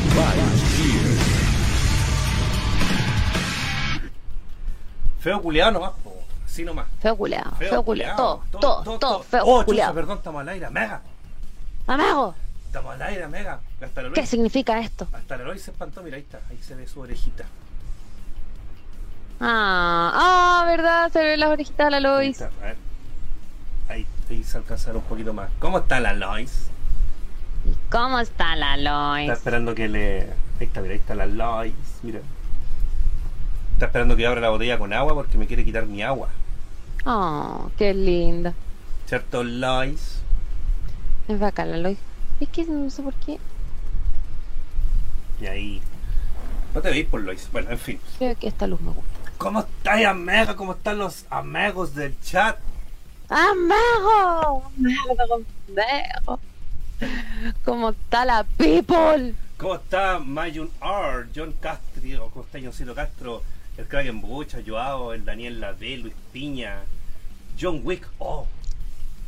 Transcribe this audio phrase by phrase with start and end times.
[0.00, 0.26] the.
[5.20, 6.14] Feo culiado nomás, po.
[6.44, 6.86] Así nomás.
[7.00, 8.42] Feo culeado, Feo, feo culeado.
[8.50, 9.94] Todo, todo, todo, feo Oh, chucha, culeado.
[9.94, 11.00] perdón, estamos al aire, mega.
[11.86, 12.34] Amigo,
[12.66, 13.60] Estamos al aire, mega.
[13.80, 15.08] Hasta la ¿qué significa esto?
[15.12, 16.40] hasta la Eloy se espantó, mira, ahí está.
[16.50, 17.44] Ahí se ve su orejita.
[19.40, 22.40] Ah, ah, verdad, se ven las orejitas de la Ahí Lois.
[22.40, 22.76] está, a ver.
[23.88, 25.50] Ahí, ahí se alcanza a ver un poquito más.
[25.58, 26.70] ¿Cómo está la Lois?
[27.66, 29.30] ¿Y cómo está la Está Lois?
[29.30, 30.20] esperando que le.
[30.60, 31.74] Ahí está, mira, ahí está la Lois.
[32.02, 32.20] Mira.
[33.74, 36.28] Está esperando que abra la botella con agua porque me quiere quitar mi agua.
[37.04, 38.54] Oh, qué linda.
[39.06, 40.20] ¿Cierto, Lois?
[41.28, 41.98] Es bacán la Lois.
[42.40, 43.38] Es que no sé por qué.
[45.40, 45.82] Y ahí.
[46.74, 47.48] No te veis por Lois.
[47.52, 48.00] Bueno, en fin.
[48.18, 49.10] Creo que esta luz me gusta.
[49.38, 50.56] ¿Cómo estáis, amiga?
[50.56, 52.56] ¿Cómo están los amigos del chat?
[53.28, 54.70] ¡Amigo!
[54.78, 55.42] ¡Amigo!
[55.68, 56.40] ¡Amigo!
[57.64, 59.34] ¿Cómo está la people?
[59.58, 63.42] ¿Cómo está Mayun R, John Castro, cómo está Johncito Castro,
[63.76, 66.80] el Kraken Bucha, Joao, el Daniel Lade, Luis Piña,
[67.58, 68.46] John Wick, oh,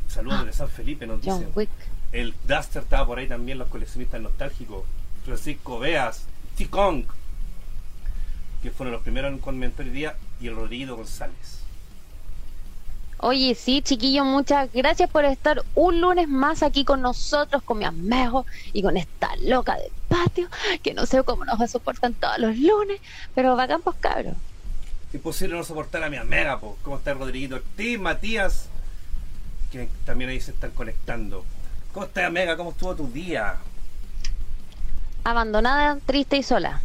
[0.07, 1.53] saludos de San Felipe, nos John dicen.
[1.55, 1.69] Wick.
[2.11, 4.83] El Duster estaba por ahí también, los coleccionistas nostálgicos,
[5.25, 6.25] Francisco Beas,
[6.57, 7.05] T-Kong,
[8.61, 11.58] que fueron los primeros en comentar hoy día, y el Rodrigo González.
[13.21, 17.83] Oye, sí, chiquillos, muchas gracias por estar un lunes más aquí con nosotros, con mi
[17.83, 20.47] amigo y con esta loca del patio,
[20.81, 23.01] que no sé cómo nos soportan todos los lunes,
[23.35, 24.35] pero bacán pues cabros.
[25.11, 26.77] Imposible no soportar a mi amiga, po.
[26.81, 28.69] ¿Cómo está Rodriguito Ortiz, Matías?
[29.69, 31.43] Que también ahí se están conectando.
[31.91, 32.55] ¿Cómo está amiga?
[32.55, 33.57] ¿Cómo estuvo tu día?
[35.25, 36.81] Abandonada, triste y sola.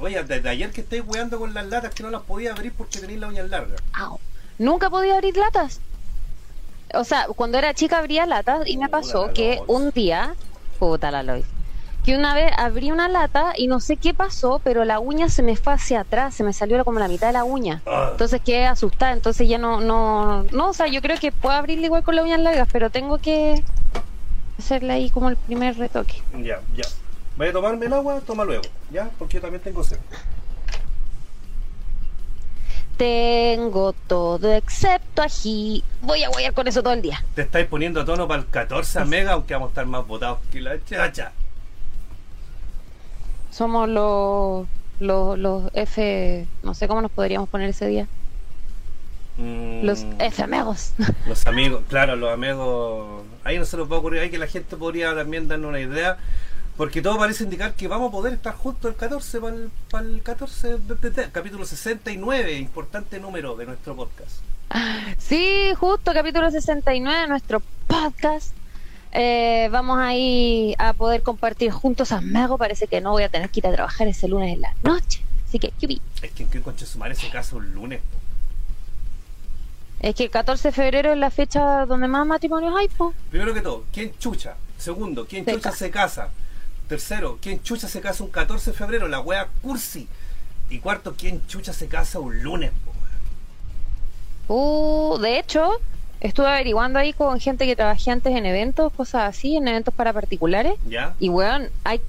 [0.00, 2.98] Oye, desde ayer que estáis weando con las latas que no las podía abrir porque
[2.98, 3.80] tenéis las uñas largas.
[3.94, 4.20] Au.
[4.62, 5.80] Nunca he podido abrir latas.
[6.94, 10.36] O sea, cuando era chica abría latas y me pasó que un día,
[10.78, 11.44] puta la Lois,
[12.04, 15.42] que una vez abrí una lata y no sé qué pasó, pero la uña se
[15.42, 17.82] me fue hacia atrás, se me salió como la mitad de la uña.
[17.86, 18.10] Ah.
[18.12, 21.86] Entonces quedé asustada, entonces ya no, no, no, o sea, yo creo que puedo abrirla
[21.86, 23.64] igual con las uñas largas, pero tengo que
[24.60, 26.22] hacerle ahí como el primer retoque.
[26.34, 26.84] Ya, ya.
[27.36, 28.62] Vaya a tomarme el agua, toma luego,
[28.92, 29.10] ¿ya?
[29.18, 29.98] Porque yo también tengo sed.
[33.02, 35.82] Tengo todo excepto ají.
[36.02, 37.24] Voy a guayar con eso todo el día.
[37.34, 40.38] Te estáis poniendo a tono para el 14 mega, aunque vamos a estar más votados
[40.52, 41.32] que la chacha.
[43.50, 44.68] Somos los,
[45.00, 48.06] los, los F, no sé cómo nos podríamos poner ese día.
[49.36, 50.92] Mm, Los F amigos.
[51.26, 53.24] Los amigos, claro, los amigos.
[53.42, 55.80] Ahí no se nos va a ocurrir, ahí que la gente podría también darnos una
[55.80, 56.18] idea.
[56.76, 59.40] Porque todo parece indicar que vamos a poder estar juntos el 14
[59.90, 64.30] para el, 14 de, de- de- capítulo 69, importante número de nuestro podcast.
[65.18, 68.52] Sí, justo capítulo 69 de nuestro podcast.
[69.12, 72.58] Eh, vamos ahí a poder compartir juntos amigos.
[72.58, 75.22] Parece que no voy a tener que ir a trabajar ese lunes en la noche.
[75.46, 76.00] Así que, yupi.
[76.22, 78.00] Es que en qué concha su madre se casa un lunes.
[78.00, 78.18] po.
[80.08, 83.12] Es que el 14 de febrero es la fecha donde más matrimonios hay, po.
[83.30, 84.54] Primero que todo, ¿quién chucha?
[84.78, 86.30] Segundo, ¿quién Se chucha se casa?
[86.92, 89.08] Tercero, ¿quién chucha se casa un 14 de febrero?
[89.08, 90.10] La wea cursi.
[90.68, 92.72] Y cuarto, ¿quién chucha se casa un lunes?
[94.48, 95.70] Uh, de hecho,
[96.20, 100.12] estuve averiguando ahí con gente que trabajé antes en eventos, cosas así, en eventos para
[100.12, 100.74] particulares.
[100.82, 101.16] ¿Ya?
[101.18, 102.00] Y weón, hay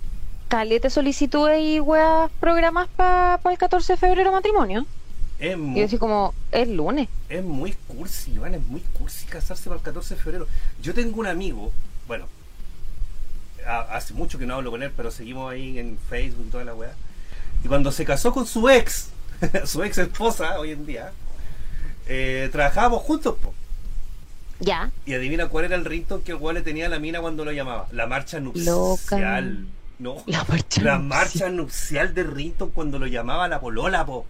[0.47, 4.87] calete solicitudes y weas programas para el 14 de febrero matrimonio.
[5.37, 7.09] Es Y muy, yo así como, es lunes.
[7.29, 10.47] es muy cursi, Iván, es muy cursi casarse para el 14 de febrero.
[10.81, 11.75] Yo tengo un amigo,
[12.07, 12.29] bueno,
[13.67, 16.63] a- hace mucho que no hablo con él, pero seguimos ahí en Facebook y toda
[16.63, 16.93] la weá.
[17.63, 19.09] Y cuando se casó con su ex,
[19.65, 21.11] su ex esposa hoy en día,
[22.07, 23.53] eh, trabajábamos juntos, po.
[24.59, 24.91] Ya.
[25.05, 27.51] Y adivina cuál era el ringtone que el le tenía a la mina cuando lo
[27.51, 27.87] llamaba.
[27.91, 28.65] La marcha nupcial.
[28.65, 29.51] Loca.
[29.99, 30.17] No.
[30.27, 31.01] La marcha La nupcial.
[31.03, 34.25] marcha nupcial de Rington cuando lo llamaba la polola, po.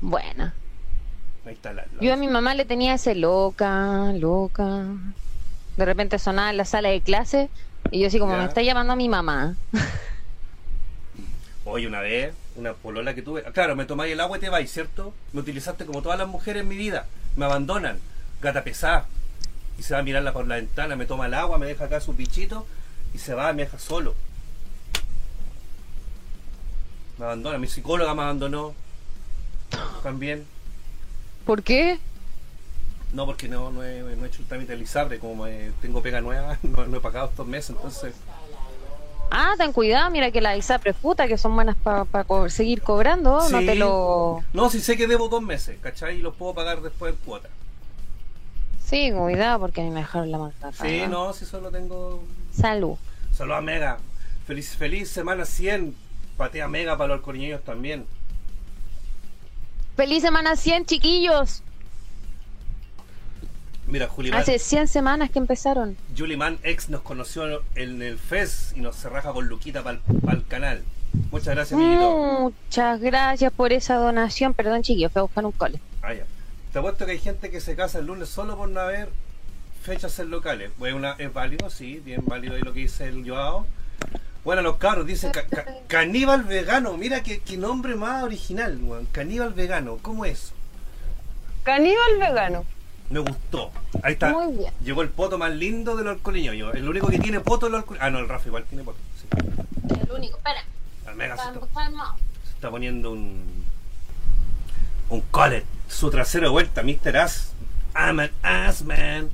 [0.00, 0.52] Bueno.
[1.46, 1.82] Ahí está la.
[1.82, 4.84] la- Yo a mi mamá le tenía ese loca, loca.
[5.76, 7.48] De repente sonaba en la sala de clase
[7.90, 8.38] y yo así como, Ya.
[8.38, 9.56] me está llamando a mi mamá.
[11.64, 13.42] Oye, una vez, una polola que tuve.
[13.52, 15.14] Claro, me tomáis el agua y te vais, ¿cierto?
[15.32, 17.06] Me utilizaste como todas las mujeres en mi vida.
[17.36, 17.98] Me abandonan.
[18.42, 19.06] Gata pesada.
[19.78, 22.00] Y se va a mirarla por la ventana, me toma el agua, me deja acá
[22.00, 22.66] su pichito
[23.12, 24.14] y se va, me deja solo.
[27.18, 27.58] Me abandona.
[27.58, 28.74] Mi psicóloga me abandonó.
[30.02, 30.44] También.
[31.46, 31.98] ¿Por qué?
[33.14, 36.02] No, porque no, no, he, no he hecho el trámite del ISAPRE, como eh, tengo
[36.02, 38.14] pega nueva, no, no he pagado estos meses, entonces
[39.30, 42.06] Ah, ten cuidado, mira que las ISAPRES puta que son buenas para
[42.50, 44.44] seguir cobrando, no te lo...
[44.52, 46.18] No, si sé que debo dos meses, ¿cachai?
[46.18, 47.48] Y los puedo pagar después en cuota.
[48.84, 50.72] Sí, cuidado porque a mí me dejaron la marca.
[50.72, 52.22] Sí, no, si solo tengo...
[52.52, 52.96] Salud.
[53.32, 53.98] Solo a Mega.
[54.46, 55.96] Feliz, feliz semana 100.
[56.36, 58.06] Patea mega para los coriñeños también.
[59.96, 61.62] Feliz semana 100, chiquillos.
[63.86, 64.34] Mira, Julián.
[64.34, 65.96] Hace 100 semanas que empezaron.
[66.16, 70.00] Juliman ex nos conoció en el FES y nos se raja con Luquita para
[70.32, 70.82] el canal.
[71.30, 72.52] Muchas gracias, amiguito.
[72.66, 74.54] Muchas gracias por esa donación.
[74.54, 75.80] Perdón, chiquillos, fui a buscar un cole.
[76.02, 76.24] Ah, ya.
[76.72, 79.08] Te apuesto que hay gente que se casa el lunes solo por no haber
[79.82, 80.70] fechas en locales.
[80.78, 83.66] Pues una, es válido, sí, bien válido ahí lo que dice el Joao.
[84.44, 85.32] Bueno, los carros dicen
[85.86, 86.96] caníbal vegano.
[86.96, 88.78] Mira qué, nombre más original,
[89.12, 89.98] Caníbal vegano.
[90.02, 90.52] ¿Cómo es?
[91.62, 92.64] Caníbal vegano.
[93.10, 93.70] Me gustó.
[94.02, 94.32] Ahí está.
[94.32, 94.72] Muy bien.
[94.82, 96.72] Llegó el poto más lindo del alcoholiño.
[96.72, 98.04] El único que tiene poto es el alcoholiño.
[98.04, 98.98] Ah, no, el Rafa igual tiene poto.
[99.88, 100.64] El único, espera.
[101.14, 101.42] Mega se,
[102.54, 103.64] está, poniendo un.
[105.10, 105.64] Un collet.
[105.88, 107.16] Su trasero de vuelta, Mr.
[107.18, 107.52] Ass.
[107.94, 109.30] I'm an ass man.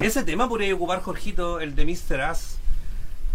[0.00, 2.20] Ese tema podría ocupar, Jorgito, el de Mr.
[2.22, 2.58] Ass.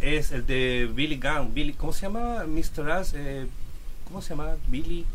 [0.02, 1.54] Es el de Billy Gunn.
[1.54, 2.92] Billy, ¿Cómo se llama Mr.
[2.92, 3.14] Ass?
[3.16, 3.48] Eh,
[4.06, 4.56] ¿Cómo se llama?
[4.68, 5.06] Billy.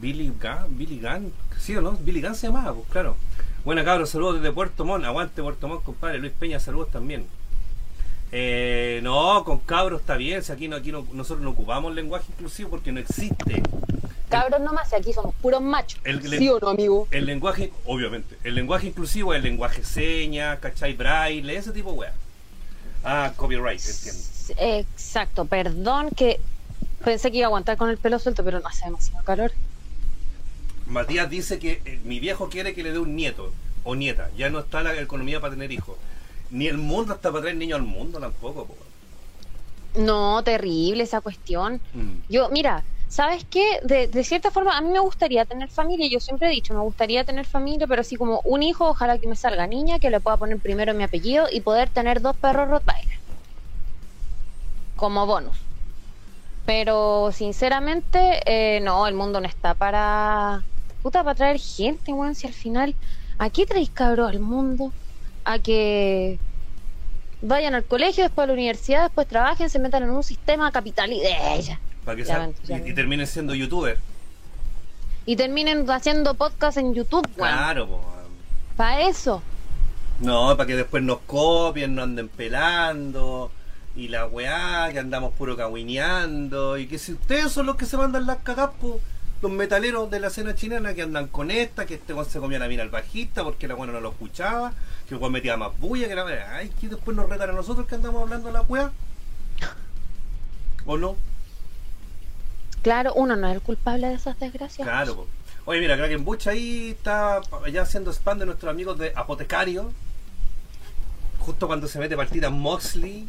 [0.00, 0.78] Billy Gunn.
[0.78, 1.32] Billy Gunn.
[1.58, 1.92] ¿Sí o no?
[1.92, 3.16] Billy Gunn se llamaba, pues claro.
[3.64, 5.04] Buena cabros, saludos desde Puerto Montt.
[5.04, 6.18] Aguante Puerto Montt, compadre.
[6.18, 7.26] Luis Peña, saludos también.
[8.30, 10.42] Eh, no, con cabros está bien.
[10.42, 13.62] Si aquí, no, aquí nosotros no ocupamos lenguaje inclusivo porque no existe.
[14.28, 16.00] Cabros nomás, si aquí somos puros machos.
[16.04, 17.08] El, ¿Sí o no, amigo?
[17.10, 20.92] El lenguaje, obviamente, el lenguaje inclusivo es el lenguaje seña, ¿cachai?
[20.92, 22.12] Braille, ese tipo de weá.
[23.04, 24.22] Ah, copyright, entiendo.
[24.58, 26.40] Exacto, perdón que
[27.04, 29.52] pensé que iba a aguantar con el pelo suelto, pero no hace demasiado calor.
[30.88, 33.52] Matías dice que eh, mi viejo quiere que le dé un nieto
[33.84, 34.30] o nieta.
[34.36, 35.96] Ya no está la economía para tener hijos.
[36.50, 38.66] Ni el mundo está para traer niños al mundo tampoco.
[39.96, 41.80] No, terrible esa cuestión.
[41.92, 42.12] Mm.
[42.28, 43.80] Yo, mira, ¿sabes qué?
[43.82, 46.08] De, cierta forma, a mí me gustaría tener familia.
[46.08, 49.26] Yo siempre he dicho, me gustaría tener familia, pero así como un hijo, ojalá que
[49.26, 52.68] me salga niña, que le pueda poner primero mi apellido y poder tener dos perros
[52.68, 53.18] Rottweiler.
[54.96, 55.56] Como bonus.
[56.66, 60.62] Pero sinceramente, eh, no, el mundo no está para.
[61.02, 62.34] Puta, para traer gente, weón.
[62.34, 62.94] Si al final,
[63.38, 64.92] aquí traéis cabros al mundo
[65.44, 66.38] a que
[67.42, 71.12] vayan al colegio, después a la universidad, después trabajen, se metan en un sistema capital
[71.12, 71.80] y de ella.
[72.04, 73.98] Para que y, terminen siendo youtuber.
[75.26, 78.00] Y terminen haciendo podcast en YouTube, Claro,
[78.76, 79.42] Para eso.
[80.20, 83.50] No, para que después nos copien, nos anden pelando.
[83.94, 86.78] Y la weá, que andamos puro cagüineando.
[86.78, 88.70] Y que si ustedes son los que se mandan las cagas,
[89.40, 92.68] los metaleros de la escena chilena que andan con esta, que este se comía la
[92.68, 94.72] mina al bajista porque la buena no lo escuchaba,
[95.08, 97.94] que el metía más bulla que la ay, que después nos retan a nosotros que
[97.94, 98.92] andamos hablando de la weá.
[100.86, 101.16] ¿O no?
[102.82, 104.86] Claro, uno no es el culpable de esas desgracias.
[104.86, 105.26] Claro,
[105.68, 109.92] Oye, mira, Kraken Butch ahí está ya haciendo spam de nuestros amigos de Apotecario.
[111.40, 113.28] Justo cuando se mete partida Moxley,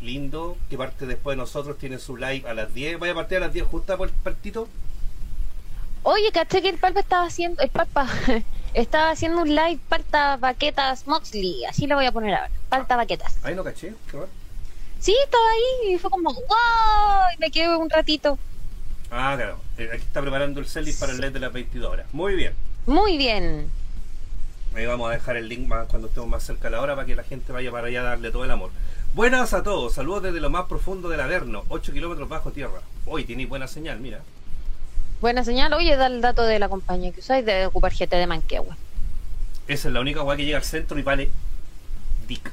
[0.00, 2.98] lindo, que parte después de nosotros, tiene su live a las 10.
[2.98, 4.66] Vaya a partir a las 10 justo por el partito.
[6.04, 8.08] Oye, caché que el Palpa estaba haciendo, el Palpa
[8.74, 13.38] estaba haciendo un live Palta Baquetas Moxley, así lo voy a poner ahora, Palta Baquetas.
[13.44, 14.32] Ahí no caché, qué bueno.
[14.98, 16.42] Sí, estaba ahí y fue como, wow,
[17.36, 18.36] y me quedé un ratito.
[19.12, 22.06] Ah, claro, eh, aquí está preparando el setlist para el LED de las 22 horas.
[22.12, 22.54] Muy bien.
[22.86, 23.70] Muy bien.
[24.74, 27.06] Ahí vamos a dejar el link más cuando estemos más cerca de la hora para
[27.06, 28.70] que la gente vaya para allá a darle todo el amor.
[29.14, 32.80] Buenas a todos, saludos desde lo más profundo del Averno, 8 kilómetros bajo tierra.
[33.06, 34.22] Hoy tenéis buena señal, mira.
[35.22, 35.72] Buena señal.
[35.72, 38.74] Oye, da el dato de la compañía que usáis de ocupar GT de Manquehue.
[39.68, 41.30] Esa es la única weá que llega al centro y vale
[42.26, 42.50] Dick.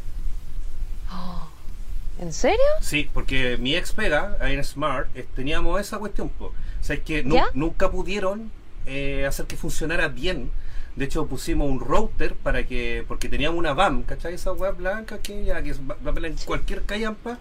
[2.20, 2.60] ¿En serio?
[2.80, 6.32] Sí, porque mi ex pega, ahí en Smart, eh, teníamos esa cuestión.
[6.40, 7.24] O sea, es que
[7.56, 8.52] nunca pudieron
[8.86, 10.52] eh, hacer que funcionara bien.
[10.96, 14.36] De hecho, pusimos un router para que, porque teníamos una BAM, ¿cachai?
[14.36, 17.40] Esa web blanca que ya que va, en cualquier callampa,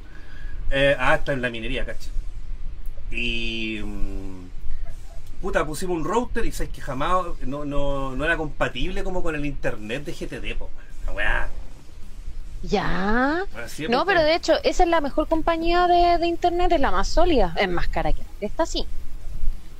[0.70, 2.12] eh, hasta en la minería, ¿cachai?
[3.11, 3.82] Y.
[3.85, 4.48] Mm,
[5.40, 9.35] puta, pusimos un router y sabes que jamás no, no, no era compatible como con
[9.35, 10.71] el internet de GTD, po,
[11.07, 11.49] la weá.
[12.62, 13.45] Ya.
[13.88, 17.54] no, pero de hecho, esa es la mejor compañía de, internet, es la más sólida,
[17.57, 18.85] es más cara que esta sí.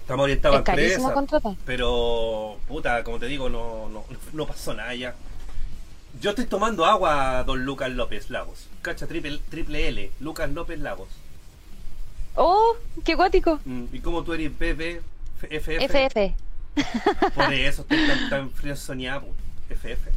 [0.01, 1.03] Estamos orientados a empresas,
[1.67, 5.15] pero puta, como te digo, no, no, no pasó nada ya.
[6.21, 8.69] Yo estoy tomando agua, don Lucas López Lagos.
[8.81, 11.09] Cacha triple, triple L, Lucas López Lagos.
[12.35, 13.61] Oh, qué guático.
[13.65, 15.03] Mm, ¿Y cómo tú eres BB?
[15.47, 15.85] FF.
[15.85, 16.35] FF.
[17.35, 19.27] Por eso estoy tan, tan frío soñado.
[19.69, 20.11] FF.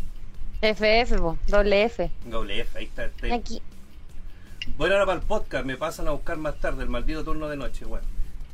[0.61, 1.15] FF,
[1.47, 2.11] doble F.
[2.25, 3.09] Doble F, ahí está.
[3.33, 3.61] Aquí.
[4.77, 7.57] Bueno, ahora para el podcast, me pasan a buscar más tarde el maldito turno de
[7.57, 8.05] noche, bueno.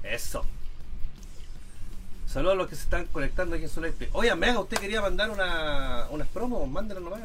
[0.03, 0.45] Eso.
[2.25, 4.09] Saludos a los que se están conectando aquí en live.
[4.13, 6.67] Oye, Mega, ¿usted quería mandar una, unas promos?
[6.69, 7.21] Mándenos nomás.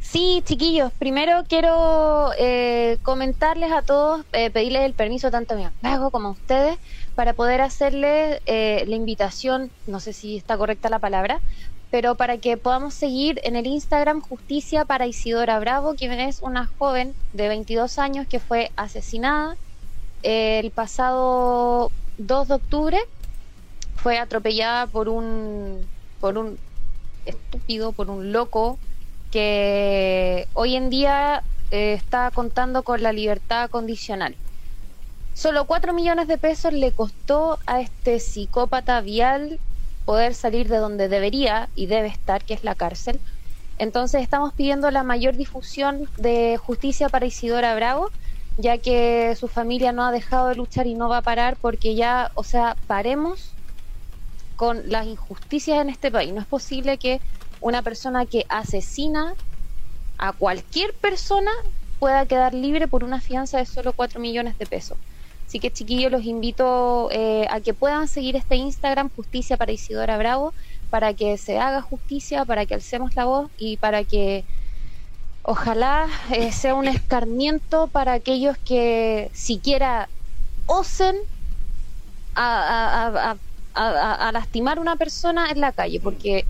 [0.00, 5.64] Sí, chiquillos, primero quiero eh, comentarles a todos, eh, pedirles el permiso tanto a mi
[5.64, 6.78] amigo como a ustedes
[7.14, 11.40] para poder hacerles eh, la invitación, no sé si está correcta la palabra,
[11.90, 16.66] pero para que podamos seguir en el Instagram Justicia para Isidora Bravo, quien es una
[16.78, 19.56] joven de 22 años que fue asesinada
[20.22, 22.98] el pasado 2 de octubre,
[23.96, 25.86] fue atropellada por un,
[26.20, 26.58] por un
[27.26, 28.78] estúpido, por un loco
[29.30, 34.36] que hoy en día eh, está contando con la libertad condicional.
[35.34, 39.60] Solo 4 millones de pesos le costó a este psicópata vial
[40.04, 43.20] poder salir de donde debería y debe estar, que es la cárcel.
[43.78, 48.10] Entonces estamos pidiendo la mayor difusión de justicia para Isidora Bravo,
[48.58, 51.94] ya que su familia no ha dejado de luchar y no va a parar porque
[51.94, 53.56] ya, o sea, paremos
[54.56, 56.32] con las injusticias en este país.
[56.34, 57.22] No es posible que
[57.58, 59.34] una persona que asesina
[60.18, 61.50] a cualquier persona
[61.98, 64.98] pueda quedar libre por una fianza de solo 4 millones de pesos.
[65.52, 70.16] Así que chiquillos, los invito eh, a que puedan seguir este Instagram, Justicia para Isidora
[70.16, 70.54] Bravo,
[70.88, 74.44] para que se haga justicia, para que alcemos la voz y para que
[75.42, 80.08] ojalá eh, sea un escarmiento para aquellos que siquiera
[80.64, 81.16] osen
[82.34, 83.36] a,
[84.32, 86.46] lastimar a una persona en la calle, porque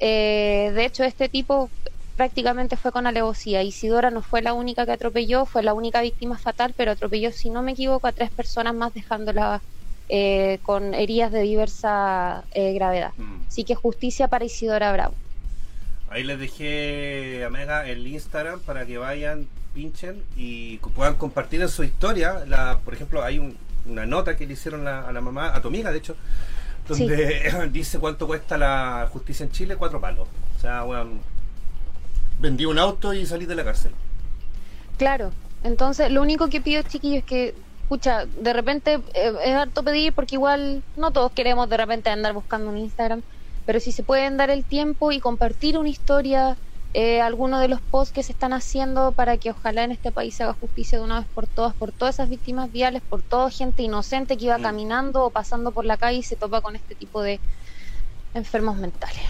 [0.00, 1.70] eh, de hecho este tipo
[2.16, 3.62] prácticamente fue con alevosía.
[3.62, 7.50] Isidora no fue la única que atropelló, fue la única víctima fatal, pero atropelló, si
[7.50, 9.60] no me equivoco, a tres personas más dejándola
[10.08, 13.12] eh, con heridas de diversa eh, gravedad.
[13.16, 13.42] Mm.
[13.46, 15.14] Así que justicia para Isidora Bravo.
[16.08, 21.68] Ahí les dejé, a Mega el Instagram para que vayan, pinchen y puedan compartir en
[21.68, 22.44] su historia.
[22.46, 25.90] La, por ejemplo, hay una nota que le hicieron a la mamá, a tu amiga,
[25.90, 26.16] de hecho,
[26.88, 30.28] donde dice cuánto cuesta la justicia en Chile, cuatro palos.
[30.56, 31.20] O sea, bueno,
[32.38, 33.92] vendí un auto y salí de la cárcel.
[34.98, 39.82] Claro, entonces lo único que pido, chiquillos, es que, escucha, de repente eh, es harto
[39.82, 43.22] pedir porque igual no todos queremos de repente andar buscando un Instagram,
[43.64, 46.56] pero si se pueden dar el tiempo y compartir una historia
[46.98, 50.34] eh, algunos de los posts que se están haciendo para que ojalá en este país
[50.34, 53.50] se haga justicia de una vez por todas, por todas esas víctimas viales, por toda
[53.50, 54.62] gente inocente que iba mm.
[54.62, 57.38] caminando o pasando por la calle y se topa con este tipo de
[58.32, 59.20] enfermos mentales.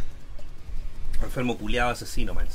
[1.21, 2.47] Enfermo culiado asesino, man.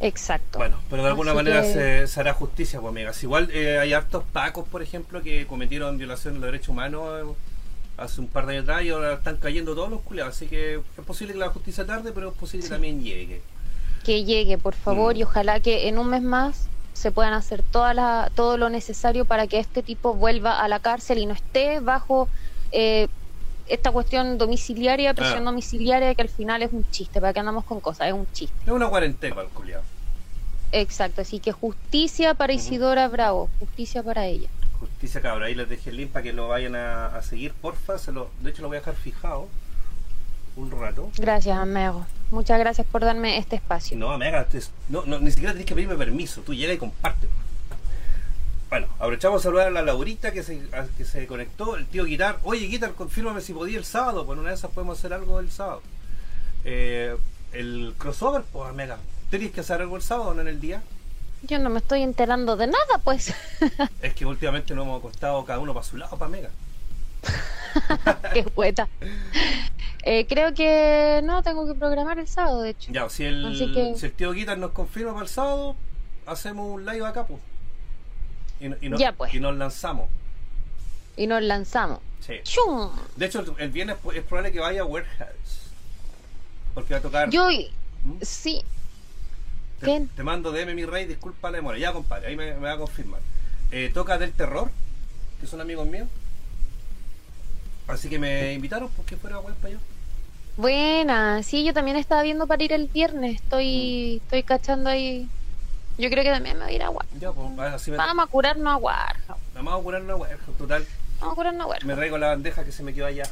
[0.00, 0.58] Exacto.
[0.58, 3.22] Bueno, pero de alguna manera se, hará justicia, pues amigas.
[3.22, 7.34] Igual eh, hay hartos pacos, por ejemplo, que cometieron violaciones de los derechos humanos eh,
[7.98, 10.34] hace un par de años atrás y ahora están cayendo todos los culiados.
[10.34, 13.42] Así que es posible que la justicia tarde, pero es posible que también llegue.
[14.04, 15.26] Que llegue, por favor, y mm.
[15.26, 19.46] ojalá que en un mes más se puedan hacer toda la, todo lo necesario para
[19.46, 22.28] que este tipo vuelva a la cárcel y no esté bajo
[22.72, 23.08] eh,
[23.70, 27.80] esta cuestión domiciliaria, presión domiciliaria, que al final es un chiste, para que andamos con
[27.80, 28.54] cosas, es un chiste.
[28.66, 29.82] Es una cuarentena el culiado.
[30.72, 34.48] Exacto, así que justicia para Isidora Bravo, justicia para ella.
[34.78, 37.98] Justicia cabra, ahí les dejé el link para que lo vayan a, seguir, porfa.
[37.98, 39.48] Se lo, de hecho lo voy a dejar fijado
[40.56, 41.10] un rato.
[41.16, 42.06] Gracias, amigo.
[42.30, 43.96] Muchas gracias por darme este espacio.
[43.96, 44.46] No, Amega,
[44.88, 46.42] no, no, ni siquiera tenés que pedirme permiso.
[46.42, 47.28] Tú llega y comparte.
[48.70, 50.62] Bueno, aprovechamos a saludar a la Laurita que se,
[50.96, 52.38] que se conectó, el tío Guitar.
[52.44, 54.24] Oye, Guitar, confírmame si podía el sábado.
[54.24, 55.82] Bueno, una de esas podemos hacer algo el sábado.
[56.64, 57.16] Eh,
[57.52, 58.98] el crossover, pues, Amega.
[59.28, 60.82] ¿Tenéis que hacer algo el sábado, no en el día?
[61.42, 63.34] Yo no me estoy enterando de nada, pues.
[64.02, 66.50] es que últimamente nos hemos acostado cada uno para su lado, para Mega.
[68.32, 68.88] Qué poeta.
[70.04, 72.92] Eh, creo que no, tengo que programar el sábado, de hecho.
[72.92, 75.74] Ya, si el, si el tío Guitar nos confirma para el sábado,
[76.24, 77.40] hacemos un live acá, pues.
[78.60, 79.34] Y, ya, pues.
[79.34, 80.08] y nos lanzamos.
[81.16, 82.00] Y nos lanzamos.
[82.20, 82.34] Sí.
[83.16, 85.70] De hecho, el viernes es probable que vaya a Warehouse.
[86.74, 87.30] Porque va a tocar.
[87.30, 87.48] Yo,
[88.04, 88.18] ¿Mm?
[88.22, 88.62] sí,
[89.80, 91.78] te, mando DM mi rey, disculpa la demora.
[91.78, 93.20] Ya, compadre, ahí me, va a confirmar.
[93.70, 94.70] Eh, toca del terror,
[95.40, 96.08] que son amigos míos.
[97.88, 99.78] Así que me invitaron porque fuera web para allá.
[100.56, 103.36] Buena, sí, yo también estaba viendo para ir el viernes.
[103.36, 104.24] Estoy, mm.
[104.24, 105.28] estoy cachando ahí.
[106.00, 107.32] Yo creo que también me voy a ir a Warhammer.
[107.34, 109.36] Pues, vamos a curarnos a Warhammer.
[109.54, 110.86] Vamos a curarnos a Warhammer, total.
[111.20, 111.86] Vamos a curarnos a Warhammer.
[111.86, 113.24] Me traigo la bandeja que se me quedó allá.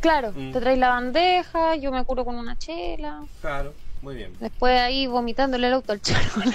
[0.00, 0.52] Claro, mm.
[0.52, 3.24] te traes la bandeja, yo me curo con una chela.
[3.40, 3.74] Claro.
[4.00, 4.32] Muy bien.
[4.38, 6.40] Después ahí vomitándole el auto al charco.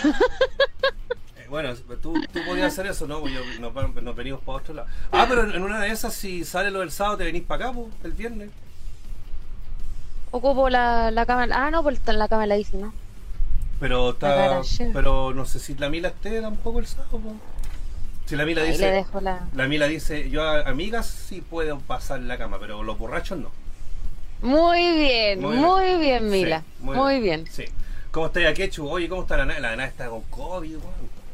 [1.38, 3.19] Eh, bueno, tú, tú podías hacer eso, ¿no?
[3.19, 4.88] Pues yo, nos, venimos para otro lado.
[5.11, 7.73] Ah, pero en una de esas, si sale lo del sábado, te venís para acá,
[7.75, 8.51] pues, el viernes.
[10.29, 11.65] Ocupo la, la cámara.
[11.65, 12.93] Ah, no, pues en la cámara la dice, ¿no?
[13.81, 14.61] Pero está.
[14.93, 17.19] Pero no sé si la Mila esté tampoco el sábado.
[18.27, 19.05] Si la Mila dice.
[19.19, 19.47] la...
[19.53, 23.50] la Mila dice, yo a amigas sí puedo pasar la cama, pero los borrachos no.
[24.43, 26.59] Muy bien, muy, bien, Mila.
[26.59, 27.47] Sí, muy, bien.
[27.50, 27.65] Sí.
[28.11, 28.88] ¿Cómo está la Quechu?
[28.88, 29.59] Oye, ¿cómo está la Nana?
[29.59, 30.77] La Nana está con COVID.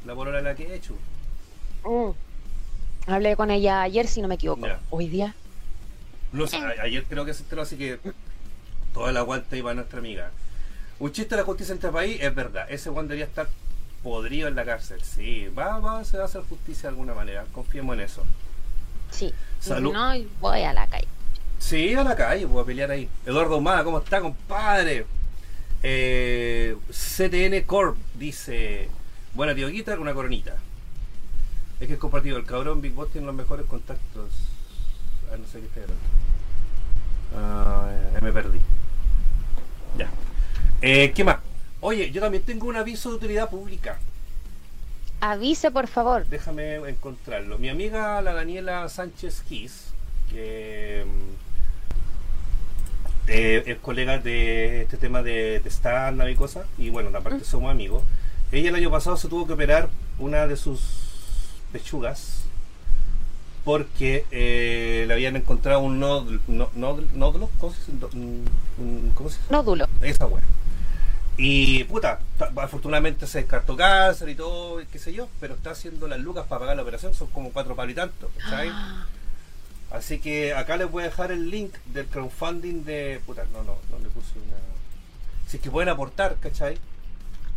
[0.06, 0.96] La polola de la Quechu.
[1.84, 2.12] Mm.
[3.12, 4.66] Hablé con ella ayer, si no me equivoco.
[4.66, 4.80] Ya.
[4.90, 5.36] Hoy día.
[6.32, 8.00] No sé, ayer creo que se enteró, así que
[8.94, 10.32] toda la aguanta iba a nuestra amiga.
[11.00, 12.66] Un chiste de la justicia en este país es verdad.
[12.70, 13.48] Ese Juan debería estar
[14.04, 15.02] podrido en la cárcel.
[15.04, 17.46] Sí, va, va, se va a hacer justicia de alguna manera.
[17.52, 18.24] Confiemos en eso.
[19.12, 19.34] Sí.
[19.60, 19.94] Salud.
[19.94, 21.08] No, voy a la calle.
[21.60, 23.10] Sí, a la calle, voy a pelear ahí.
[23.26, 25.06] Eduardo Humada, ¿cómo está, compadre?
[25.84, 28.90] Eh, CTN Corp dice:
[29.34, 30.56] Buena tío Guitar, una coronita.
[31.80, 32.38] Es que es compartido.
[32.38, 34.32] El cabrón Big Boss tiene los mejores contactos.
[35.32, 36.04] Ah, no sé qué está hablando.
[37.36, 38.60] Ah, eh, me perdí.
[39.98, 40.10] Ya.
[40.82, 41.38] Eh, ¿Qué más?
[41.82, 43.98] Oye, yo también tengo un aviso de utilidad pública.
[45.20, 46.26] Avise, por favor.
[46.28, 47.58] Déjame encontrarlo.
[47.58, 49.86] Mi amiga, la Daniela Sánchez Kiss,
[50.30, 51.32] que mm,
[53.30, 57.72] eh, es colega de este tema de, de stand-up y cosas, y bueno, aparte somos
[57.72, 58.04] amigos.
[58.52, 60.82] Ella el año pasado se tuvo que operar una de sus
[61.72, 62.44] pechugas
[63.66, 68.06] porque eh, le habían encontrado un nódulo, nó- nódulo, nódulo, ¿cómo se dice?
[68.14, 68.46] Un-
[68.78, 69.52] un- ¿Cómo se dice?
[69.52, 69.88] Nódulo.
[70.02, 70.42] Esa weá.
[71.38, 76.08] Y puta, ta- afortunadamente se descartó cáncer y todo, qué sé yo, pero está haciendo
[76.08, 78.72] las lucas para pagar la operación, son como cuatro palos y tanto, ¿cachai?
[79.92, 83.22] Así que acá les voy a dejar el link del crowdfunding de.
[83.26, 84.58] Puta, no, no, no le puse una.
[85.48, 86.78] Si es que pueden aportar, ¿cachai?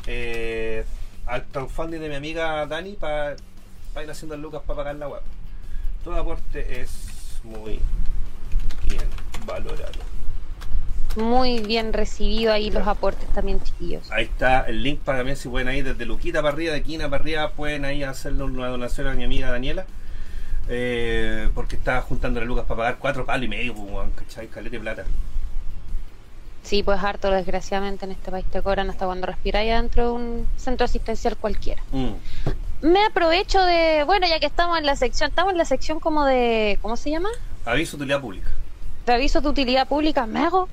[0.07, 0.85] Eh,
[1.27, 5.23] al crowdfunding de mi amiga Dani para ir haciendo las lucas para pagar la web.
[6.05, 6.91] Todo aporte es
[7.43, 7.81] muy
[8.87, 9.09] bien
[9.47, 10.10] valorado.
[11.17, 14.11] Muy bien recibido ahí los aportes también, chiquillos.
[14.13, 17.11] Ahí está el link para también si pueden ir desde Luquita para arriba, de Quina
[17.11, 19.87] para arriba, pueden ahí hacerle una donación a mi amiga Daniela.
[20.69, 24.47] eh, porque está juntando las lucas para pagar cuatro palos y medio, pues, ¿cachai?
[24.47, 25.05] Calete de plata.
[26.63, 30.49] Sí, pues harto, desgraciadamente en este país te cobran hasta cuando respiráis dentro de un
[30.57, 31.83] centro asistencial cualquiera.
[31.91, 32.87] Mm.
[32.87, 36.25] Me aprovecho de, bueno, ya que estamos en la sección, estamos en la sección como
[36.25, 37.31] de, ¿cómo se llama?
[37.65, 38.51] Aviso de utilidad pública.
[39.07, 40.69] De avisos de utilidad pública, me hago.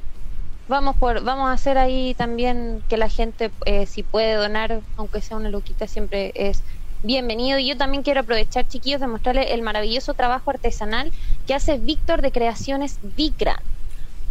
[0.67, 5.21] Vamos por, vamos a hacer ahí también que la gente, eh, si puede donar, aunque
[5.21, 6.61] sea una luquita, siempre es
[7.03, 7.57] bienvenido.
[7.57, 11.11] Y yo también quiero aprovechar, chiquillos, de mostrarles el maravilloso trabajo artesanal
[11.45, 13.55] que hace Víctor de Creaciones Vicran.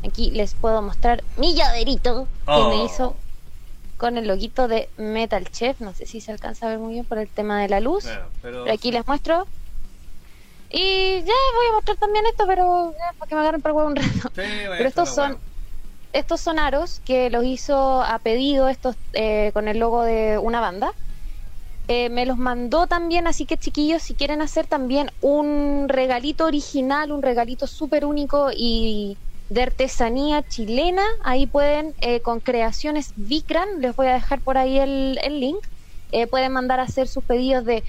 [0.06, 2.68] Aquí les puedo mostrar mi llaverito que Oh.
[2.68, 3.16] me hizo
[3.96, 5.80] con el loguito de Metal Chef.
[5.80, 8.04] No sé si se alcanza a ver muy bien por el tema de la luz.
[8.04, 9.46] Bueno, pero, Pero aquí les muestro.
[10.68, 13.88] Y ya voy a mostrar también esto, pero ya, para que me agarren por huevo
[13.88, 14.08] un rato.
[14.34, 15.38] Sí, Pero estos son.
[16.16, 20.60] Estos son aros que los hizo a pedido estos eh, con el logo de una
[20.60, 20.92] banda.
[21.88, 27.12] Eh, me los mandó también, así que chiquillos, si quieren hacer también un regalito original,
[27.12, 29.18] un regalito súper único y
[29.50, 34.78] de artesanía chilena, ahí pueden, eh, con creaciones Vicran, les voy a dejar por ahí
[34.78, 35.64] el, el link,
[36.30, 37.84] pueden mandar a hacer sus pedidos de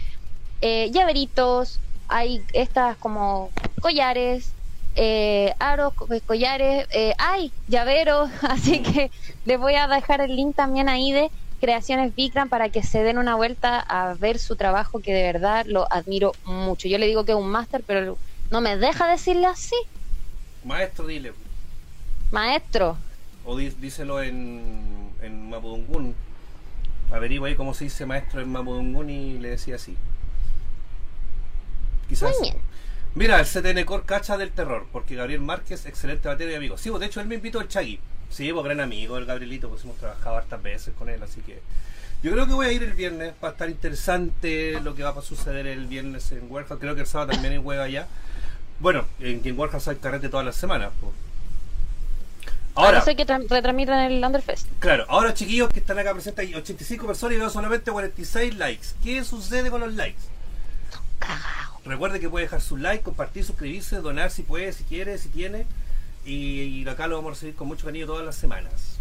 [0.61, 4.56] llaveritos, hay estas como collares,
[4.97, 9.09] eh, aros, co- collares, eh, hay llaveros, así que
[9.45, 11.29] les voy a dejar el link también ahí de
[11.61, 15.65] Creaciones Vikram para que se den una vuelta a ver su trabajo que de verdad
[15.67, 16.87] lo admiro mucho.
[16.87, 18.17] Yo le digo que es un máster, pero
[18.51, 19.75] no me deja decirle así,
[20.63, 21.31] Maestro, dile.
[22.31, 22.97] maestro.
[23.45, 26.13] O díselo en, en Mapudungun.
[27.11, 29.95] Averigua ahí cómo se dice maestro en Mapudungun y le decía así.
[32.09, 32.31] Quizás.
[32.39, 32.61] Muy bien.
[33.17, 36.77] Mira, el CTN Core cacha del terror, porque Gabriel Márquez, excelente batería y amigo.
[36.77, 37.99] Sí, pues, de hecho él me invitó al Chagui.
[38.29, 41.61] Sí, pues gran amigo, el Gabrielito, pues hemos trabajado hartas veces con él, así que
[42.21, 45.09] yo creo que voy a ir el viernes, va a estar interesante lo que va
[45.11, 46.79] a suceder el viernes en Warehouse.
[46.79, 48.07] Creo que el sábado también hay huevo allá.
[48.79, 50.91] Bueno, en, en Warehouse hay carrete todas las semanas.
[50.99, 51.13] pues.
[52.75, 54.67] Ahora sé que tra- retransmiten el Underfest.
[54.79, 58.87] claro, ahora chiquillos que están acá presentes, hay 85 personas y veo solamente 46 likes.
[59.03, 60.21] ¿Qué sucede con los likes?
[61.17, 61.66] Cagao.
[61.87, 65.65] Recuerde que puede dejar su like, compartir, suscribirse, donar si puede, si quiere, si tiene.
[66.25, 68.99] Y, y acá lo vamos a recibir con mucho cariño todas las semanas.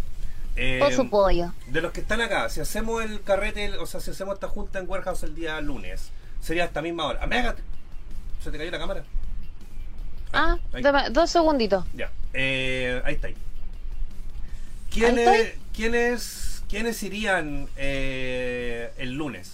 [0.54, 1.52] Eh, Por su pollo.
[1.66, 4.78] de los que están acá, si hacemos el carrete, o sea, si hacemos esta junta
[4.78, 7.22] en Warehouse el día lunes, sería esta misma hora.
[7.22, 7.62] ¡Amégate!
[8.42, 9.04] ¿Se te cayó la cámara?
[10.32, 10.82] Ah, ahí.
[10.82, 11.84] dame dos segunditos.
[11.94, 13.26] Ya, eh, ahí está.
[13.28, 13.36] ahí.
[14.90, 15.54] ¿Quiénes.
[15.74, 19.52] ¿quiénes, ¿Quiénes irían eh, el lunes?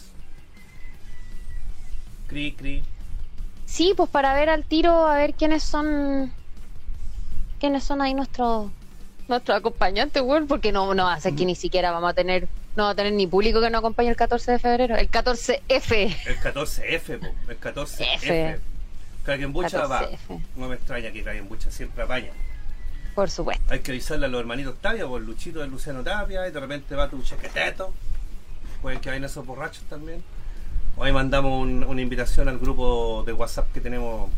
[2.29, 2.85] Cri, cri.
[3.73, 6.31] Sí, pues para ver al tiro, a ver quiénes son.
[7.59, 8.71] quiénes son ahí nuestros
[9.29, 12.49] nuestros acompañantes, weón, porque no, no hace que ni siquiera vamos a tener.
[12.77, 14.97] No va a tener ni público que nos acompañe el 14 de febrero.
[14.97, 16.17] El 14F.
[16.27, 18.17] El 14F, po, el 14F.
[18.17, 18.61] F.
[19.25, 20.03] Krakenbucha va.
[20.03, 20.43] 14F.
[20.57, 22.33] No me extraña que Krakenbucha siempre apaña.
[23.15, 23.65] Por supuesto.
[23.73, 26.95] Hay que avisarle a los hermanitos Tapia, por Luchito de Luciano Tapia, y de repente
[26.95, 27.91] va tu chequeteto.
[28.83, 30.23] Pueden que vayan esos borrachos también.
[30.97, 34.31] Hoy mandamos un- una invitación al grupo de WhatsApp que tenemos.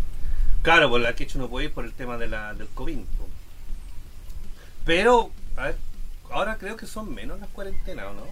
[0.63, 2.99] Claro, por la que hecho no puede ir por el tema de la, del COVID.
[2.99, 3.29] po.
[4.85, 5.77] Pero, a ver,
[6.31, 8.23] ahora creo que son menos las cuarentenas, ¿o no?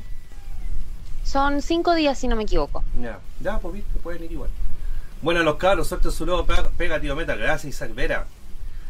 [1.24, 2.82] Son cinco días, si no me equivoco.
[3.00, 4.50] Ya, ya, pues viste, pueden ir igual.
[5.20, 7.36] Bueno, los cabros, suerte su nuevo pega, pega, tío Meta.
[7.36, 8.26] Gracias, Isaac Vera.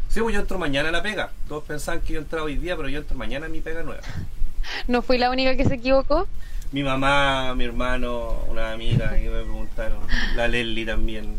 [0.08, 1.30] Sí, pues yo entro mañana a la pega.
[1.48, 4.02] Todos pensaban que yo entraba hoy día, pero yo entro mañana a mi pega nueva.
[4.88, 6.26] ¿No fui la única que se equivocó?
[6.72, 9.98] Mi mamá, mi hermano, una amiga que me preguntaron,
[10.36, 11.36] la Leslie también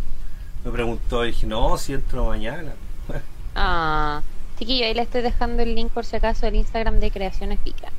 [0.63, 2.73] me preguntó y dije, no, si entro mañana.
[3.55, 4.23] Ah,
[4.57, 7.89] chiquillo, ahí le estoy dejando el link por si acaso del Instagram de Creaciones Pica.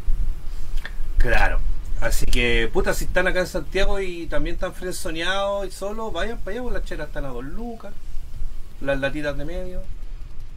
[1.18, 1.60] Claro.
[2.00, 6.38] Así que, puta, si están acá en Santiago y también están frenzoneados y solo, vayan
[6.38, 7.92] para allá, pues las chelas están a dos lucas,
[8.80, 9.80] las latitas de medio.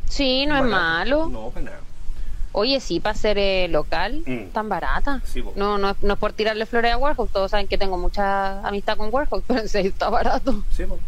[0.09, 0.71] Sí, no es Barato.
[0.71, 1.29] malo.
[1.29, 1.79] No, para nada.
[2.57, 4.47] Oye, sí, para ser eh, local, Mm.
[4.51, 5.21] tan barata.
[5.25, 5.53] Sí, po.
[5.55, 8.65] No, no, es- no es por tirarle flores a Warhol, todos saben que tengo mucha
[8.67, 10.63] amistad con Warhol, pero en serio está barato.
[10.75, 10.99] Sí, pues.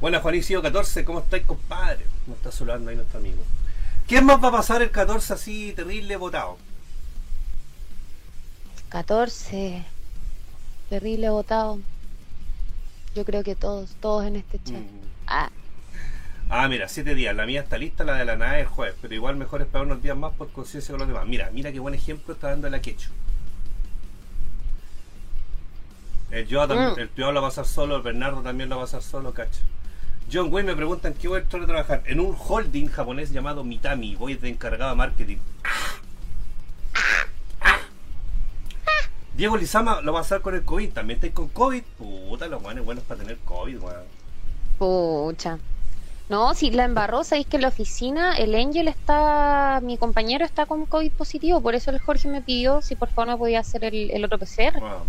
[0.00, 2.06] Bueno, Juanicio 14, ¿cómo estáis, compadre?
[2.26, 3.42] Nos está saludando ahí nuestro amigo.
[4.08, 6.56] ¿Quién más va a pasar el 14 así terrible votado?
[8.88, 9.84] 14.
[10.88, 11.78] Terrible votado.
[13.14, 14.76] Yo creo que todos, todos en este chat.
[14.76, 15.00] Mm.
[15.26, 15.50] Ah,
[16.48, 17.34] Ah, mira, siete días.
[17.34, 18.94] La mía está lista, la de la nada es jueves.
[19.02, 21.26] Pero igual mejor esperar unos días más por conciencia con los demás.
[21.26, 23.10] Mira, mira qué buen ejemplo está dando la Quecho.
[26.30, 26.98] El también, Mm.
[26.98, 29.32] el Pio lo va a pasar solo, el Bernardo también lo va a pasar solo,
[29.32, 29.60] cacho.
[30.32, 32.02] John Wayne me preguntan qué voy a entrar a trabajar.
[32.06, 34.16] En un holding japonés llamado Mitami.
[34.16, 35.36] Voy de encargado de marketing.
[39.36, 40.90] Diego Lizama lo va a hacer con el COVID.
[40.92, 41.82] También estáis con COVID.
[41.98, 44.04] Puta, los buenos buenos para tener COVID, weón.
[44.78, 45.58] pucha.
[46.28, 50.66] No, si la embarró, sabéis que en la oficina el Angel está, mi compañero está
[50.66, 53.84] con COVID positivo, por eso el Jorge me pidió si por favor me podía hacer
[53.84, 54.80] el, el otro PCR.
[54.80, 55.06] Wow.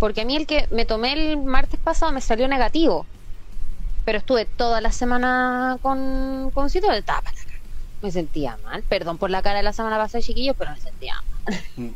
[0.00, 3.06] Porque a mí el que me tomé el martes pasado me salió negativo.
[4.04, 7.30] Pero estuve toda la semana con, con sitio de tapa.
[8.02, 8.82] Me sentía mal.
[8.82, 11.60] Perdón por la cara de la semana pasada, chiquillos, pero me sentía mal.
[11.76, 11.90] Mm.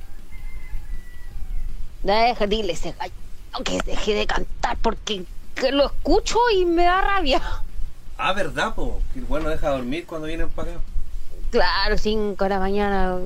[2.02, 3.14] Deja, dile ese gallo
[3.64, 7.40] que deje de cantar porque que lo escucho y me da rabia.
[8.26, 9.02] Ah, ¿verdad, po?
[9.12, 10.80] Que el bueno deja dormir cuando vienen para acá.
[11.50, 13.18] Claro, 5 de la mañana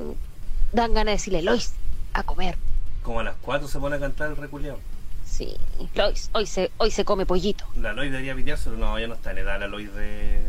[0.72, 1.72] dan ganas de decirle, Lois,
[2.14, 2.56] a comer.
[3.04, 4.80] Como a las 4 se pone a cantar el reculeado.
[5.24, 5.56] Sí,
[5.94, 7.64] Lois, hoy se, hoy se come pollito.
[7.76, 10.42] La Lois debería pitearse, pero no, ya no está en edad la Lois de.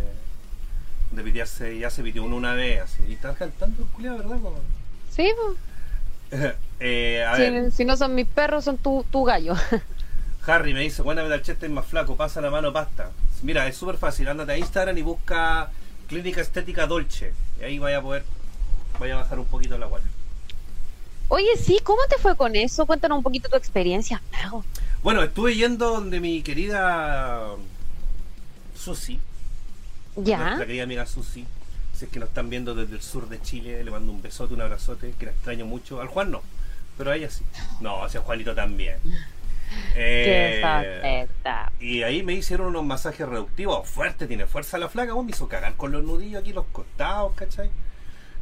[1.12, 3.03] de pitearse, ya se pitió uno una vez, así.
[3.07, 4.55] Y está cantando el culeado, ¿verdad, po?
[5.12, 5.31] Sí,
[6.31, 6.55] pues.
[6.79, 9.53] eh, a Si, ver, si no son mis perros, son tu, tu gallo.
[10.47, 13.12] Harry me dice, cuéntame del chiste es más flaco, pasa la mano pasta.
[13.43, 15.69] Mira, es súper fácil, ándate a Instagram y busca
[16.08, 17.34] Clínica Estética Dolce.
[17.60, 18.23] Y ahí vaya a poder,
[18.99, 20.06] vaya a bajar un poquito la guata.
[21.30, 22.86] Oye, sí, ¿cómo te fue con eso?
[22.86, 24.21] Cuéntanos un poquito tu experiencia.
[24.32, 24.65] Mago.
[25.04, 27.49] Bueno, estuve yendo donde mi querida
[28.75, 29.19] Susi,
[30.15, 30.38] Ya.
[30.39, 31.45] nuestra querida amiga Susi.
[31.93, 34.54] Si es que nos están viendo desde el sur de Chile, le mando un besote,
[34.54, 36.02] un abrazote, que la extraño mucho.
[36.02, 36.41] Al Juan no,
[36.97, 37.43] pero a ella sí.
[37.82, 38.97] No, hacia Juanito también.
[39.95, 41.27] Eh,
[41.79, 43.88] y ahí me hicieron unos masajes reductivos.
[43.89, 45.13] Fuerte, tiene fuerza la flaca.
[45.13, 47.69] vos me hizo cagar con los nudillos aquí, los costados, ¿cachai?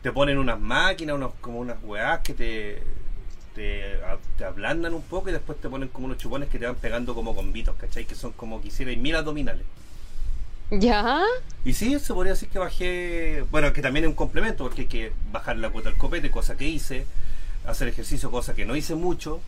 [0.01, 2.83] Te ponen unas máquinas, unos, como unas weás que te,
[3.55, 6.65] te, a- te ablandan un poco y después te ponen como unos chupones que te
[6.67, 8.05] van pegando como combitos, ¿cachai?
[8.05, 9.65] Que son como que hicieran mil abdominales.
[10.69, 11.23] ¿Ya?
[11.63, 14.87] Y sí, se podría decir que bajé, bueno, que también es un complemento, porque hay
[14.87, 17.05] que bajar la cuota del copete, cosa que hice,
[17.65, 19.41] hacer ejercicio, cosa que no hice mucho,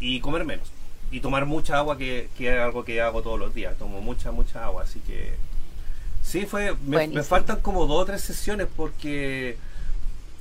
[0.00, 0.72] y comer menos.
[1.10, 4.30] Y tomar mucha agua, que, que es algo que hago todos los días, tomo mucha,
[4.30, 5.34] mucha agua, así que...
[6.22, 9.56] Sí, fue, me, me faltan como dos o tres sesiones porque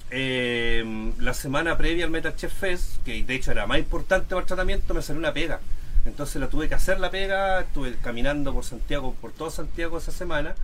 [0.10, 4.42] eh, la semana previa al Metal Chef Fest, que de hecho era más importante para
[4.42, 5.60] el tratamiento, me salió una pega.
[6.06, 10.12] Entonces la tuve que hacer la pega, estuve caminando por Santiago, por todo Santiago esa
[10.12, 10.56] semana.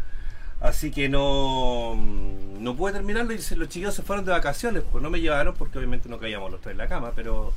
[0.62, 5.10] Así que no, no pude terminarlo y los chiquillos se fueron de vacaciones, pues no
[5.10, 7.52] me llevaron porque obviamente no caíamos los tres en la cama, pero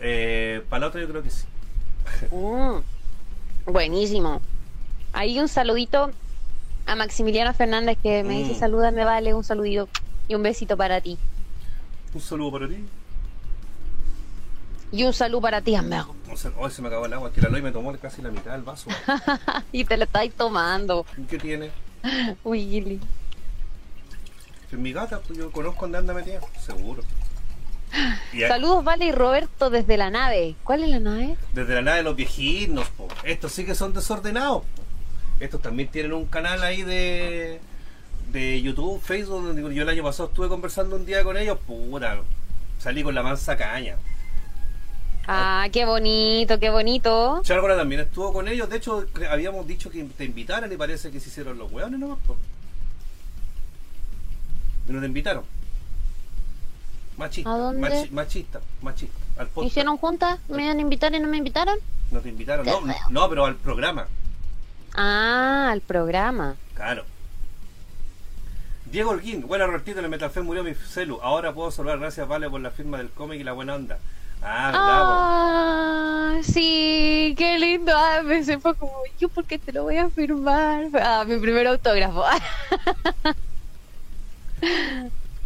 [0.00, 1.44] eh, para la otra yo creo que sí.
[2.30, 2.80] Mm,
[3.70, 4.40] buenísimo.
[5.12, 6.10] Ahí un saludito
[6.86, 8.58] a Maximiliano Fernández que me dice Mm.
[8.58, 9.88] saluda, me vale un saludito
[10.28, 11.18] y un besito para ti.
[12.14, 12.84] Un saludo para ti.
[14.92, 16.16] Y un saludo para ti, amigo.
[16.58, 18.62] Hoy se me acabó el agua, que la Loy me tomó casi la mitad del
[18.62, 18.90] vaso.
[19.72, 21.70] y te lo estáis tomando, ¿Y ¿Qué tiene?
[22.44, 22.98] Willy.
[24.68, 27.02] Que es mi gata, pues yo conozco dónde anda metida, seguro.
[28.32, 30.54] Y a- Saludos, Vale y Roberto desde la nave.
[30.64, 31.36] ¿Cuál es la nave?
[31.52, 33.08] desde la nada de los viejinos, po.
[33.24, 34.62] estos sí que son desordenados.
[34.62, 34.82] po.
[35.40, 37.60] Estos también tienen un canal ahí de,
[38.32, 42.18] de YouTube, Facebook, donde yo el año pasado estuve conversando un día con ellos, puta,
[42.78, 43.96] salí con la mansa caña.
[45.26, 47.40] Ah, qué bonito, qué bonito.
[47.44, 51.20] Chárgora también estuvo con ellos, de hecho habíamos dicho que te invitaran y parece que
[51.20, 52.18] se hicieron los hueones nomás.
[54.88, 55.44] no te invitaron.
[57.20, 57.80] Machista, ¿A dónde?
[57.88, 59.18] machi- machista, machista.
[59.38, 59.70] Al podcast.
[59.70, 60.38] ¿Hicieron juntas?
[60.48, 61.76] ¿Me iban a invitar y no me invitaron?
[62.10, 62.80] No te invitaron, no,
[63.10, 64.06] no, pero al programa.
[64.94, 66.56] Ah, al programa.
[66.74, 67.04] Claro.
[68.90, 71.20] Diego Holguín, buena Robertito, en el Metalfest murió mi celu.
[71.22, 73.98] Ahora puedo saludar, gracias Vale por la firma del cómic y la buena onda.
[74.42, 75.10] Ah, bravo.
[75.12, 77.92] Ah, sí, qué lindo.
[77.94, 80.86] Ah, me se fue como, yo por qué te lo voy a firmar.
[80.94, 82.24] Ah, mi primer autógrafo.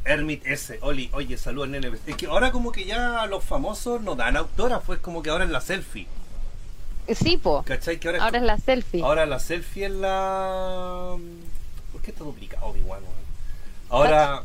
[0.05, 1.91] Hermit S, Oli, oye, saludos nene.
[2.07, 5.45] Es que ahora como que ya los famosos no dan autógrafos, es como que ahora
[5.45, 6.07] es la selfie.
[7.15, 7.63] sí, po.
[7.67, 7.99] ¿Cachai?
[7.99, 9.03] Que ahora, Ahora es la selfie.
[9.03, 11.17] ahora la selfie es la...
[11.93, 13.01] ¿Por qué está duplicado, Obi-Wan?
[13.89, 14.45] Ahora,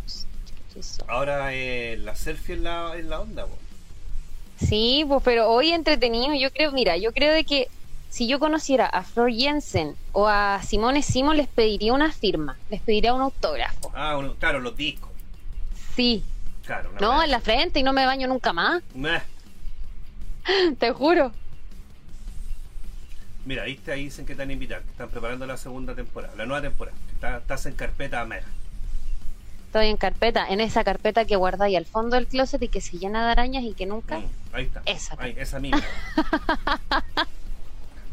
[1.07, 3.57] ahora eh, la selfie es la, es la onda, weón.
[4.59, 7.67] Sí, pues, pero hoy entretenido, yo creo, mira, yo creo de que
[8.09, 12.81] si yo conociera a Flor Jensen o a Simone Simon, les pediría una firma, les
[12.81, 13.91] pediría un autógrafo.
[13.95, 15.08] Ah, bueno, claro, los discos.
[15.99, 16.23] Sí.
[16.65, 18.81] Claro, No, en la frente y no me baño nunca más,
[20.79, 21.33] te juro.
[23.43, 25.95] Mira, ahí, te, ahí dicen que te van a invitar, que están preparando la segunda
[25.95, 26.95] temporada, la nueva temporada.
[27.11, 28.45] Está, estás en carpeta mera.
[29.65, 32.97] Estoy en carpeta, en esa carpeta que guardáis al fondo del closet y que se
[32.97, 34.19] llena de arañas y que nunca.
[34.19, 34.81] Mm, ahí está.
[34.85, 35.15] Esa.
[35.19, 35.83] Ahí, esa misma.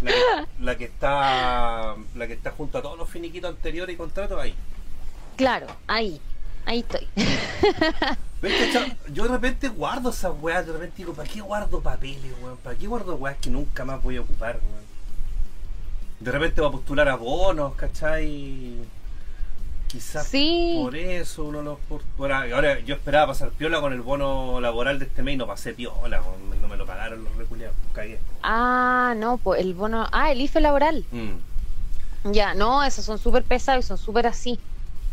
[0.03, 3.96] la, que, la que está la que está junto a todos los finiquitos anteriores y
[3.96, 4.55] contratos ahí.
[5.37, 6.20] Claro, ahí,
[6.66, 7.09] ahí estoy.
[9.12, 12.57] Yo de repente guardo esas weas, de repente digo, ¿para qué guardo papeles, weón?
[12.59, 14.85] ¿Para qué guardo weas que nunca más voy a ocupar, weón?
[16.20, 18.74] De repente va a postular a bonos, ¿cachai?
[19.88, 20.79] Quizás Sí.
[20.83, 22.46] por eso uno los postula.
[22.55, 25.72] Ahora yo esperaba pasar piola con el bono laboral de este mes y no pasé
[25.72, 26.61] piola, weón.
[26.61, 28.18] no me lo pagaron los reculeados, cagué.
[28.42, 30.07] Ah, no, pues el bono.
[30.12, 31.05] Ah, el IFE laboral.
[31.12, 32.33] Mm.
[32.33, 34.59] Ya, no, esos son súper pesados y son súper así.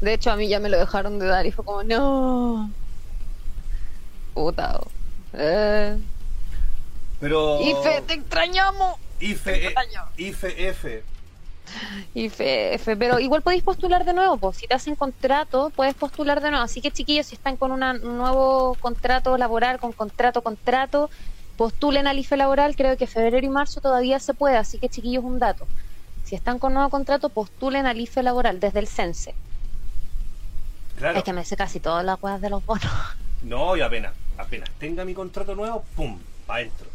[0.01, 2.69] De hecho, a mí ya me lo dejaron de dar y fue como, no.
[4.33, 4.79] Puta.
[5.33, 5.97] Eh.
[7.19, 7.61] Pero.
[7.61, 8.97] IFE, te extrañamos.
[9.19, 10.01] IFE, extraño.
[10.17, 11.03] IFE, F.
[12.13, 12.95] IFE, F.
[12.97, 16.65] Pero igual podéis postular de nuevo, pues si te hacen contrato, puedes postular de nuevo.
[16.65, 21.09] Así que chiquillos, si están con una- un nuevo contrato laboral, con contrato, contrato,
[21.55, 22.75] postulen al IFE laboral.
[22.75, 24.57] Creo que febrero y marzo todavía se puede.
[24.57, 25.65] Así que chiquillos, un dato.
[26.25, 29.33] Si están con nuevo contrato, postulen al IFE laboral desde el CENSE.
[31.03, 31.17] Claro.
[31.17, 32.89] Es que me sé casi todas las weas de los bonos.
[33.41, 36.17] No, y apenas, apenas tenga mi contrato nuevo, ¡pum!
[36.47, 36.87] Pa' adentro.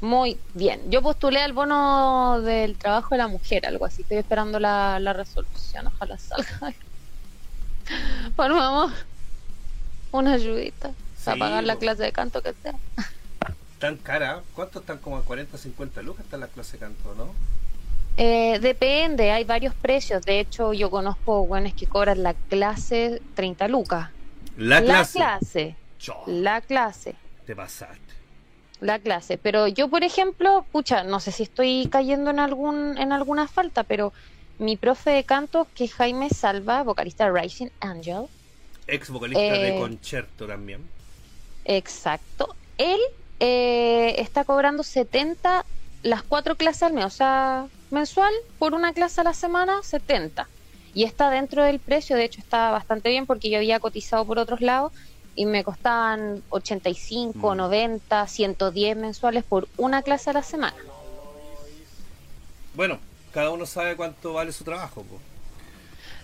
[0.00, 0.90] Muy bien.
[0.90, 4.00] Yo postulé al bono del trabajo de la mujer, algo así.
[4.00, 5.88] Estoy esperando la, la resolución.
[5.88, 6.72] Ojalá salga.
[8.34, 8.90] Por favor,
[10.12, 10.92] una ayudita
[11.22, 12.72] para Sí, pagar la clase de canto que sea.
[13.78, 16.24] Tan cara, ¿cuánto están como a 40, 50 lucas?
[16.24, 17.34] Está la clase de canto, ¿no?
[18.16, 20.22] Eh, depende, hay varios precios.
[20.24, 24.10] De hecho, yo conozco buenos que cobran la clase 30 lucas.
[24.56, 25.18] La clase.
[25.18, 25.76] clase.
[25.98, 27.14] Chó, La clase.
[27.46, 28.00] te pasaste.
[28.80, 29.38] la clase.
[29.38, 33.84] Pero yo, por ejemplo, pucha, no sé si estoy cayendo en algún en alguna falta,
[33.84, 34.12] pero
[34.58, 38.26] mi profe de canto, que es Jaime Salva, vocalista de Rising Angel,
[38.88, 40.80] Ex vocalista de Eh, concierto también.
[41.64, 42.98] exacto, él
[43.40, 45.64] eh, está cobrando 70
[46.02, 50.48] las cuatro clases al mes, o sea, mensual por una clase a la semana, 70.
[50.94, 54.38] Y está dentro del precio, de hecho está bastante bien porque yo había cotizado por
[54.38, 54.92] otros lados
[55.34, 57.56] y me costaban 85, Mm.
[57.56, 60.76] 90, 110 mensuales por una clase a la semana.
[62.74, 62.98] Bueno,
[63.32, 65.02] cada uno sabe cuánto vale su trabajo.
[65.02, 65.18] po.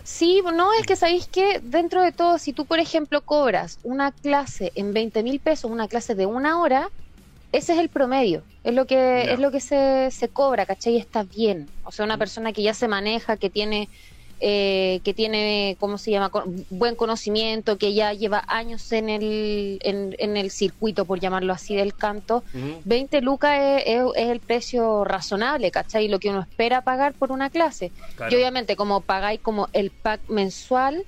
[0.03, 4.11] Sí, no, es que sabéis que dentro de todo, si tú, por ejemplo, cobras una
[4.11, 6.89] clase en 20 mil pesos, una clase de una hora,
[7.51, 10.93] ese es el promedio, es lo que, es lo que se, se cobra, ¿cachai?
[10.93, 11.71] Y está bien.
[11.83, 13.89] O sea, una persona que ya se maneja, que tiene,
[14.39, 16.29] eh, que tiene, ¿cómo se llama?
[16.29, 21.51] Con- buen conocimiento, que ya lleva años en el, en, en el circuito, por llamarlo
[21.51, 22.81] así, del canto, Ujú.
[22.85, 26.07] 20 lucas es, es- es el precio razonable, ¿cachai?
[26.07, 27.91] Lo que uno espera pagar por una clase.
[28.15, 28.31] Claro.
[28.31, 31.03] Y obviamente como pagáis como el pack mensual,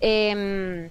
[0.00, 0.90] em,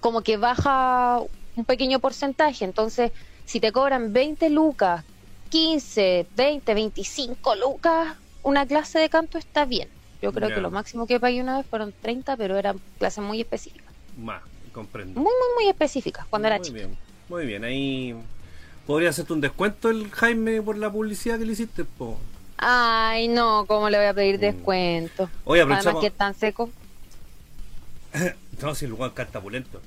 [0.00, 1.20] como que baja
[1.56, 2.64] un pequeño porcentaje.
[2.64, 3.10] Entonces,
[3.50, 5.04] si te cobran 20 lucas,
[5.48, 9.88] 15, 20, 25 lucas, una clase de canto está bien.
[10.22, 13.40] Yo creo que lo máximo que pagué una vez fueron 30, pero eran clases muy
[13.40, 13.92] específicas.
[14.16, 14.40] Más,
[14.72, 15.18] comprendo.
[15.18, 16.78] Muy, muy, muy específicas cuando era muy chica.
[16.78, 16.96] bien,
[17.28, 17.64] muy bien.
[17.64, 18.14] Ahí
[18.86, 21.84] podría hacerte un descuento el Jaime por la publicidad que le hiciste.
[21.84, 22.18] Po.
[22.56, 25.26] Ay, no, ¿cómo le voy a pedir descuento?
[25.26, 25.30] Mm.
[25.46, 26.70] Oye, Además que es tan seco.
[28.60, 29.80] No, si el lugar canta pulento.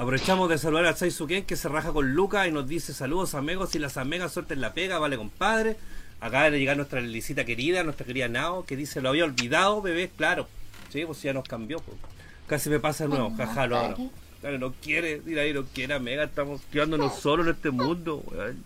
[0.00, 3.74] Aprovechamos de saludar a Saisuken que se raja con Luca y nos dice saludos amigos
[3.74, 5.76] y las amigas suelten la pega, vale compadre.
[6.20, 10.08] Acaba de llegar nuestra Lelicita querida, nuestra querida Nao, que dice lo había olvidado, bebé,
[10.16, 10.48] claro.
[10.88, 11.80] Sí, pues ya nos cambió.
[11.80, 11.98] pues.
[12.46, 13.96] Casi me pasa de nuevo, jaja, lo ahora.
[14.40, 18.64] Claro, no quiere, mira ahí, no quiere, amiga, estamos quedándonos solos en este mundo, weón.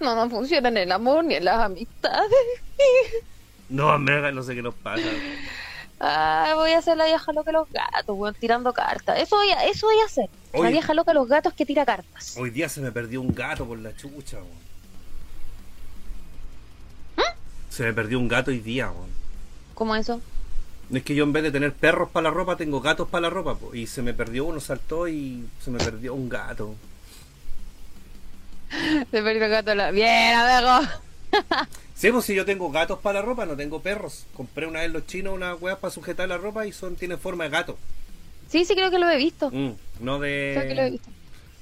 [0.00, 2.30] No, no funciona en el amor ni en las amistades.
[3.68, 5.04] No, amiga, no sé qué nos pasa.
[6.00, 9.18] Voy a hacer la vieja loca de los gatos, weón, tirando cartas.
[9.18, 10.30] Eso voy a, eso voy a hacer.
[10.54, 12.36] La vieja loca de los gatos que tira cartas.
[12.38, 14.70] Hoy día se me perdió un gato por la chucha, weón.
[17.68, 19.10] Se me perdió un gato hoy día, weón.
[19.74, 20.20] ¿Cómo eso?
[20.92, 23.30] Es que yo en vez de tener perros para la ropa, tengo gatos para la
[23.30, 23.74] ropa, po.
[23.74, 26.74] y se me perdió uno, saltó y se me perdió un gato.
[29.10, 29.74] Se perdió el gato.
[29.74, 29.90] La...
[29.90, 30.88] Bien, amigo.
[32.00, 34.24] Sí, pues si yo tengo gatos para la ropa, no tengo perros.
[34.32, 37.44] Compré una vez los chinos unas weas para sujetar la ropa y son tienen forma
[37.44, 37.76] de gato.
[38.48, 39.50] Sí, sí, creo que lo he visto.
[39.50, 40.90] Mm, no Creo que lo he de...
[40.92, 41.10] visto.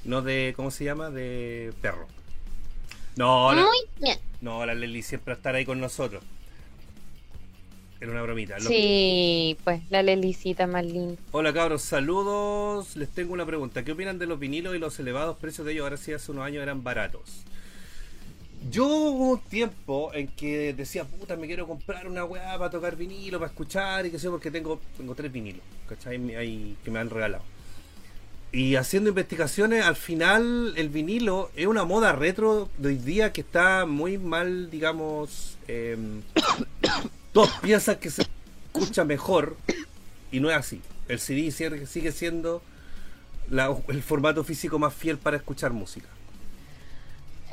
[0.05, 0.53] No de...
[0.55, 1.11] ¿Cómo se llama?
[1.11, 2.07] De perro.
[3.17, 4.17] No, la, Muy bien.
[4.41, 6.23] no, la Leli siempre va a estar ahí con nosotros.
[8.01, 8.61] Era una bromita.
[8.61, 11.21] Sí, pues la Lelicita más linda.
[11.33, 12.95] Hola cabros, saludos.
[12.95, 13.85] Les tengo una pregunta.
[13.85, 15.83] ¿Qué opinan de los vinilos y los elevados precios de ellos?
[15.83, 17.43] Ahora sí, hace unos años eran baratos.
[18.71, 22.97] Yo hubo un tiempo en que decía, puta, me quiero comprar una weá para tocar
[22.97, 26.35] vinilo, para escuchar y qué sé yo, porque tengo, tengo tres vinilos, ¿cachai?
[26.35, 27.45] Ahí, que me han regalado.
[28.51, 33.43] Y haciendo investigaciones, al final el vinilo es una moda retro de hoy día que
[33.43, 36.23] está muy mal, digamos, em,
[37.33, 38.23] todos piensan que se
[38.67, 39.57] escucha mejor
[40.33, 40.81] y no es así.
[41.09, 41.51] El CD
[41.87, 42.63] sigue siendo
[43.89, 46.09] el formato físico más fiel para escuchar música.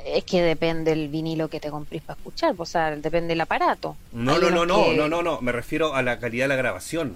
[0.05, 3.97] Es que depende el vinilo que te comprís para escuchar, o sea, depende del aparato.
[4.13, 6.49] No, Hay no, no, no, que- no, no, no, me refiero a la calidad de
[6.49, 7.15] la grabación.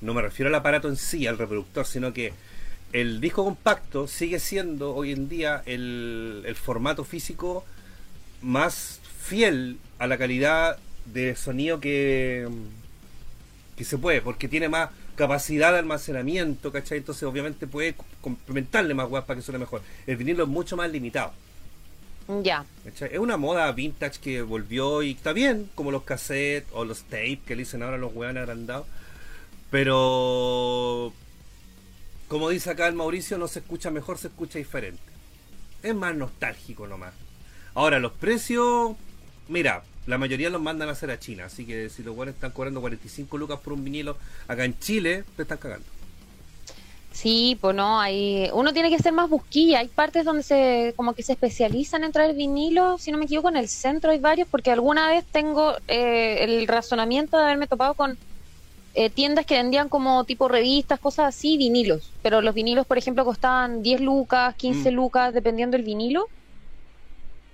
[0.00, 2.32] No me refiero al aparato en sí, al reproductor, sino que
[2.92, 7.64] el disco compacto sigue siendo hoy en día el, el formato físico
[8.42, 12.46] más fiel a la calidad de sonido que,
[13.76, 16.98] que se puede, porque tiene más capacidad de almacenamiento, ¿cachai?
[16.98, 19.82] Entonces obviamente puede complementarle más guapas para que suene mejor.
[20.06, 21.32] El vinilo es mucho más limitado.
[22.28, 22.64] Ya.
[22.84, 27.40] Es una moda vintage que volvió y está bien, como los cassettes o los tapes
[27.46, 28.86] que le dicen ahora los weones agrandados.
[29.70, 31.12] Pero,
[32.28, 35.02] como dice acá el Mauricio, no se escucha mejor, se escucha diferente.
[35.82, 37.12] Es más nostálgico nomás.
[37.74, 38.96] Ahora, los precios,
[39.48, 42.52] mira, la mayoría los mandan a hacer a China, así que si los weones están
[42.52, 44.16] cobrando 45 lucas por un vinilo,
[44.48, 45.86] acá en Chile te están cagando.
[47.14, 49.78] Sí, pues no, hay, uno tiene que ser más busquilla.
[49.78, 53.48] Hay partes donde se, como que se especializan en traer vinilo, si no me equivoco,
[53.48, 57.94] en el centro hay varios, porque alguna vez tengo eh, el razonamiento de haberme topado
[57.94, 58.18] con
[58.94, 62.16] eh, tiendas que vendían como tipo revistas, cosas así, vinilos.
[62.22, 64.94] Pero los vinilos, por ejemplo, costaban 10 lucas, 15 Mm.
[64.94, 66.30] lucas, dependiendo del vinilo.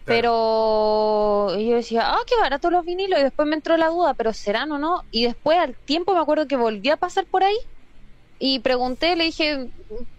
[0.05, 0.21] Claro.
[0.23, 3.21] Pero yo decía, ah, qué barato los vinilos.
[3.21, 5.05] Y después me entró la duda, pero serán o no.
[5.11, 7.57] Y después al tiempo me acuerdo que volví a pasar por ahí
[8.41, 9.69] y pregunté, le dije,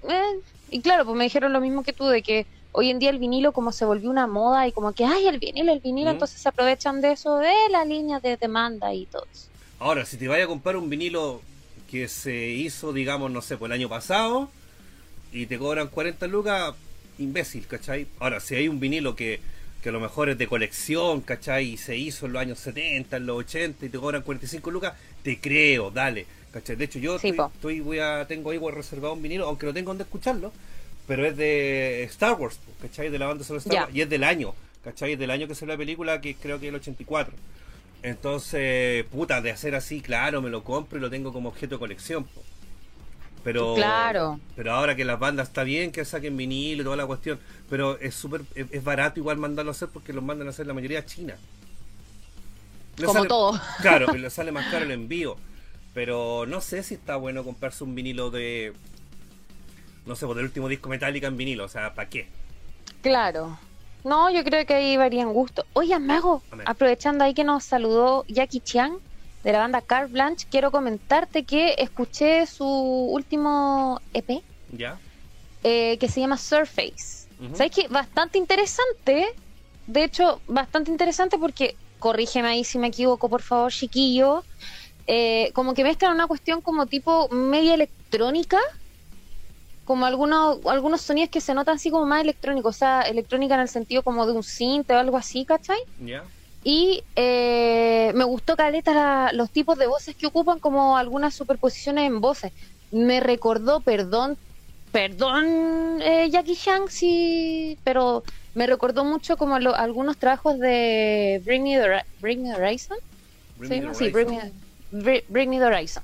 [0.07, 0.23] eh,
[0.69, 3.17] y claro, pues me dijeron lo mismo que tú, de que hoy en día el
[3.19, 6.13] vinilo como se volvió una moda y como que, ay, el vinilo, el vinilo, Mm.
[6.13, 9.47] entonces se aprovechan de eso, de la línea de demanda y todo eso.
[9.79, 11.41] Ahora, si te vayas a comprar un vinilo
[11.89, 14.49] que se hizo, digamos, no sé, por el año pasado
[15.33, 16.73] y te cobran 40 lucas,
[17.17, 18.07] imbécil, ¿cachai?
[18.19, 19.39] Ahora, si hay un vinilo que,
[19.81, 21.69] que a lo mejor es de colección, ¿cachai?
[21.73, 24.93] Y se hizo en los años 70, en los 80 y te cobran 45 lucas,
[25.23, 26.75] te creo, dale, ¿cachai?
[26.75, 29.89] De hecho, yo Sí, estoy, voy a, tengo ahí reservado un vinilo, aunque no tengo
[29.89, 30.51] donde escucharlo,
[31.07, 33.09] pero es de Star Wars, ¿cachai?
[33.09, 33.83] De la banda sonora Star.
[33.85, 35.13] Wars, y es del año, ¿cachai?
[35.13, 37.33] Es del año que salió la película, que creo que es el 84.
[38.03, 41.79] Entonces, puta, de hacer así, claro, me lo compro y lo tengo como objeto de
[41.79, 42.23] colección.
[42.23, 42.41] po.
[43.43, 44.39] Pero, Claro.
[44.55, 47.97] pero ahora que las bandas está bien que saquen vinilo y toda la cuestión, pero
[47.99, 50.73] es súper es, es barato igual mandarlo a hacer porque los mandan a hacer la
[50.75, 51.35] mayoría a China.
[52.99, 53.59] Como sale- todo.
[53.81, 55.37] Claro, y le sale más caro el envío.
[55.93, 58.73] Pero no sé si está bueno comprarse un vinilo de.
[60.05, 61.65] No sé, pues del último disco Metallica en vinilo.
[61.65, 62.27] O sea, ¿para qué?
[63.01, 63.59] Claro.
[64.03, 65.65] No, yo creo que ahí varían gustos.
[65.73, 66.65] Oye, Mago, Amén.
[66.67, 68.97] aprovechando ahí que nos saludó Jackie Chan
[69.43, 74.99] de la banda Car Blanche, quiero comentarte que escuché su último EP ¿Ya?
[75.63, 77.27] eh, que se llama Surface.
[77.39, 77.55] Ujú.
[77.55, 77.87] ¿Sabes qué?
[77.89, 79.27] Bastante interesante.
[79.87, 84.43] De hecho, bastante interesante porque, corrígeme ahí si me equivoco, por favor, chiquillo.
[85.13, 88.57] Eh, como que mezclan una cuestión como tipo media electrónica.
[89.83, 92.75] Como algunos, algunos sonidos que se notan así como más electrónicos.
[92.75, 95.79] O sea, electrónica en el sentido como de un synth o algo así, ¿cachai?
[96.63, 102.05] Y eh, me gustó caleta la- los tipos de voces que ocupan como algunas superposiciones
[102.05, 102.51] en voces.
[102.91, 104.37] Me recordó, perdón,
[104.91, 111.63] perdón eh, Jackie Chan, sí, pero me recordó mucho como lo- algunos trabajos de Bring
[111.63, 112.97] Me the, Ri- Bring Me the Horizon.
[113.55, 114.53] Bring ¿Se Me the Sí, Bring Horizon.
[114.55, 114.60] Me,
[114.91, 116.03] Bring Me the Horizon.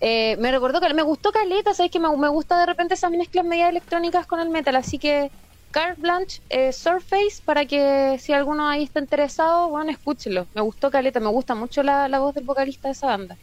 [0.00, 3.10] Eh, me recordó que me gustó Caleta, sabes que me, me gusta de repente esas
[3.12, 5.32] mezclas medias electrónicas con el metal, así que
[5.70, 10.48] Carte Blanche, eh, Surface, para que si alguno ahí está interesado, bueno, escúchelo.
[10.54, 13.38] Me gustó Caleta, me gusta mucho la, la voz del vocalista de esa banda.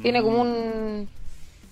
[0.00, 0.42] Tiene como Mm.
[0.42, 1.12] un,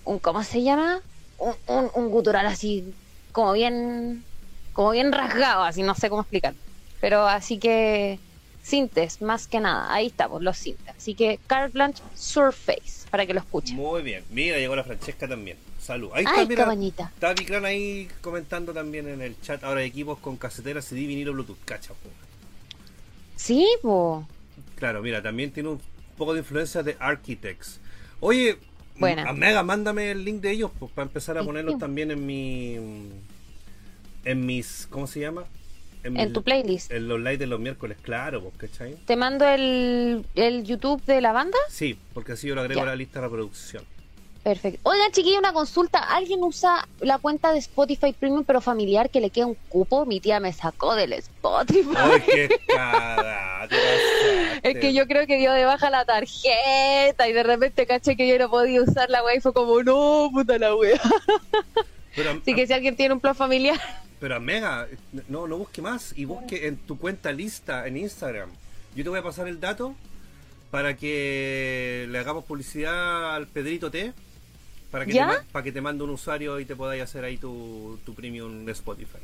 [0.03, 1.01] un ¿cómo se llama?
[1.37, 2.97] Un, un, un gutural así,
[3.31, 4.27] como bien,
[4.73, 6.55] como bien rasgado, así, no sé cómo explicar.
[6.99, 8.21] Pero así que,
[8.61, 10.95] sintes, más que nada, ahí estamos, los sintes.
[10.95, 13.75] Así que Carte Blanche, Surface, para que lo escuchen.
[13.75, 14.23] Muy bien.
[14.29, 15.57] Mira, llegó la Francesca también.
[15.79, 16.11] Salud.
[16.13, 17.11] Ahí Ay, está, mira.
[17.15, 19.63] Está ahí comentando también en el chat.
[19.63, 21.57] Ahora equipos con casetera, CD, vinilo, Bluetooth.
[21.65, 22.09] Cacha, po.
[23.35, 24.27] Sí, po.
[24.75, 25.81] Claro, mira, también tiene un
[26.17, 27.79] poco de influencia de Architects.
[28.19, 28.59] Oye,
[28.97, 29.27] Buena.
[29.27, 31.79] a Mega, mándame el link de ellos pues, para empezar a Sí, ponerlos sí.
[31.79, 32.75] también en mi.
[34.23, 34.87] En mis.
[34.91, 35.45] ¿Cómo se llama?
[36.03, 36.91] En tu playlist.
[36.91, 38.95] En los live de los miércoles, claro, pues, ¿cachai?
[39.05, 41.57] Te mando el, el YouTube de la banda.
[41.69, 42.83] Sí, porque así yo lo agrego Ya.
[42.83, 43.83] a la lista de reproducción.
[44.43, 44.79] Perfecto.
[44.89, 45.99] Oigan, chiquilla, una consulta.
[45.99, 50.07] ¿Alguien usa la cuenta de Spotify Premium pero familiar que le queda un cupo?
[50.07, 51.93] Mi tía me sacó del Spotify.
[51.95, 53.67] ¡Ay, qué cara!
[54.63, 58.27] Es que yo creo que dio de baja la tarjeta y de repente caché que
[58.27, 60.99] yo no podía usar la wea y fue como, no, puta la wea.
[62.15, 63.79] Pero, Así que si alguien tiene un plan familiar,
[64.21, 64.87] Pero Mega,
[65.27, 68.51] no, no busque más y busque en tu cuenta lista en Instagram.
[68.95, 69.95] Yo te voy a pasar el dato
[70.69, 74.13] para que le hagamos publicidad al Pedrito T.
[74.91, 75.19] Para que, te,
[75.51, 78.73] para que te mande un usuario y te podáis hacer ahí tu, tu premium de
[78.73, 79.17] Spotify.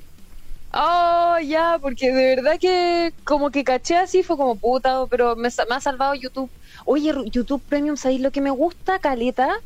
[0.73, 5.49] Oh, ya, porque de verdad que como que caché así fue como puta, pero me,
[5.69, 6.49] me ha salvado YouTube.
[6.85, 9.59] Oye, YouTube Premium, ¿sabéis lo que me gusta, Caleta?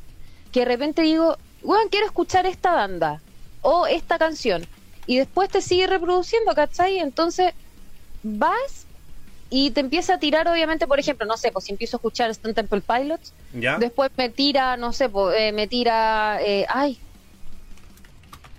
[0.52, 3.22] Que de repente digo, weón, quiero escuchar esta banda
[3.62, 4.68] o esta canción.
[5.12, 7.00] Y después te sigue reproduciendo, ¿cachai?
[7.00, 7.54] Entonces
[8.24, 8.86] vas
[9.50, 12.30] y te empieza a tirar, obviamente, por ejemplo, no sé, pues si empiezo a escuchar
[12.30, 13.78] Stone Temple Pilots, ¿Ya?
[13.78, 16.98] después me tira, no sé, pues, eh, me tira, eh, ay,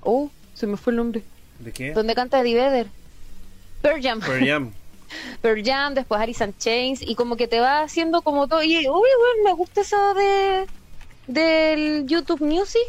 [0.03, 1.23] oh, se me fue el nombre
[1.59, 1.93] ¿De qué?
[1.93, 2.87] donde canta Eddie Vedder.
[3.81, 4.21] Pearl Jam.
[4.21, 4.73] Pearl Jam.
[5.41, 8.63] Pearl Jam, después Alice in Chains, y como que te va haciendo como todo.
[8.63, 10.67] Y, uy, weón, me gusta eso de
[11.29, 12.83] del YouTube Music.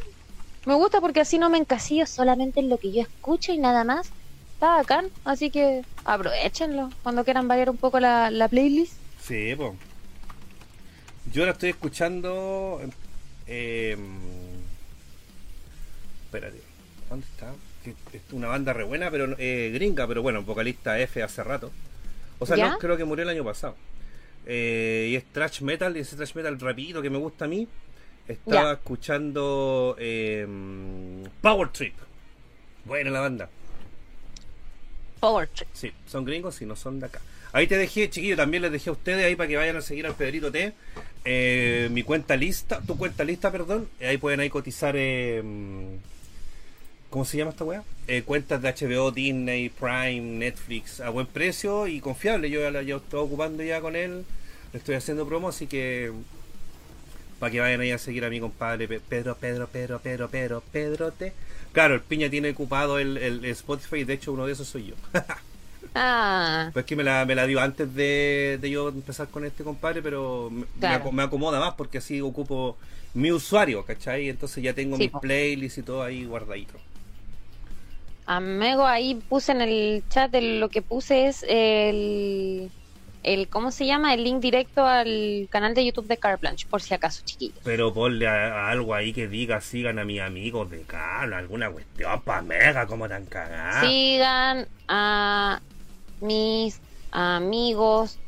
[0.65, 3.83] Me gusta porque así no me encasillo solamente en lo que yo escucho y nada
[3.83, 4.09] más.
[4.53, 8.93] Está bacán, así que aprovechenlo cuando quieran variar un poco la, la playlist.
[9.21, 9.73] Sí, pues.
[11.33, 12.79] Yo la estoy escuchando.
[13.47, 13.97] Eh,
[16.25, 16.61] espérate,
[17.09, 17.53] ¿dónde está?
[18.13, 21.71] Es una banda re buena, pero eh, gringa, pero bueno, vocalista F hace rato.
[22.39, 22.69] O sea, ¿Ya?
[22.71, 23.75] no, creo que murió el año pasado.
[24.45, 27.67] Eh, y es thrash metal, y ese thrash metal rapidito que me gusta a mí.
[28.27, 28.71] Estaba Ya.
[28.73, 30.47] escuchando eh,
[31.41, 31.93] Power Trip.
[32.85, 33.49] Buena la banda.
[35.19, 35.67] Power Trip.
[35.73, 37.21] Sí, son gringos y no son de acá.
[37.51, 40.05] Ahí te dejé, chiquillo, también les dejé a ustedes ahí para que vayan a seguir
[40.07, 40.73] al Pedrito T.
[41.23, 43.87] Eh, mi cuenta lista, tu cuenta lista, perdón.
[43.99, 45.41] Eh, Ahí pueden ahí cotizar, eh,
[47.09, 47.83] ¿cómo se llama esta weá?
[48.07, 52.49] Eh, cuentas de HBO, Disney, Prime, Netflix a buen precio y confiable.
[52.49, 54.25] Yo ya la ya estoy ocupando ya con él,
[54.73, 56.11] le estoy haciendo promo, así que
[57.43, 60.63] para que vayan ahí a seguir a mi compadre Pe- Pedro, Pedro, Pedro, Pedro, Pedro,
[60.71, 61.33] Pedro T.
[61.73, 64.87] Claro, el piña tiene ocupado el, el- el Spotify, de hecho uno de esos soy
[64.87, 64.95] yo.
[65.95, 69.63] Ah, Pues que me la, me la dio antes de, de yo empezar con este
[69.65, 71.03] compadre, pero me, Claro.
[71.03, 72.77] me aco- me acomoda más porque así ocupo
[73.13, 74.29] mi usuario, ¿cachai?
[74.29, 75.19] Entonces ya tengo Sí, mis po.
[75.19, 76.79] playlists y todo ahí guardadito.
[78.25, 82.71] amigo, ahí puse en el chat el- lo que puse es el,
[83.23, 84.13] el, ¿cómo se llama?
[84.13, 87.57] El link directo al canal de YouTube de Car Blanche, por si acaso, chiquillos.
[87.63, 91.71] Pero ponle a- a algo ahí que diga, sigan a mis amigos de Carlos, alguna
[91.71, 93.81] cuestión pa' mega, como tan cagada.
[93.81, 95.61] Sigan a
[96.21, 96.79] mis
[97.11, 98.19] amigos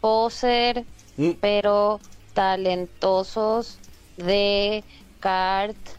[0.00, 0.84] poser,
[1.16, 1.98] Mm, pero
[2.34, 3.78] talentosos
[4.16, 4.84] de
[5.20, 5.90] Carte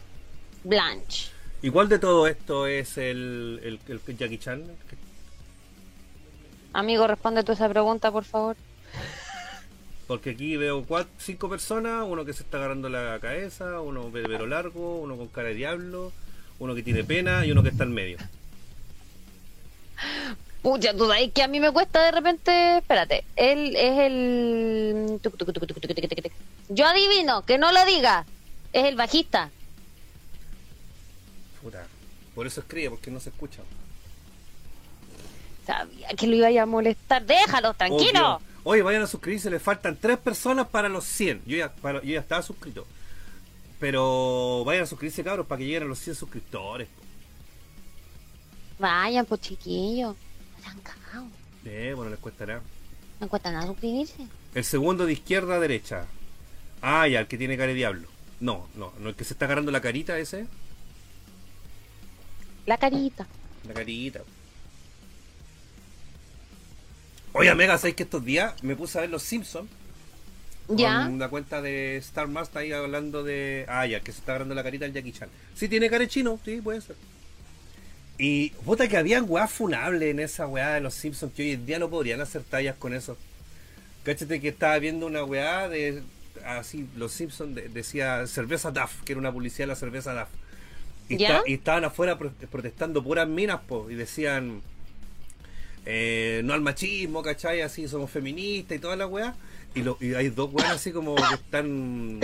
[0.64, 1.30] Blanche.
[1.62, 4.64] ¿Y cuál de todo esto es el, el, el Jackie Chan?
[6.72, 8.56] Amigo, responde tú esa pregunta, por favor.
[10.06, 14.22] Porque aquí veo cuatro, cinco personas, uno que se está agarrando la cabeza, uno de
[14.22, 16.12] pelo largo, uno con cara de diablo,
[16.58, 18.18] uno que tiene pena y uno que está en medio.
[20.62, 22.78] Pucha, tú sabes que a mí me cuesta de repente.
[22.78, 25.20] Espérate, él es el.
[26.68, 28.26] Yo adivino, que no lo diga.
[28.72, 29.50] Es el bajista.
[31.62, 31.86] Puta.
[32.34, 33.62] Por eso escribe, porque no se escucha.
[35.70, 37.24] Sabía que lo iba a molestar.
[37.24, 38.40] Déjalo, tranquilo.
[38.64, 41.42] Oye, vayan a suscribirse, le faltan tres personas para los 100.
[41.46, 42.86] Yo ya, para- yo ya estaba suscrito.
[43.78, 46.88] Pero vayan a suscribirse, cabros, para que lleguen a los 100 suscriptores.
[46.88, 47.02] po.
[48.80, 50.16] Vayan, pues chiquillos.
[50.56, 51.28] No sean cagados.
[51.64, 52.62] Eh, bueno, les cuesta nada.
[53.20, 54.26] No cuesta nada suscribirse.
[54.54, 56.06] El segundo de izquierda a derecha.
[56.82, 58.08] Ah, ya, el que tiene cara de diablo.
[58.40, 60.46] No, no, no, el que se está agarrando la carita ese.
[62.66, 63.26] La carita.
[63.68, 64.20] La carita.
[67.32, 69.68] Oye, Mega, ¿sabes que estos días me puse a ver Los Simpsons?
[70.68, 71.04] Ya.
[71.04, 73.64] Con una cuenta de Star Master ahí hablando de.
[73.68, 75.28] Ah, ya, que se está agarrando la carita el Jackie Chan.
[75.54, 76.96] Sí, tiene cara de chino, sí, puede ser.
[78.18, 81.66] Y puta que habían weas funables en esa weá de los Simpsons que hoy en
[81.66, 83.16] día no podrían hacer tallas con eso.
[84.04, 86.02] Cáchate que estaba viendo una weá de.
[86.46, 90.28] Así, los Simpsons de- decía cerveza Duff, que era una publicidad de la cerveza Duff.
[91.08, 91.42] Y, ¿Ya?
[91.46, 94.62] y estaban afuera pro- protestando puras minas, po, y decían.
[95.86, 97.62] Eh, no al machismo, ¿cachai?
[97.62, 99.34] Así somos feministas y toda la weá.
[99.74, 102.20] Y, lo- y hay dos weas así como que están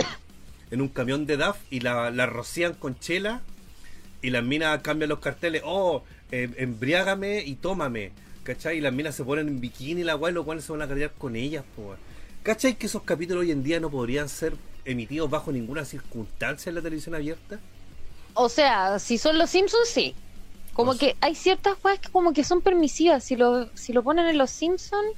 [0.71, 3.41] en un camión de DAF y la, la rocían con chela
[4.21, 8.11] y las minas cambian los carteles, oh, eh, embriágame y tómame,
[8.43, 8.77] ¿cachai?
[8.79, 10.81] Y las minas se ponen en bikini y la weá, y los cuales se van
[10.81, 11.63] a cargar con ellas.
[12.43, 12.75] ¿cachai?
[12.75, 14.53] Que esos capítulos hoy en día no podrían ser
[14.85, 17.59] emitidos bajo ninguna circunstancia en la televisión abierta.
[18.33, 20.15] O sea, si son los Simpsons, sí.
[20.77, 21.07] Como No sé.
[21.07, 23.23] que hay ciertas cosas que como que son permisivas.
[23.23, 25.09] Si lo, si lo ponen en los Simpsons,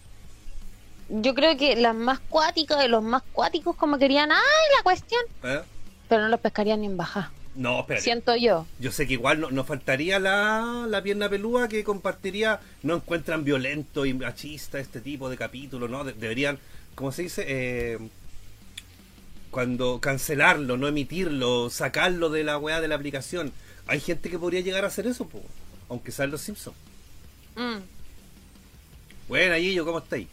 [1.09, 4.37] yo creo que las más cuáticas de los más cuáticos como querían, ¡ay,
[4.77, 5.21] la cuestión!
[5.43, 5.59] ¿Eh?
[6.07, 7.31] Pero no los pescarían ni en baja.
[7.55, 7.85] No.
[7.99, 8.65] Siento yo.
[8.79, 12.61] Yo sé que igual no- nos faltaría la, la pierna pelúa que compartiría.
[12.83, 16.03] No encuentran violento y machista este tipo de capítulo, ¿no?
[16.05, 16.57] De- deberían,
[16.95, 17.43] ¿cómo se dice?
[17.47, 17.99] Eh,
[19.51, 23.51] cuando cancelarlo, no emitirlo, sacarlo de la weá de la aplicación.
[23.89, 25.41] Hay gente que podría llegar a hacer eso, po,
[25.89, 26.77] aunque sean los Simpsons.
[27.55, 27.79] Mm.
[29.27, 30.27] Bueno, Gillo, ¿cómo estáis?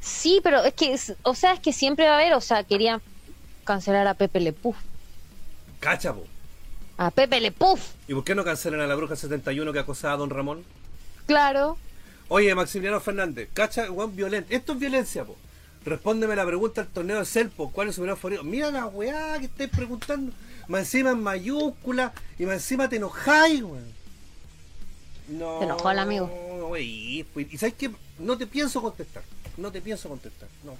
[0.00, 3.00] Sí, pero es que, o sea, es que siempre va a haber, o sea, querían
[3.64, 4.76] cancelar a Pepe Le Puf.
[5.78, 6.24] Cacha, po.
[6.98, 10.14] A Pepe Le Puf, ¿Y por qué no cancelan a la bruja 71 que acosaba
[10.14, 10.64] a Don Ramón?
[11.26, 11.78] claro.
[12.28, 14.52] Oye, Maximiliano Fernández, cacha, weón, violento.
[14.52, 15.36] Esto es violencia, po.
[15.84, 17.70] Respóndeme la pregunta del torneo de Selpo.
[17.70, 18.42] ¿Cuál es su menor favorito?
[18.42, 20.32] Mira la weá que estáis preguntando.
[20.66, 23.92] Más encima en mayúscula y más encima te enojáis, weón.
[25.28, 25.58] No.
[25.58, 26.26] Se enojó el amigo.
[26.70, 29.22] wey, pues, y sabes que no te pienso contestar.
[29.58, 30.48] No te pienso contestar.
[30.64, 30.76] No.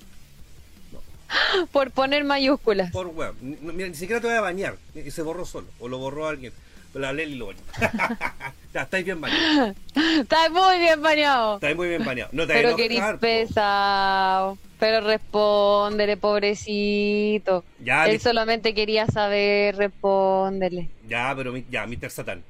[1.73, 2.91] Por poner mayúsculas.
[2.91, 3.37] Por weón.
[3.43, 4.79] Ni, no, mira, ni siquiera te voy a bañar.
[4.95, 5.67] Y se borró solo.
[5.81, 6.53] O lo borró alguien.
[6.93, 7.61] Pero la Leli lo bañó.
[8.75, 9.77] ya, estáis bien bañados.
[10.21, 11.55] Está muy bien bañado.
[11.55, 12.33] Estáis muy bien bañados.
[12.35, 14.59] No te Pero querís pesado.
[14.79, 17.65] Pero respóndele, pobrecito.
[17.79, 20.91] Ya, Él mi- solamente quería saber, respóndele.
[21.09, 22.11] Ya, pero mi- ya, Mr.
[22.11, 22.43] Satan.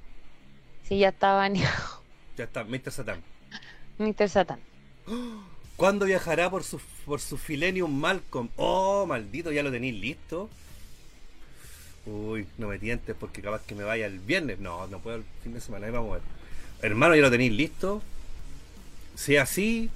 [0.89, 2.03] Si ya está bañado.
[2.37, 2.91] Ya está, Mr.
[2.91, 3.23] Satan.
[3.99, 4.29] Mr.
[4.29, 4.59] Satan.
[5.77, 8.49] ¿Cuándo viajará por su, por su Filenium Malcolm?
[8.57, 10.49] Oh, maldito, ya lo tenéis listo.
[12.07, 14.59] Uy, no me tientes porque capaz que me vaya el viernes.
[14.59, 16.23] No, no puedo el fin de semana, ahí vamos a ver.
[16.83, 18.03] Hermano, ya lo tenéis listo.
[19.15, 19.91] Si así.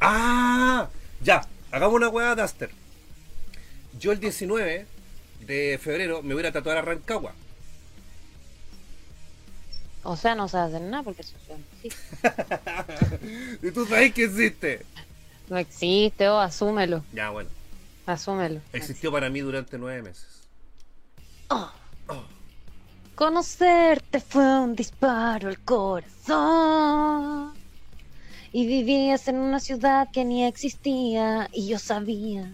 [0.00, 0.88] ¡Ah!
[1.22, 2.70] Ya, hagamos una hueá de Aster.
[3.98, 4.86] Yo el 19
[5.46, 7.34] de febrero me voy a tatuar a Rancagua.
[10.02, 11.36] O sea, no sabe hacer nada porque eso
[13.62, 14.86] y tú sabes que existe.
[15.50, 17.04] No existe, oh, asúmelo.
[17.12, 17.50] Ya, bueno.
[18.06, 18.60] Asúmelo.
[18.72, 20.48] Existió para mí durante nueve meses.
[21.48, 21.70] Oh.
[22.08, 22.24] Oh.
[23.14, 27.52] Conocerte fue un disparo al corazón.
[28.52, 32.52] Y vivías en una ciudad que ni existía y yo sabía.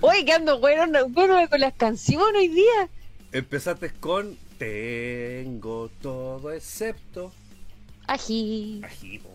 [0.00, 2.88] Oye, que ando bueno, bueno con las canciones hoy día.
[3.32, 7.32] Empezaste con Tengo todo excepto
[8.06, 8.80] Ají.
[8.84, 9.30] Ají, po.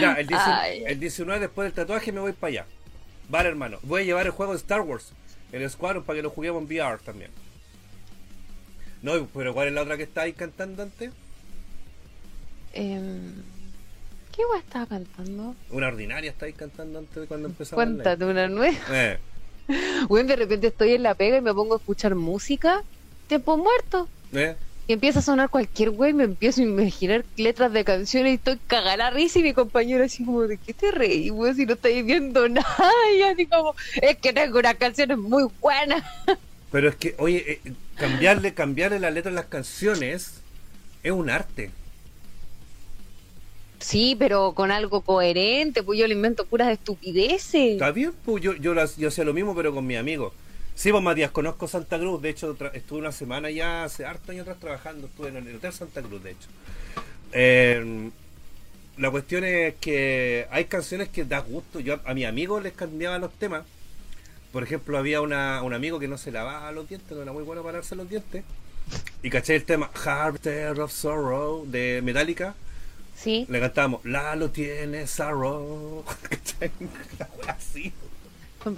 [0.00, 0.82] Ya, el, 19, Ay.
[0.86, 2.66] el 19 después del tatuaje me voy para allá.
[3.28, 3.78] Vale, hermano.
[3.82, 5.12] Voy a llevar el juego de Star Wars,
[5.52, 7.30] el Squadron, para que lo juguemos en VR también.
[9.02, 11.10] No, pero ¿cuál es la otra que está ahí cantando antes?
[12.72, 13.34] Em,
[14.34, 15.54] ¿Qué guay estaba cantando?
[15.70, 17.76] Una ordinaria está ahí cantando antes de cuando empezamos.
[17.84, 18.76] Cuéntate una nueva.
[18.90, 19.18] Eh,
[20.08, 22.82] Bueno, de repente estoy en la pega y me pongo a escuchar música.
[23.28, 24.08] Tiempo muerto.
[24.32, 24.56] eh.
[24.86, 28.58] Y empieza a sonar cualquier güey, me empiezo a imaginar letras de canciones y estoy
[28.66, 31.54] cagada risa y mi compañero así como, ¿de qué te reí, güey?
[31.54, 32.90] Si no estáis viendo nada.
[33.16, 36.04] Y así como, es que tengo unas canciones muy buenas.
[36.70, 40.40] Pero es que, oye, eh, cambiarle, cambiarle la letra a las canciones
[41.02, 41.70] es un arte.
[43.80, 47.72] Sí, pero con algo coherente, pues yo le invento puras estupideces.
[47.72, 50.32] Está bien, pues yo, yo, las- yo hacía lo mismo, pero con mi amigo.
[50.74, 52.20] Sí, pues Matías, conozco Santa Cruz.
[52.20, 55.06] De hecho, estuve una semana ya hace harto años atrás trabajando.
[55.06, 56.48] Estuve en el Hotel Santa Cruz, de hecho.
[57.32, 58.10] Eh,
[58.96, 61.80] la cuestión es que hay canciones que da gusto.
[61.80, 63.64] Yo a, a mis amigos les cambiaba los temas.
[64.52, 67.42] Por ejemplo, había una, un amigo que no se lavaba los dientes, no era muy
[67.42, 68.44] bueno para lavarse los dientes.
[69.22, 72.54] Y caché el tema Harvester of Sorrow de Metallica.
[73.16, 73.46] Sí.
[73.48, 76.04] Le cantábamos Lalo tiene sorrow.
[77.48, 77.92] Así.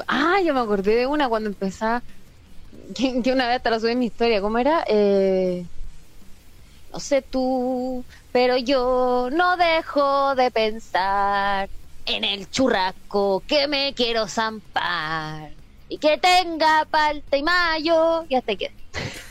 [0.09, 2.03] Ah, yo me acordé de una cuando empezaba.
[2.95, 4.41] Que, que una vez te la subí en mi historia.
[4.41, 4.84] ¿Cómo era?
[4.87, 5.64] Eh,
[6.93, 11.68] no sé tú, pero yo no dejo de pensar
[12.07, 15.51] en el churrasco que me quiero zampar.
[15.89, 18.24] Y que tenga palta y mayo.
[18.28, 18.72] Y hasta que.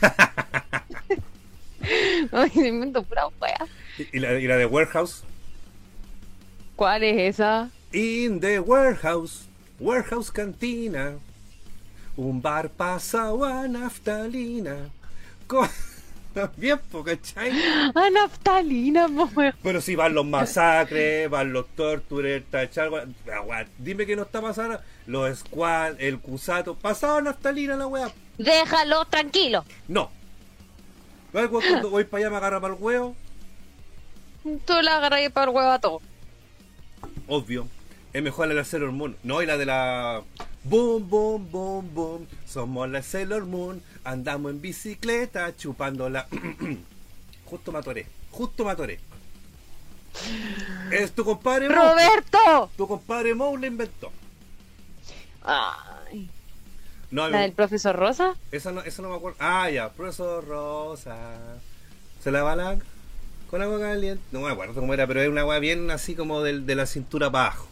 [2.32, 3.66] Ay, me invento pura wea.
[4.12, 5.22] Y la, y la de Warehouse.
[6.76, 7.70] ¿Cuál es esa?
[7.92, 9.45] In the warehouse,
[9.80, 11.14] warehouse cantina,
[12.16, 14.90] un bar pasado a naftalina.
[15.46, 15.68] Co-
[16.34, 17.50] También, po, ¿cachai?
[17.94, 19.54] Ah, naftalina, wea.
[19.62, 22.90] Pero si van los masacres, van los tortures, tachar,
[23.78, 24.78] dime que no está pasando.
[25.06, 28.10] Los squad, el cusato, pasado a naftalina la weá.
[28.36, 29.64] Déjalo tranquilo.
[29.88, 30.10] No.
[31.32, 33.16] Cuando voy para allá me agarra para el huevo,
[34.66, 36.00] Tú la agarras para el huevo a todo.
[37.28, 37.66] obvio.
[38.16, 39.14] Es mejor la de la Sailor Moon.
[39.24, 40.22] No, y la de la.
[40.64, 42.26] Boom, boom, boom, boom.
[42.46, 43.82] Somos la Sailor Moon.
[44.04, 46.26] Andamos en bicicleta chupándola.
[47.44, 48.06] Justo me atoré.
[48.30, 49.00] Justo me atoré.
[50.90, 51.74] Es tu compadre Mo.
[51.74, 52.70] ¡Roberto!
[52.76, 54.10] Tu compadre Mo la inventó.
[55.42, 56.30] Ay,
[57.10, 58.34] No, ¿La del profesor Rosa?
[58.50, 59.36] esa, no, esa no me acuerdo.
[59.40, 59.90] Ah, ya.
[59.90, 61.16] Profesor Rosa.
[62.24, 62.78] Se la va la.
[63.50, 64.22] Con agua caliente.
[64.32, 66.86] No me acuerdo cómo era, pero es una agua bien así como del- de, la
[66.86, 67.68] cintura para abajo.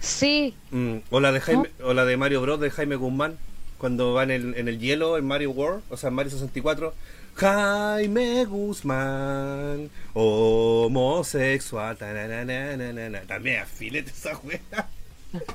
[0.00, 0.54] Sí.
[0.70, 3.36] Mm, o la de Jaime, o la de Mario Bros de Jaime Guzmán
[3.78, 6.94] cuando va en el, en el hielo en Mario World, o sea en Mario 64.
[7.36, 11.96] Jaime Guzmán, homosexual.
[11.96, 14.60] tananana, También afilete esa wea.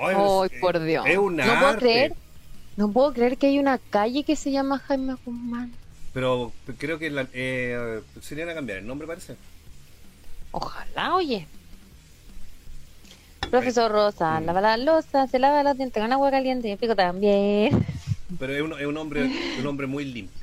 [0.00, 0.16] Ay,
[0.50, 1.06] es- por Dios.
[1.06, 2.14] Es no puedo creer.
[2.76, 5.72] No puedo creer que hay una calle que se llama Jaime Guzmán.
[6.12, 9.36] Pero creo que la, eh, se a cambiar el nombre, parece.
[10.50, 11.46] Ojalá, oye.
[13.50, 14.46] Profesor Rosa, Mm.
[14.46, 17.84] lava la losa, se lava los dientes con agua caliente y el pico también.
[18.38, 19.30] Pero es un, es un hombre
[19.60, 20.36] un hombre muy limpio.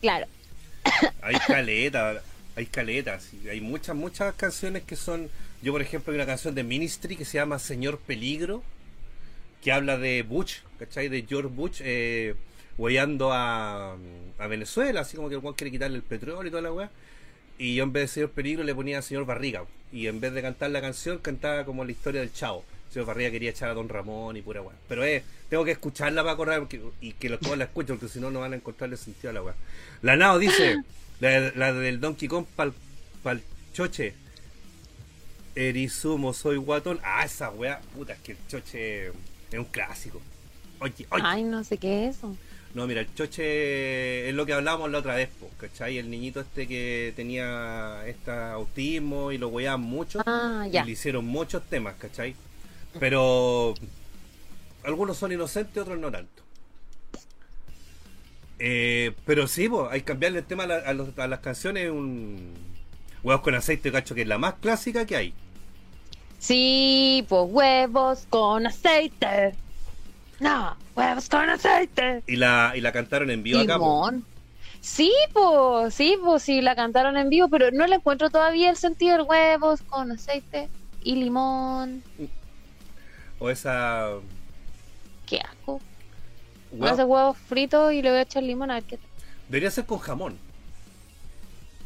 [0.00, 0.26] Claro.
[1.22, 2.20] Hay caleta,
[2.56, 5.30] hay caletas, hay muchas, muchas canciones que son.
[5.62, 8.62] Yo, por ejemplo, hay una canción de Ministry que se llama Señor Peligro,
[9.62, 11.08] que habla de Bush, ¿cachai?
[11.08, 12.34] De George Bush, eh,
[12.76, 13.96] hueando a,
[14.38, 16.90] a Venezuela, así como que el Juan quiere quitarle el petróleo y toda la weá.
[17.64, 19.64] Y yo en vez de Señor Peligro le ponía Señor Barriga.
[19.90, 22.62] Y en vez de cantar la canción, cantaba como la historia del Chavo.
[22.90, 24.76] Señor Barriga quería echar a Don Ramón y pura weá.
[24.86, 28.12] Pero eh, tengo que escucharla para acordar porque- y que los todos la escuchen, porque
[28.12, 29.54] si no, no van a encontrarle sentido a la weá.
[30.02, 30.76] La Nao dice,
[31.20, 32.74] la, la del Donkey Kong pal,
[33.22, 33.40] pal
[33.72, 34.12] choche.
[35.54, 37.00] Erizumo, soy guatón.
[37.02, 39.12] Ah, esa weá, puta, es que el choche es
[39.58, 40.20] un clásico.
[40.80, 41.22] Oye, oye.
[41.24, 42.36] Ay, no sé qué es eso.
[42.74, 45.96] No, mira, el choche es lo que hablábamos la otra vez, po, ¿cachai?
[45.98, 50.20] El niñito este que tenía este autismo y lo weaban mucho.
[50.26, 50.84] Ah, Y ya.
[50.84, 52.34] le hicieron muchos temas, ¿cachai?
[52.98, 53.74] Pero
[54.82, 56.42] algunos son inocentes, otros no tanto.
[58.58, 61.40] Eh, pero sí, po, hay que cambiarle el tema a, la- a los- a las
[61.40, 61.90] canciones.
[61.90, 62.54] Un
[63.22, 65.34] huevos con aceite, cacho, que es la más clásica que hay.
[66.38, 69.54] Sí, pues huevos con aceite.
[70.40, 72.22] No, huevos con aceite.
[72.26, 73.78] Y la, y la cantaron en vivo acá.
[73.78, 74.10] po.
[74.80, 78.76] Sí, pues, sí, pues sí, la cantaron en vivo, pero no le encuentro todavía el
[78.76, 80.68] sentido del huevos con aceite
[81.02, 82.02] y limón.
[83.38, 84.08] O esa.
[85.26, 85.80] Qué asco.
[86.70, 88.96] huevo- Voy a hacer huevos fritos y le voy a echar limón a ver qué
[88.98, 89.06] tal.
[89.48, 90.36] Debería ser con jamón.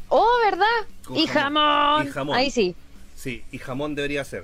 [0.09, 0.65] Oh, ¿verdad?
[1.05, 1.53] Con Y jamón.
[1.61, 2.07] jamón.
[2.07, 2.35] Y jamón.
[2.37, 2.75] Ahí sí.
[3.15, 4.43] Sí, y jamón debería ser.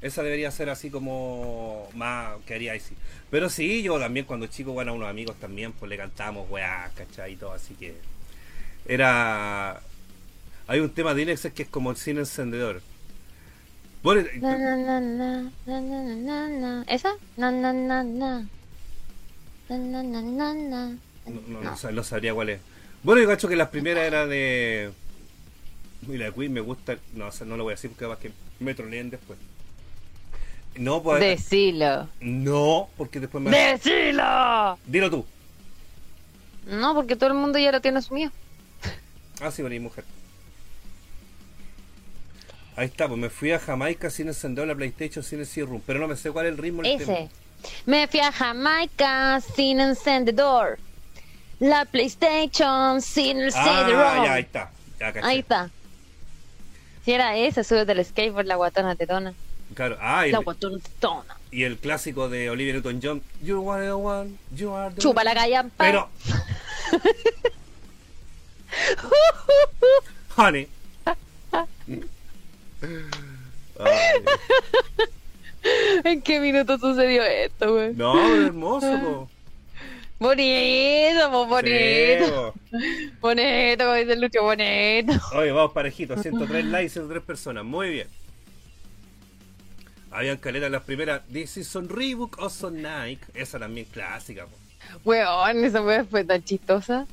[0.00, 2.94] Esa debería ser así como más que haría sí.
[3.30, 6.90] Pero sí, yo también cuando chico, bueno, a unos amigos también, pues le cantamos weá,
[6.94, 7.32] ¿cachai?
[7.32, 7.94] Y todo, así que
[8.86, 9.80] era...
[10.66, 12.82] Hay un tema de Inex que es como el cine encendedor.
[16.86, 17.14] ¿Esa?
[17.36, 18.46] Na, na, na, na.
[19.68, 20.02] Na,
[21.26, 22.60] No, no, no sabría cuál es.
[23.02, 24.90] Bueno, yo cacho que las primeras era de...
[26.06, 26.96] Mira, Queen me gusta...
[27.14, 28.30] No, o sea, no lo voy a decir porque capaz que
[28.60, 29.38] me troleen después.
[30.76, 31.20] No, pues...
[31.20, 32.08] Decilo.
[32.20, 33.50] No, porque después me...
[33.50, 34.78] ¡Decilo!
[34.86, 35.26] Dilo tú.
[36.66, 38.30] No, porque todo el mundo ya lo tiene asumido.
[39.40, 40.04] Ah, sí, venís mujer.
[42.76, 45.98] Ahí está, pues me fui a Jamaica sin encender la PlayStation sin el CD-ROOM, pero
[45.98, 46.82] no me sé cuál es el ritmo.
[46.82, 47.12] del tema.
[47.14, 47.28] Ese.
[47.86, 50.78] Me fui a Jamaica sin encendedor.
[51.58, 54.24] La PlayStation sin el Ah, CD-ROM.
[54.24, 54.70] ya, ahí está.
[55.00, 55.12] Ya.
[55.24, 55.70] Ahí está.
[57.04, 59.34] Si era ese, sube del skateboard, la guatona tetona.
[59.74, 60.40] Claro, ah, y, La
[61.50, 65.34] y el clásico de Olivia Newton-John, You are the one, you are the Chupa la
[65.34, 65.84] callampa.
[65.84, 66.08] Pero,
[70.36, 70.68] honey.
[76.04, 77.94] ¿En qué minuto sucedió esto, güey?
[77.94, 79.30] no, hermoso, po.
[80.18, 82.24] Bonito, po, bonito.
[82.24, 82.54] Sí, po.
[83.20, 85.12] Bonito, como dice Lucho, bonito.
[85.34, 88.08] Oye, vamos parejitos, 103 likes, 103 personas, muy bien.
[90.10, 94.46] Habían caletas las primeras, This is on Reebok o son Nike, esa también clásica.
[94.46, 94.56] po.
[95.04, 97.06] Weón, esa weá fue tan chistosa.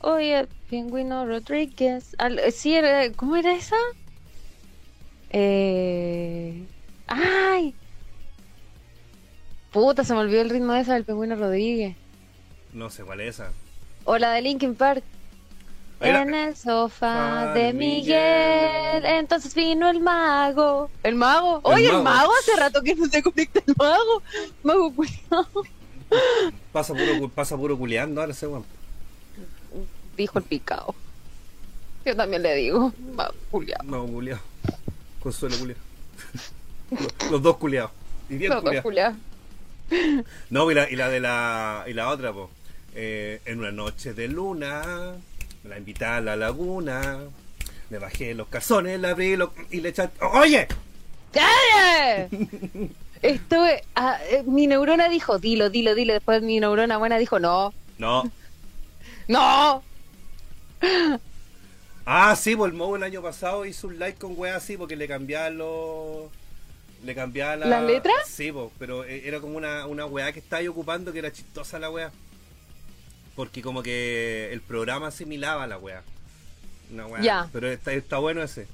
[0.00, 2.16] Oye, Pingüino Rodríguez.
[2.18, 3.76] Al- eh, sí, era, ¿cómo era esa?
[5.30, 6.64] Eh...
[7.06, 7.74] ¡Ay!
[9.70, 11.96] Puta, se me olvidó el ritmo de esa del Pingüino Rodríguez.
[12.72, 13.52] No sé cuál es esa.
[14.04, 15.04] O la de Linkin Park.
[16.02, 18.02] En el sofá Ah, de Miguel.
[18.94, 19.04] Miguel.
[19.04, 20.90] Entonces vino el mago.
[21.02, 21.60] ¿El mago?
[21.62, 22.04] Oye, el mago.
[22.04, 24.22] mago hace rato que no se conecta el mago.
[24.62, 25.46] Mago culiao.
[26.72, 28.64] Pasa puro, pasa puro culeando ahora ese weón.
[30.16, 30.94] Dijo el picado.
[32.04, 32.92] Yo también le digo.
[33.14, 33.82] Mago culiao.
[33.84, 34.40] No, culeado.
[35.22, 35.80] Consuelo culeado.
[36.90, 37.92] los, los dos culeados.
[38.28, 39.16] Y bien Los dos culeados.
[40.50, 42.50] No, y la, y la de la, y la otra, po.
[42.94, 45.14] Eh, en una noche de luna,
[45.64, 47.20] la invité a la laguna,
[47.90, 50.08] me bajé los calzones, la abrí lo- y le eché...
[50.34, 50.66] ¡Oye!
[51.32, 52.90] ¡Cállate!
[53.22, 53.84] Estuve.
[53.94, 56.12] ah, eh, mi neurona dijo, dilo, dilo, dilo.
[56.12, 58.30] Después mi neurona buena dijo, no, No.
[59.28, 59.82] no.
[62.04, 64.96] Ah, sí, pues el Moe el año pasado hizo un like con wea así porque
[64.96, 66.30] le cambiaba los...
[67.04, 67.66] Le cambiaba la...
[67.66, 68.14] ¿Las letras?
[68.26, 71.32] Sí, pues, pero eh, era como una, una weá que estaba ahí ocupando que era
[71.32, 72.10] chistosa la weá.
[73.36, 76.02] Porque como que el programa asimilaba a la weá.
[76.92, 77.22] Una weá.
[77.22, 77.48] Ya.
[77.52, 78.66] Pero está, está bueno ese.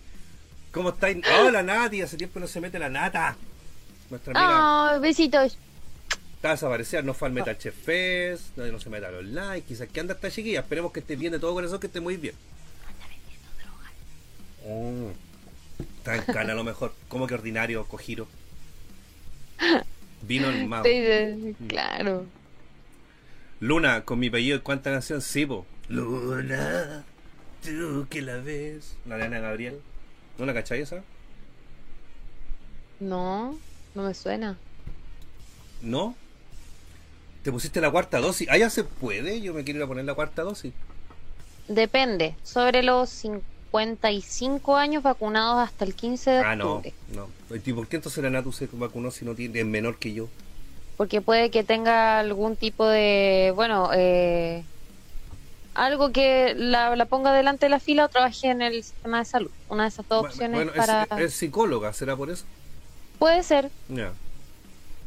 [0.72, 1.18] ¿Cómo estáis?
[1.40, 2.02] ¡Hola, Nati!
[2.02, 3.36] Hace tiempo no se mete la nata.
[4.10, 5.56] Nuestra amiga Ah, besitos.
[6.36, 9.66] está desaparecida, no fue al Metal Chef Fest, no, no se meta a los likes,
[9.68, 10.60] quizás que anda esta chiquilla.
[10.60, 12.34] Esperemos que esté bien de todo corazón, que esté muy bien.
[14.66, 15.10] Oh,
[15.98, 16.94] está en cana a lo mejor.
[17.08, 18.26] Como que ordinario, cojiro.
[20.22, 20.84] Vino el mago.
[20.84, 22.26] Sí, Claro.
[23.60, 25.20] Luna, con mi apellido, ¿cuánta canción?
[25.20, 25.66] Sí, po.
[25.88, 27.04] Luna,
[27.64, 28.94] tú que la ves.
[29.06, 29.80] La de Ana Gabriel.
[30.38, 31.02] ¿No la cachai esa?
[33.00, 33.58] No,
[33.94, 34.56] no me suena.
[35.82, 36.14] ¿No?
[37.42, 38.48] ¿Te pusiste la cuarta dosis?
[38.50, 39.40] ¿Ah, ya se puede?
[39.40, 40.72] Yo me quiero ir a poner la cuarta dosis.
[41.68, 42.34] Depende.
[42.42, 46.94] Sobre los 55 años vacunados hasta el 15 de Ah, no, octubre.
[47.14, 47.28] no.
[47.64, 50.28] ¿Y por qué entonces la Natu se vacunó si no tiene, es menor que yo?
[50.98, 54.64] Porque puede que tenga algún tipo de, bueno, eh,
[55.74, 59.24] algo que la, la ponga delante de la fila o trabaje en el sistema de
[59.24, 59.50] salud.
[59.70, 61.06] Una de esas dos opciones bueno, para...
[61.18, 62.44] es, psicóloga, ¿será por eso?
[63.18, 63.70] Puede ser,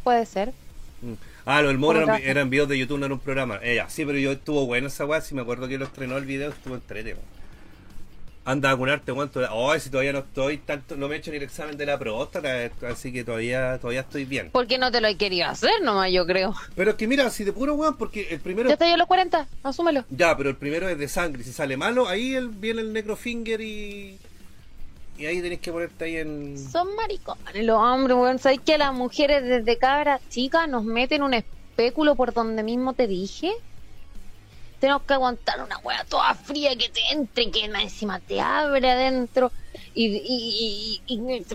[0.04, 0.54] puede ser.
[1.02, 1.14] Mm.
[1.46, 3.60] Ah, lo del Moro ¿Cómo eran, eran videos de YouTube, no era un programa.
[3.62, 6.18] Eh, ya, sí, pero yo estuvo bueno esa weá, si me acuerdo que lo estrenó
[6.18, 7.41] el video, estuvo entrete, weón.
[8.44, 9.40] Anda a vacunarte, cuánto.
[9.70, 12.00] Ay, si todavía no estoy tanto, no me he hecho ni el examen de la
[12.00, 14.50] próstata, eh, así que todavía, todavía estoy bien.
[14.52, 16.56] Porque no te lo he querido hacer nomás, yo creo.
[16.76, 18.68] Pero es que mira, si de puro weón, porque el primero.
[18.68, 20.06] Ya estoy a los 40, asúmelo.
[20.10, 21.44] Ya, pero el primero es de sangre.
[21.44, 24.18] Si sale malo, ahí el- viene el necrofinger y.
[25.20, 26.58] Y ahí tenés que ponerte ahí en.
[26.58, 28.40] Son maricones los hombres, weón.
[28.40, 33.06] ¿Sabes que las mujeres desde cabras chicas nos meten un espéculo por donde mismo te
[33.06, 33.52] dije?
[34.82, 39.52] Tenemos que aguantar una weá toda fría que te entre, que encima te abre adentro.
[39.94, 41.46] Y, y, y, y,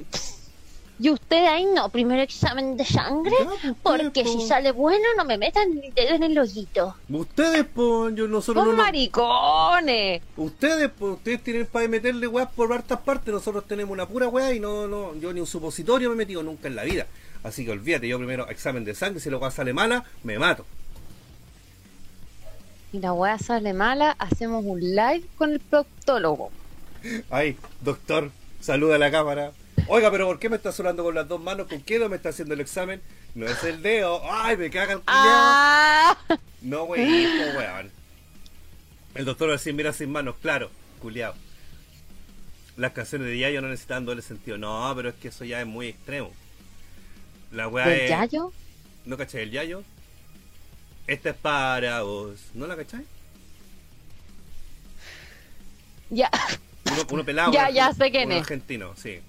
[0.99, 4.47] y ustedes ahí no, primero examen de sangre, Ya, pues, porque pues, si po.
[4.47, 6.95] sale bueno no me metan el dedo en el hoyito.
[7.11, 8.73] Ustedes, pues, yo nosotros no.
[8.75, 10.23] maricones.
[10.37, 13.35] Ustedes, pues, ustedes tienen para meterle weas por hartas partes.
[13.35, 16.43] Nosotros tenemos una pura wea y no, no, yo ni un supositorio me he metido
[16.43, 17.07] nunca en la vida.
[17.43, 20.65] Así que olvídate, yo primero examen de sangre, si la wea sale mala, me mato.
[22.93, 26.51] Y la weá sale mala, hacemos un live con el proctólogo.
[27.31, 28.31] Ay, doctor,
[28.61, 29.53] saluda a la cámara.
[29.89, 31.69] Oiga, pero ¿por qué me está sonando con las dos manos?
[31.69, 33.01] ¿Con qué no me está haciendo el examen?
[33.35, 34.21] No es el dedo.
[34.25, 35.07] Ay, me caga el culiao.
[35.09, 36.19] ¡Ah!
[36.63, 37.91] No, wey, hijo, weón.
[39.15, 40.71] El doctor va a decir, mira sin manos, claro,
[41.01, 41.35] culiao.
[42.77, 44.59] Las canciones de Yayo no necesitan doble sentido.
[44.59, 46.31] No, pero es que eso ya es muy extremo.
[47.53, 48.11] La weá ¿Del es.
[48.11, 48.53] Yayo?
[49.05, 49.83] ¿No cachai el Yayo?
[51.07, 52.39] Esta es para vos.
[52.55, 53.05] ¿No la cachai?
[56.11, 56.31] Ya.
[56.87, 57.53] uno, uno pelado.
[57.55, 58.41] Ya, ya sé quién es.
[58.43, 59.21] argentino, sí,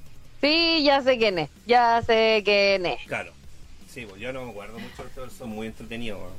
[0.41, 1.49] Sí, ya sé quién es.
[1.65, 2.99] Ya sé quién es.
[3.07, 3.31] claro.
[3.91, 5.03] Sí, pues yo no me acuerdo mucho
[5.35, 6.19] son muy entretenidos.
[6.19, 6.33] weón.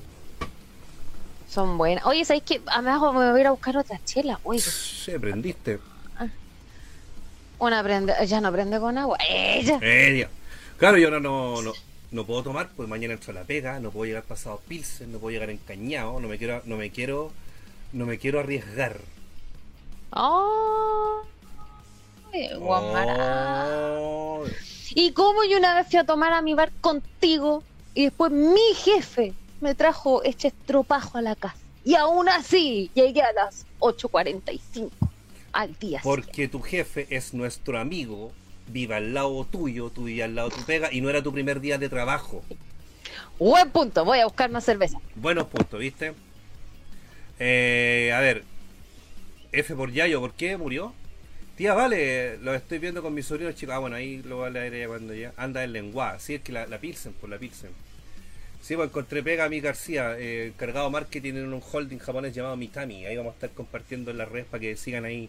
[1.48, 2.04] Son buenas.
[2.06, 2.60] Oye, ¿sabéis qué?
[2.66, 2.80] A
[3.12, 4.38] me voy a ir a buscar otra chela.
[4.44, 5.80] Oye, Sí, aprendiste.
[7.58, 8.14] una prende.
[8.26, 9.18] Ya no prende con agua.
[9.28, 9.78] Ella.
[9.82, 10.30] Eh, Dios.
[10.76, 11.60] Claro, yo no, no,
[12.10, 15.18] no puedo tomar, pues mañana entro a la pega, no puedo llegar pasado pilsen, no
[15.18, 17.32] puedo llegar encañado, no me quiero, no me quiero,
[17.92, 19.00] no me quiero arriesgar.
[20.10, 21.22] Oh.
[22.58, 23.66] Guamara.
[24.00, 24.44] Oh.
[24.94, 27.62] ¿Y cómo yo una vez fui a tomar a mi bar contigo
[27.94, 31.58] y después mi jefe me trajo este estropajo a la casa?
[31.84, 34.90] Y aún así llegué a las 8.45
[35.52, 36.00] al día.
[36.00, 36.00] siguiente.
[36.02, 38.32] Porque tu jefe es nuestro amigo,
[38.70, 41.32] vive al lado tuyo, tú vivías al lado de tu pega y no era tu
[41.32, 42.42] primer día de trabajo.
[43.38, 44.98] Buen punto, voy a buscar más cerveza.
[45.14, 46.12] Buenos puntos, ¿viste?
[47.38, 48.44] Eh, a ver,
[49.52, 50.92] F por Yayo, ¿por qué murió?
[51.56, 53.72] Tía, vale, lo estoy viendo con mi sobrino chico.
[53.72, 56.18] Ah, bueno, ahí lo va a leer ella cuando ya anda en lengua.
[56.20, 57.70] Sí, es que la, la Pilsen, por la Pilsen.
[58.60, 62.56] Sí, pues encontré pega a mi García, eh, cargado marketing en un holding japonés llamado
[62.56, 63.06] Mitami.
[63.06, 65.28] Ahí vamos a estar compartiendo en las redes para que sigan ahí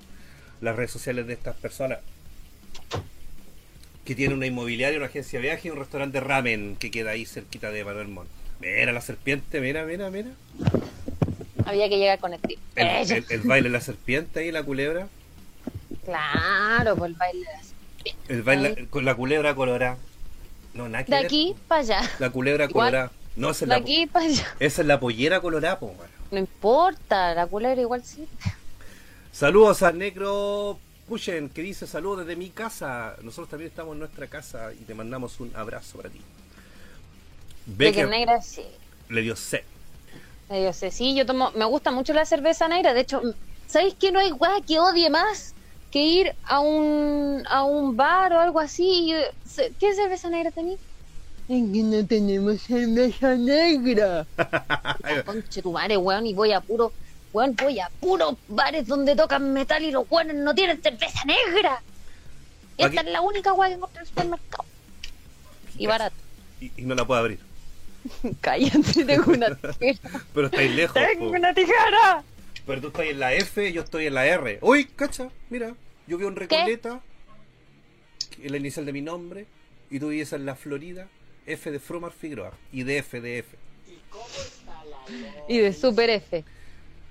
[0.61, 1.99] las redes sociales de estas personas.
[4.09, 7.11] Que tiene una inmobiliaria, una agencia de viaje y un restaurante de ramen que queda
[7.11, 8.27] ahí cerquita de Manuel Montt.
[8.59, 10.29] Mira la serpiente, mira, mira, mira.
[11.63, 12.57] Había que llegar con el tío.
[12.75, 15.07] El, el- el baile de la serpiente ahí, la culebra.
[16.05, 17.73] Claro, por el baile de las-
[18.29, 19.97] El baile con la culebra colorada.
[20.73, 21.25] No, nada que De ver.
[21.27, 22.01] aquí para allá.
[22.17, 22.87] La culebra Igual.
[22.87, 23.11] colorada.
[23.35, 24.55] No, esa es, De la, aquí para allá.
[24.59, 26.09] esa es la pollera colorada, po, mano.
[26.31, 28.27] No importa, la culebra igual sí.
[29.31, 30.79] Saludos a Negro
[31.09, 33.15] Pushen, que dice saludos desde mi casa.
[33.23, 36.21] Nosotros también estamos en nuestra casa y te mandamos un abrazo para ti.
[37.65, 38.63] De que Becker negra sí.
[39.09, 39.63] le dio sed.
[40.49, 42.93] Eh, Yo sé, sí, yo tomo, me gusta mucho la cerveza negra.
[42.93, 43.21] De hecho,
[43.67, 45.55] ¿sabéis que no hay weá que odie más
[45.91, 49.13] que ir a un, a un bar o algo así?
[49.79, 50.79] ¿Qué cerveza negra tenéis?
[51.47, 54.27] Es que no tenemos cerveza negra.
[55.25, 56.93] Conche tu madre, weón, y voy a puro,
[57.33, 61.75] weón, voy a puros bares donde tocan metal y los weones no tienen cerveza negra.
[61.75, 64.65] Aquí- Esta es la única weá que encontré en el supermercado.
[65.77, 66.15] Y barato.
[66.61, 67.39] Y, y no la puedo abrir.
[68.41, 69.99] Cállate, tengo una tijera.
[70.33, 70.93] Pero estáis lejos.
[70.93, 71.31] ¡Tengo po.
[71.37, 72.23] una tijera!
[72.65, 74.59] Pero tú estás en la F, yo estoy en la R.
[74.61, 75.73] Uy, cacha, mira,
[76.07, 77.01] yo vivo en Recoleta,
[78.43, 79.45] la inicial de mi nombre,
[79.89, 81.07] y tú vives en la Florida,
[81.47, 83.57] F de Fromar Figueroa, y de F de F.
[85.47, 86.43] Y de Super F.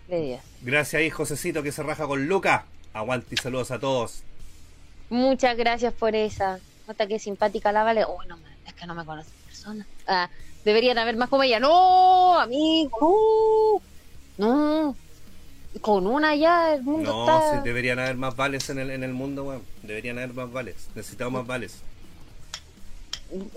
[0.09, 0.39] De.
[0.63, 2.65] Gracias ahí, Josecito, que se raja con Luca.
[2.93, 4.23] Aguante y saludos a todos.
[5.11, 6.59] Muchas gracias por esa.
[6.87, 8.05] Nota que simpática la vale.
[8.05, 9.87] Uy, no, es que no me conoce persona.
[10.07, 10.29] Ah,
[10.65, 11.61] deberían haber más como ella.
[11.61, 13.81] No, amigo.
[14.39, 14.47] No.
[14.87, 14.97] No.
[15.83, 17.59] Con una ya el mundo No, está.
[17.59, 19.63] sí, deberían haber más vales en el, en el mundo, weón.
[19.83, 20.89] Deberían haber más vales.
[20.95, 21.83] Necesitamos más vales.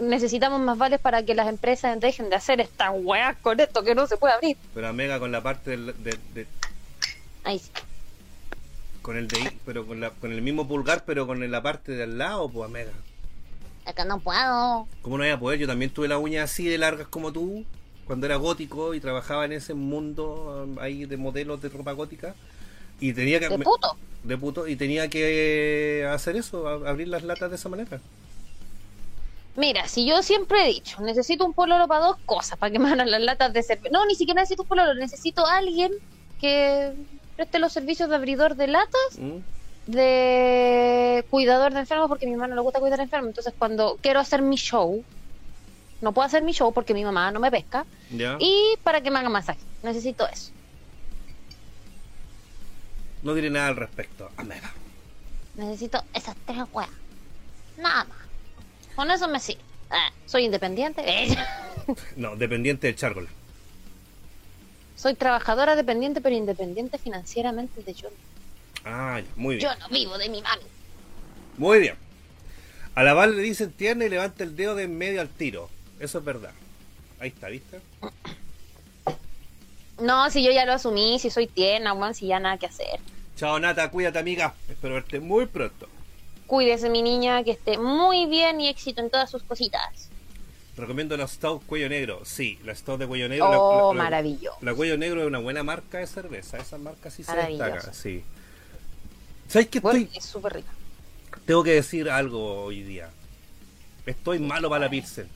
[0.01, 3.95] Necesitamos más vales para que las empresas dejen de hacer estas weas con esto que
[3.95, 4.57] no se puede abrir.
[4.73, 6.47] Pero a Mega con la parte del, de, de-
[7.43, 7.71] Ahí sí.
[9.01, 12.03] con el de pero con, la, con el mismo pulgar, pero con la parte de
[12.03, 12.91] al lado, pues a Mega.
[13.85, 14.87] Acá no puedo.
[15.01, 15.59] ¿Cómo no voy a poder?
[15.59, 17.65] Yo también tuve la uña así de largas como tú,
[18.05, 22.35] cuando era gótico y trabajaba en ese mundo um, ahí de modelos de ropa gótica.
[22.99, 23.49] Y tenía que.
[23.49, 23.97] De puto.
[24.23, 27.99] de puto, y tenía que hacer eso, abrir las latas de esa manera.
[29.55, 32.89] Mira, si yo siempre he dicho, necesito un pololo para dos cosas, para que me
[32.89, 33.89] hagan las latas de cerveza.
[33.91, 35.91] No, ni siquiera necesito un pololo, necesito alguien
[36.39, 36.93] que
[37.35, 39.91] preste los servicios de abridor de latas, ¿Mm?
[39.91, 43.27] de cuidador de enfermos, porque a mi mamá no le gusta cuidar enfermos.
[43.29, 45.03] Entonces, cuando quiero hacer mi show,
[45.99, 47.85] no puedo hacer mi show porque mi mamá no me pesca.
[48.09, 48.37] ¿Ya?
[48.39, 50.51] Y para que me haga masaje, necesito eso.
[53.21, 54.29] No diré nada al respecto.
[54.37, 54.71] A Mega.
[55.55, 56.89] Necesito esas tres weas.
[57.77, 58.20] Nada más.
[58.95, 59.61] Con eso me sirve.
[59.89, 61.03] Ah, soy independiente.
[62.15, 63.27] No, dependiente del Chárgola.
[64.95, 68.09] Soy trabajadora dependiente, pero independiente financieramente de yo.
[68.85, 69.71] Ah, muy bien.
[69.71, 70.61] Yo no vivo de mi mami.
[71.57, 71.95] Muy bien.
[72.93, 75.69] A la Val le dicen tierna y levanta el dedo de en medio al tiro.
[75.99, 76.51] Eso es verdad.
[77.19, 77.81] Ahí está, ¿viste?
[79.99, 82.99] No, si yo ya lo asumí, si soy tierna, weón, si ya nada que hacer.
[83.35, 84.53] Chao Nata, cuídate amiga.
[84.69, 85.87] Espero verte muy pronto.
[86.51, 90.09] Cuídese mi niña, que esté muy bien y éxito en todas sus cositas.
[90.75, 92.25] Recomiendo la Stout Cuello Negro.
[92.25, 93.47] Sí, la Stout de Cuello Negro.
[93.49, 94.57] Oh, la, la- maravilloso.
[94.59, 96.57] La Cuello Negro es una buena marca de cerveza.
[96.57, 97.93] Esa marca sí se destaca.
[97.93, 98.21] Sí.
[99.47, 100.17] ¿Sabes qué Bueno, estoy?
[100.17, 100.71] es súper rica.
[101.45, 103.09] Tengo que decir algo hoy día.
[104.05, 105.29] Estoy malo para la Pilsen.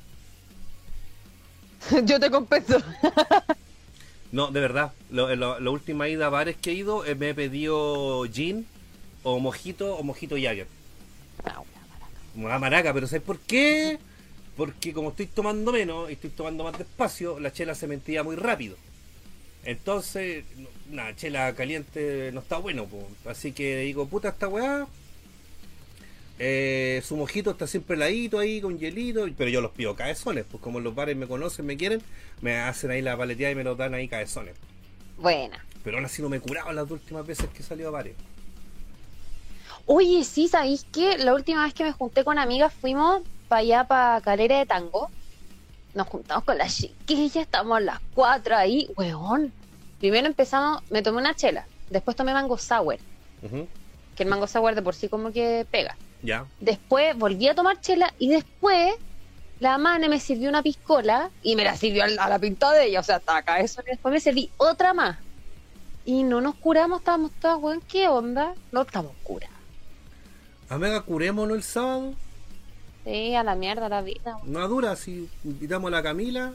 [2.04, 2.78] yo te compenso.
[4.34, 4.92] No, de verdad.
[5.12, 8.68] Lo- lo- la última ida a bares que he ido, eh, me he pedido gin
[9.24, 10.68] o mojito o mojito Jagger.
[12.36, 13.98] Una maraca, pero ¿sabes por qué?
[14.58, 18.24] Porque como estoy tomando menos y estoy tomando más despacio, la chela se me enfría
[18.24, 18.76] muy rápido.
[19.64, 20.46] Entonces,
[20.92, 23.08] una chela caliente no está bueno, po.
[23.30, 24.88] así que digo, puta esta weá.
[26.38, 30.62] Eh, su mojito está siempre heladito ahí con hielito, pero yo los pido cabezones, pues
[30.62, 32.02] como los bares me conocen, me quieren,
[32.42, 34.56] me hacen ahí la paleteada y me los dan ahí cabezones.
[35.18, 35.66] Buena.
[35.84, 38.16] Pero aún así no me he curado las últimas veces que he salido a bares.
[39.88, 41.18] Oye, sí, ¿sabéis qué?
[41.18, 45.10] La última vez que me junté con amigas fuimos para allá, para Calera de Tango.
[45.94, 49.54] Nos juntamos con las chiquillas, estamos las cuatro ahí, weón.
[50.00, 52.98] Primero empezamos, me tomé una chela, después tomé mango sour,
[54.16, 55.96] que el mango sour de por sí como que pega.
[56.22, 56.46] Ya.
[56.60, 58.96] Después volví a tomar chela y después
[59.60, 62.74] la mane me sirvió una piscola y me la sirvió a la, a la pinta
[62.74, 63.82] de ella, o sea, hasta acá eso.
[63.86, 65.18] y Después me serví otra más.
[66.04, 68.54] Y no nos curamos, estábamos todas, weón, ¿qué onda?
[68.72, 69.55] No estamos curadas.
[70.70, 72.14] Amiga, curémonos el sábado.
[73.04, 74.38] Sí, a la mierda la vida.
[74.46, 76.54] No dura si invitamos a la Camila,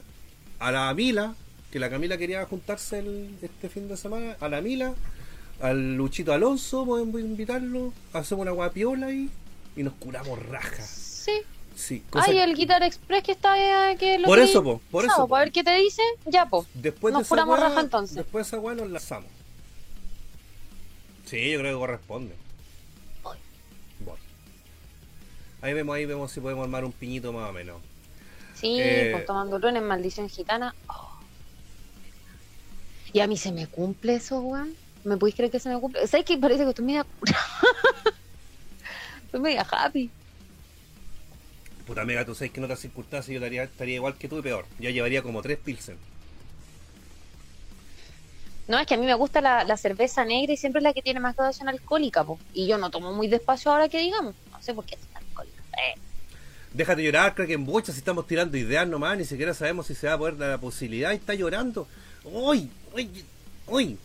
[0.59, 1.33] a la Mila,
[1.71, 4.93] que la Camila quería juntarse el- este fin de semana, a la Mila,
[5.61, 9.29] al Luchito Alonso, podemos invitarlo, hacemos una guapiola ahí
[9.77, 10.83] y nos curamos raja.
[10.83, 11.31] Sí.
[11.73, 14.61] Sí, cosa Ay, que- el Guitar Express que está eh, que lo Por que- eso,
[14.61, 15.27] po, por eso, po.
[15.29, 16.65] Para ver qué te dice, ya, po.
[16.73, 18.17] después nos de curamos raja, entonces.
[18.17, 19.29] Después de esa weá nos lanzamos.
[21.25, 22.35] Sí, yo creo que corresponde.
[25.61, 27.81] Ahí vemos, ahí vemos si podemos armar un piñito más o menos.
[28.55, 30.73] Sí, Eh, pues tomando lunes, maldición gitana.
[30.87, 31.09] Oh.
[33.13, 34.73] Y a mí se me cumple eso, weón.
[35.03, 36.05] ¿Me podéis creer que se me cumple?
[36.07, 37.39] ¿Sabes que parece que estoy media curada?
[39.25, 40.09] estoy media happy.
[41.85, 44.41] Puta amiga, tú sabes que en otras circunstancias yo estaría, estaría igual que tú y
[44.43, 44.65] peor.
[44.79, 45.97] Ya llevaría como tres pilsen.
[48.67, 50.93] No, es que a mí me gusta la, la cerveza negra y siempre es la
[50.93, 52.39] que tiene más graduación alcohólica, po.
[52.53, 54.35] Y yo no tomo muy despacio ahora que digamos.
[54.51, 55.61] No sé por qué es tan alcohólica.
[55.70, 55.70] Eh.
[56.73, 60.07] Déjate llorar, que en bocha si estamos tirando ideas nomás, ni siquiera sabemos si se
[60.07, 61.85] va a poder dar la posibilidad y está llorando.
[62.23, 62.69] ¡Uy!
[62.93, 63.25] ¡Uy!
[63.67, 63.97] ¡Uy!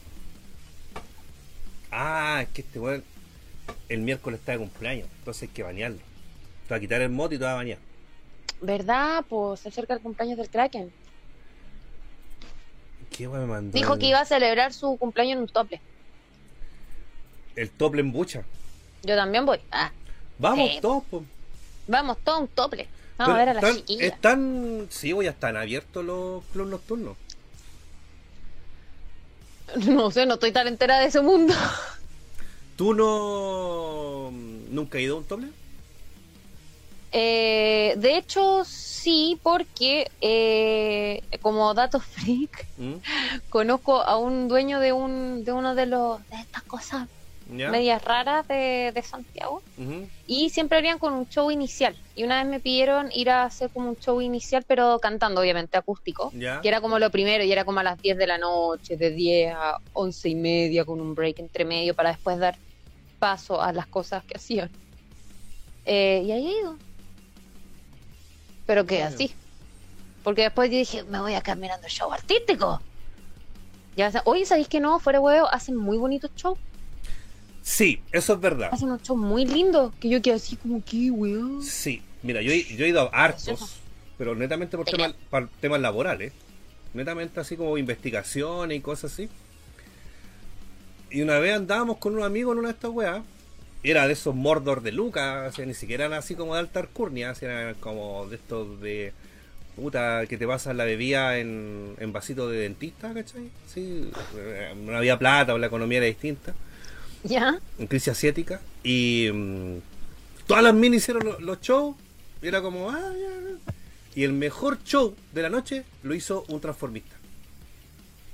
[1.93, 3.05] Ah, es que este weón
[3.89, 5.99] el miércoles está de cumpleaños, entonces hay que bañarlo.
[6.66, 7.79] Te va a quitar el moto y te va a bañar.
[8.61, 9.24] ¿Verdad?
[9.29, 10.91] Pues se acerca el cumpleaños del Kraken.
[13.11, 13.79] ¿Qué weón me mandó?
[13.79, 15.81] Dijo el, que iba a celebrar su cumpleaños en un tople.
[17.55, 18.43] El tople en bucha.
[19.03, 19.61] Yo también voy.
[19.70, 19.93] Ah,
[20.39, 20.79] Vamos Sí.
[20.83, 21.05] todos.
[21.87, 22.89] Vamos, todo un tople.
[23.18, 24.07] Vamos a ver a la están- chiquilla.
[24.07, 27.16] Están, sí, voy, ya están abiertos los clubes nocturnos.
[29.87, 31.55] No sé, no estoy tan entera de ese mundo.
[32.76, 34.30] ¿Tú no
[34.70, 35.49] nunca has ido a un tople?
[37.12, 42.95] Eh, de hecho, sí, porque eh, como dato freak, ¿Mm?
[43.49, 47.09] conozco a un dueño de un de uno de los de estas cosas
[47.49, 49.63] Medias raras de, de Santiago.
[50.27, 51.95] Y siempre abrían con un show inicial.
[52.15, 55.77] Y una vez me pidieron ir a hacer como un show inicial pero cantando obviamente
[55.77, 56.33] acústico
[56.63, 59.11] que era como lo primero y era como a las 10 de la noche de
[59.11, 62.57] 10 a 11 y media con un break entre medio para después dar
[63.19, 64.71] paso a las cosas que hacían.
[65.85, 66.77] Eh, y ahí he ido.
[68.67, 69.15] Pero que Bueno.
[69.15, 69.33] así.
[70.25, 72.81] Porque después yo dije me voy a mirando show artístico
[73.97, 74.99] ya, oye, ¿sabéis que no?
[75.01, 76.59] Fuera huevo, hacen muy bonitos shows.
[77.69, 78.69] Sí, eso es verdad.
[78.73, 79.93] Hacen un show muy lindo.
[79.99, 81.61] Que yo quedo así como, ¿qué, weón?
[81.64, 83.81] Sí, mira, yo, he- yo he ido a hartos,
[84.17, 86.33] pero netamente por Te temas, por temas laborales.
[86.95, 89.29] Netamente así como investigaciones y cosas así.
[91.11, 93.23] Y una vez andábamos con un amigo en una de estas weas.
[93.83, 96.79] Era de esos Mordor de Lucas, o sea, ni siquiera eran así como de alta
[96.79, 99.12] alcurnia, eran como de estos de
[99.75, 103.51] puta que te pasan la bebida en, en vasito de dentista, ¿cachai?
[103.67, 106.55] Sí, eh, no había plata o la economía era distinta
[107.29, 107.59] ¿Ya?
[107.79, 109.79] en crisis asiática y mm,
[110.47, 111.97] todas las minis hicieron lo- los shows
[112.43, 113.72] y era como ah, ya, ya.
[114.14, 117.14] y el mejor show de la noche lo hizo un transformista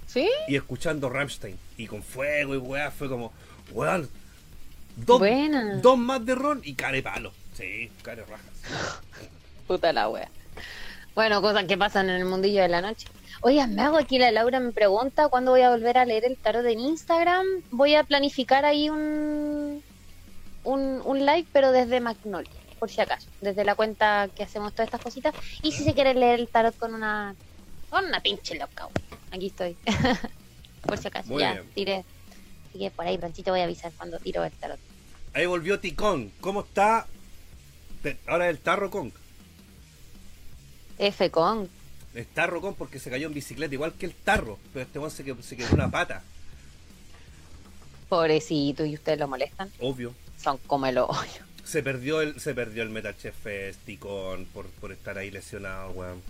[0.07, 0.29] ¿Sí?
[0.49, 3.33] y escuchando Rammstein y con fuego y weá fue como
[3.71, 4.09] weón
[4.97, 5.77] dos, Buena.
[5.77, 9.01] dos más de ron y care palo sí care rajas
[9.67, 10.29] Puta la wea.
[11.15, 13.07] Bueno, cosas que pasan en el mundillo de la noche.
[13.45, 16.37] Oye, me hago aquí la Laura me pregunta cuándo voy a volver a leer el
[16.37, 17.45] tarot en Instagram.
[17.73, 19.83] Voy a planificar ahí un,
[20.63, 23.29] un, un live, pero desde Magnolia, por si acaso.
[23.41, 25.35] Desde la cuenta que hacemos todas estas cositas.
[25.61, 27.35] Y si se quiere leer el tarot con una
[27.91, 28.89] con una pinche loca.
[29.33, 29.77] Aquí estoy.
[30.87, 31.29] por si acaso.
[31.29, 31.71] Muy ya, bien.
[31.75, 32.05] tiré.
[32.69, 34.79] Así que por ahí prontito voy a avisar cuando tiro el tarot.
[35.35, 37.07] ahí volvió Ticón ¿cómo está?
[38.27, 39.13] Ahora el tarro con
[40.99, 41.69] F con.
[42.15, 45.11] Es tarro con porque se cayó en bicicleta igual que el tarro pero este weón
[45.11, 46.23] se, que- se quedó una pata
[48.09, 49.71] Pobrecito, ¿y ustedes lo molestan?
[49.81, 50.15] Obvio.
[50.37, 51.43] Son como el hoyo.
[51.65, 56.21] Se perdió el, se perdió el Metal Chef Festicon por, por estar ahí lesionado, weón.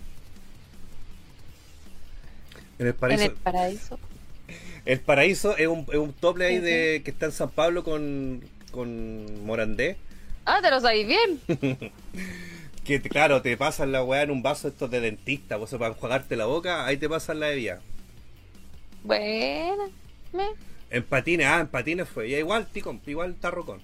[2.79, 3.25] En el En paraíso.
[3.25, 3.99] el paraíso.
[4.85, 7.83] El paraíso es un, es un tople ahí Sí, de que está en San Pablo
[7.83, 9.97] con, con Morandé.
[10.45, 11.41] Ah, te lo sabéis bien.
[12.85, 16.35] Que claro, te pasan la weá en un vaso estos de dentista, vos para enjuagarte
[16.35, 17.81] la boca, ahí te pasan la bebida.
[19.03, 19.85] Buena.
[20.33, 20.43] Me.
[20.89, 22.27] En patines, ah, en patines fue.
[22.27, 23.81] Y igual, ticón, igual tarrocón.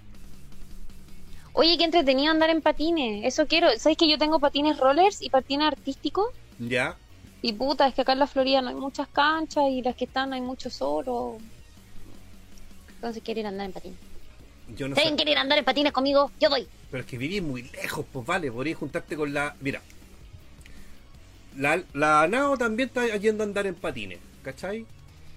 [1.53, 3.25] Oye, qué entretenido andar en patines.
[3.25, 3.67] Eso quiero.
[3.77, 6.27] ¿Sabes que yo tengo patines rollers y patines artísticos?
[6.59, 6.95] Ya.
[7.41, 10.05] Y puta, es que acá en la Florida no hay muchas canchas y las que
[10.05, 11.37] están hay mucho solo.
[12.95, 14.08] Entonces quiero ir a andar en patines.
[14.75, 15.07] Yo no Si sé.
[15.07, 16.67] alguien quiere ir a andar en patines conmigo, yo voy.
[16.91, 19.55] Pero es que vivís muy lejos, pues vale, podrías juntarte con la.
[19.61, 19.81] Mira.
[21.57, 24.85] La, la Nao también está yendo a andar en patines, ¿cachai?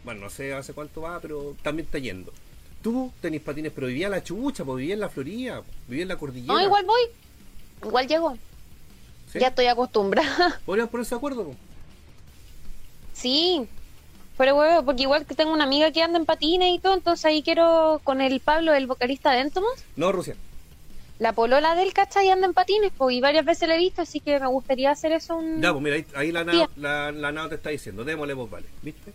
[0.04, 2.32] Bueno, no sé hace cuánto va, pero también está yendo.
[2.82, 6.08] Tú tenés patines, pero vivía en la chucha, pues vivía en la Florida, vivía en
[6.08, 6.52] la cordillera.
[6.52, 7.00] No, igual voy.
[7.84, 8.36] Igual llego.
[9.32, 9.38] ¿Sí?
[9.40, 10.60] Ya estoy acostumbrada.
[10.66, 11.44] ¿Podrían ponerse de acuerdo?
[11.44, 11.56] po?
[13.14, 13.66] sí.
[14.42, 17.24] Pero huevo, porque igual que tengo una amiga que anda en patines y todo, entonces
[17.24, 20.34] ahí quiero con el Pablo, el vocalista de Entomos, No, Rusia.
[21.20, 22.28] la polola del ¿cachai?
[22.28, 25.12] anda en patines, pues, y varias veces le he visto, así que me gustaría hacer
[25.12, 25.62] eso un...
[25.62, 28.50] Ya, pues mira, ahí, ahí la, nao, la, la Nao te está diciendo, démosle vos,
[28.50, 29.12] vale, ¿viste?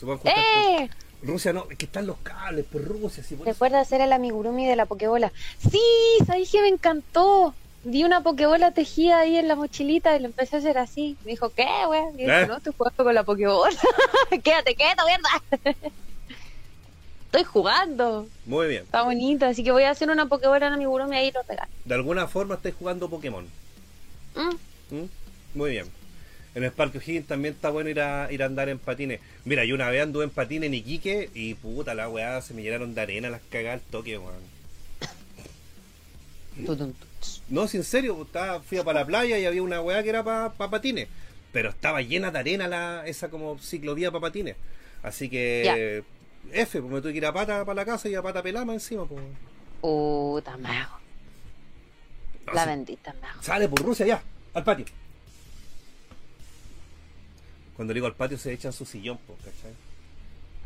[0.00, 0.20] Se todos.
[0.24, 0.90] ¡Eh!
[1.22, 4.74] Rusia no, es que están los cables, por Rusia, si Recuerda hacer el amigurumi de
[4.74, 5.32] la Pokebola.
[5.70, 5.80] Sí,
[6.26, 7.54] sabes que me encantó.
[7.84, 11.16] Vi una Pokebola tejida ahí en la mochilita y lo empecé a hacer así.
[11.24, 12.02] Me dijo, ¿qué, güey?
[12.16, 12.46] Y ¿Eh?
[12.46, 13.76] no, estoy jugando con la Pokebola.
[14.42, 15.74] Quédate quieto, mierda.
[17.26, 18.26] estoy jugando.
[18.46, 18.84] Muy bien.
[18.84, 21.70] Está bonito, así que voy a hacer una Pokebola en amigurumi y ahí lo regalo.
[21.84, 23.46] De alguna forma estáis jugando Pokémon.
[24.34, 24.94] Mm.
[24.94, 25.08] ¿Mm?
[25.54, 25.86] Muy bien.
[26.54, 29.20] En el Parque O'Higgins también está bueno ir a, ir a andar en patines.
[29.44, 32.62] Mira, yo una vez anduve en patines en Iquique y puta la weá, se me
[32.62, 34.54] llenaron de arena las cagadas al toque, weón.
[37.48, 40.08] No, si en serio, estaba, fui a para la playa y había una weá que
[40.08, 41.08] era para patines.
[41.52, 44.56] Pero estaba llena de arena la, esa como ciclovía para patines.
[45.02, 46.02] Así que
[46.52, 48.72] F, pues me tuve que ir a pata para la casa y a pata pelama
[48.72, 49.22] encima, pues.
[49.80, 50.98] Puta mago.
[52.52, 53.42] La bendita mago.
[53.42, 54.22] Sale por Rusia ya,
[54.54, 54.86] al patio.
[57.76, 59.72] Cuando digo al patio se echan su sillón, pues, ¿cachai?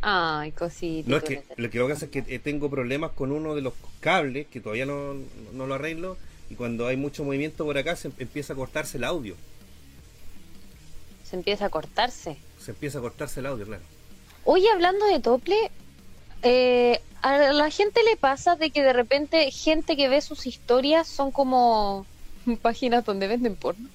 [0.01, 1.11] Ay, cosita.
[1.11, 3.74] No, es que lo que pasa es que eh, tengo problemas con uno de los
[4.01, 5.14] cables que todavía no,
[5.53, 6.16] no lo arreglo
[6.51, 9.36] y cuando hay mucho movimiento por acá se em- empieza a cortarse el audio.
[11.24, 12.36] Se empieza a cortarse.
[12.61, 13.82] Se empieza a cortarse el audio, claro.
[14.44, 15.70] Oye, hablando de Tople,
[16.42, 21.07] eh, a la gente le pasa de que de repente gente que ve sus historias
[21.07, 22.07] son como
[22.62, 23.88] páginas donde venden porno.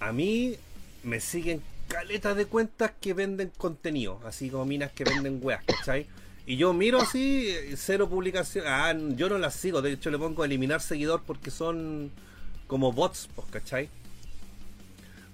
[0.00, 0.54] A mí
[1.02, 6.06] me siguen caletas de cuentas que venden contenido, así como minas que venden weas, ¿cachai?
[6.50, 8.64] Y yo miro así, cero publicación.
[8.66, 12.10] Ah, yo no las sigo, de hecho le pongo eliminar seguidor porque son
[12.66, 13.90] como bots, pues, ¿cachai?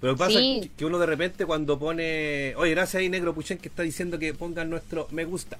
[0.01, 0.59] Pero lo que pasa Sí.
[0.63, 2.53] es que uno de repente cuando pone.
[2.57, 5.57] Oye, gracias ahí, Negro Puchen, que está diciendo que pongan nuestro me gusta.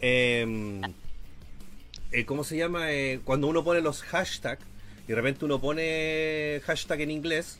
[0.00, 0.80] Eh,
[2.10, 2.90] eh, ¿Cómo se llama?
[2.92, 4.64] Eh, cuando uno pone los hashtags
[5.04, 7.58] y de repente uno pone hashtag en inglés,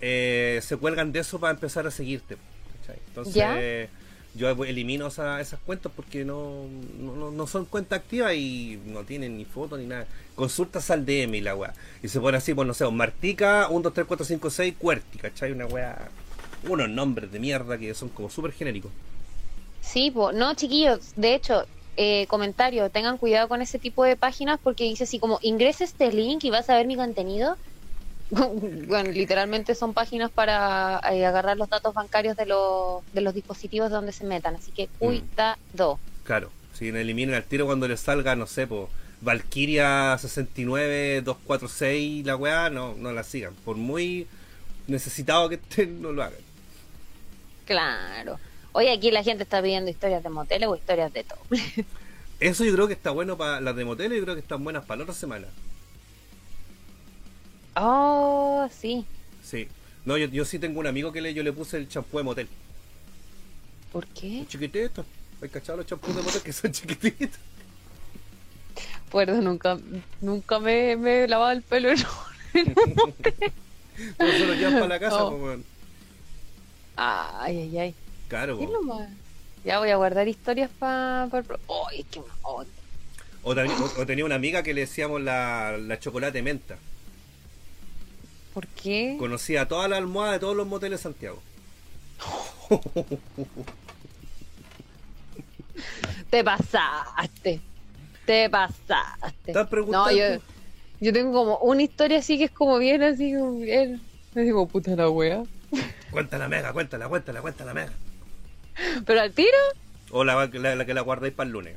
[0.00, 2.36] eh, se cuelgan de eso para empezar a seguirte.
[2.80, 3.00] ¿cachai?
[3.08, 3.88] Entonces, ¿Ya?
[4.38, 6.64] Yo elimino esa- esas cuentas porque no,
[7.00, 10.06] no, no- son cuentas activas y no tienen ni foto ni nada.
[10.34, 11.74] Consultas al DM y la weá.
[12.02, 15.18] Y se pone así, pues no sé, Martica 1, 2, 3, 4, 5, 6, Cuerti,
[15.18, 15.52] ¿cachai?
[15.52, 16.08] Una weá.
[16.68, 18.90] Unos nombres de mierda que son como súper genéricos.
[19.80, 20.32] Sí, po.
[20.32, 21.64] no, chiquillos, de hecho,
[21.96, 26.12] eh, comentario, tengan cuidado con ese tipo de páginas porque dice así como ingresa este
[26.12, 27.56] link y vas a ver mi contenido.
[28.86, 33.90] bueno, literalmente son páginas para eh, agarrar los datos bancarios de, los de los dispositivos
[33.90, 35.98] donde se metan, así que cuidado.
[36.24, 38.90] Claro, si eliminen al tiro cuando les salga, no sé, po,
[39.20, 43.54] Valkyria 69, 246, la weá, no, no la sigan.
[43.64, 44.26] Por muy
[44.86, 46.40] necesitado que estén, no lo hagan.
[47.64, 48.38] Claro.
[48.72, 51.40] Oye, aquí la gente está pidiendo historias de moteles o historias de todo.
[52.40, 54.84] Eso yo creo que está bueno para las de moteles, yo creo que están buenas
[54.84, 55.48] para la otra semana.
[57.80, 59.04] Oh, sí.
[59.42, 59.68] Sí.
[60.04, 62.24] No, yo, yo sí tengo un amigo que le, yo le puse el champú de
[62.24, 62.48] motel.
[63.92, 64.44] ¿Por qué?
[64.48, 65.04] Chiquitito.
[65.42, 67.38] ¿Hay cachado los champús de motel que son chiquititos?
[69.10, 69.78] Pues nunca,
[70.20, 71.90] nunca me, me he lavado el pelo.
[71.90, 73.14] en un-
[74.16, 75.30] Pero se lo llevan para la casa, Oh.
[75.30, 75.64] weón.
[76.96, 77.94] Ay, ay, ay.
[78.28, 78.70] Claro, ¿Qué po.
[78.70, 79.08] es lo más?
[79.64, 81.28] Ya voy a guardar historias para...
[81.30, 81.42] Pa,
[81.90, 82.20] ¡Ay, qué
[83.42, 86.76] o, también- o- o tenía una amiga que le decíamos la, la chocolate menta.
[88.54, 89.16] ¿Por qué?
[89.18, 91.40] Conocía toda la almohada de todos los moteles de Santiago.
[96.30, 97.60] te pasaste.
[98.26, 99.50] Te pasaste.
[99.50, 100.10] Estás preguntando.
[100.10, 100.40] No, yo,
[101.00, 104.00] yo tengo como una historia así que es como bien así, como bien.
[104.34, 105.42] Me digo, puta la wea.
[106.10, 107.92] Cuéntala, mega, cuéntala, cuéntala, cuéntala, mega.
[109.04, 109.56] Pero al tiro,
[110.10, 111.76] O la, la, la que la guardáis para el lunes.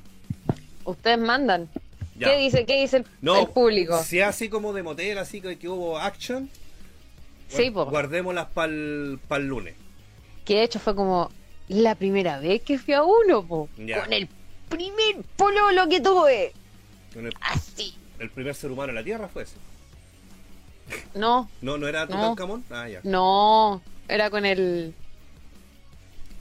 [0.86, 1.68] ustedes mandan.
[2.18, 2.28] Ya.
[2.30, 4.02] ¿Qué dice, qué dice el, No, el público?
[4.04, 6.50] Si es así como de motel, así que, que hubo action,
[7.58, 7.86] Sí, po.
[7.86, 9.76] guardémoslas para el lunes.
[10.46, 11.30] Que de hecho fue como
[11.68, 13.70] la primera vez que fui a uno, po.
[13.78, 14.02] Ya.
[14.04, 14.28] Con el
[14.70, 16.54] primer pololo que tuve.
[17.14, 17.94] Con el, Así.
[18.20, 19.56] el primer ser humano en la Tierra fue ese.
[21.16, 22.16] No, No, no era No.
[22.16, 22.64] Tutankamón.
[22.70, 23.00] Ah, ya.
[23.04, 23.82] no.
[24.08, 24.94] Era con el.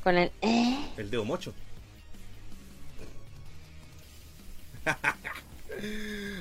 [0.03, 0.33] Con el.
[0.41, 0.79] ¿eh?
[0.97, 1.53] El dedo mocho.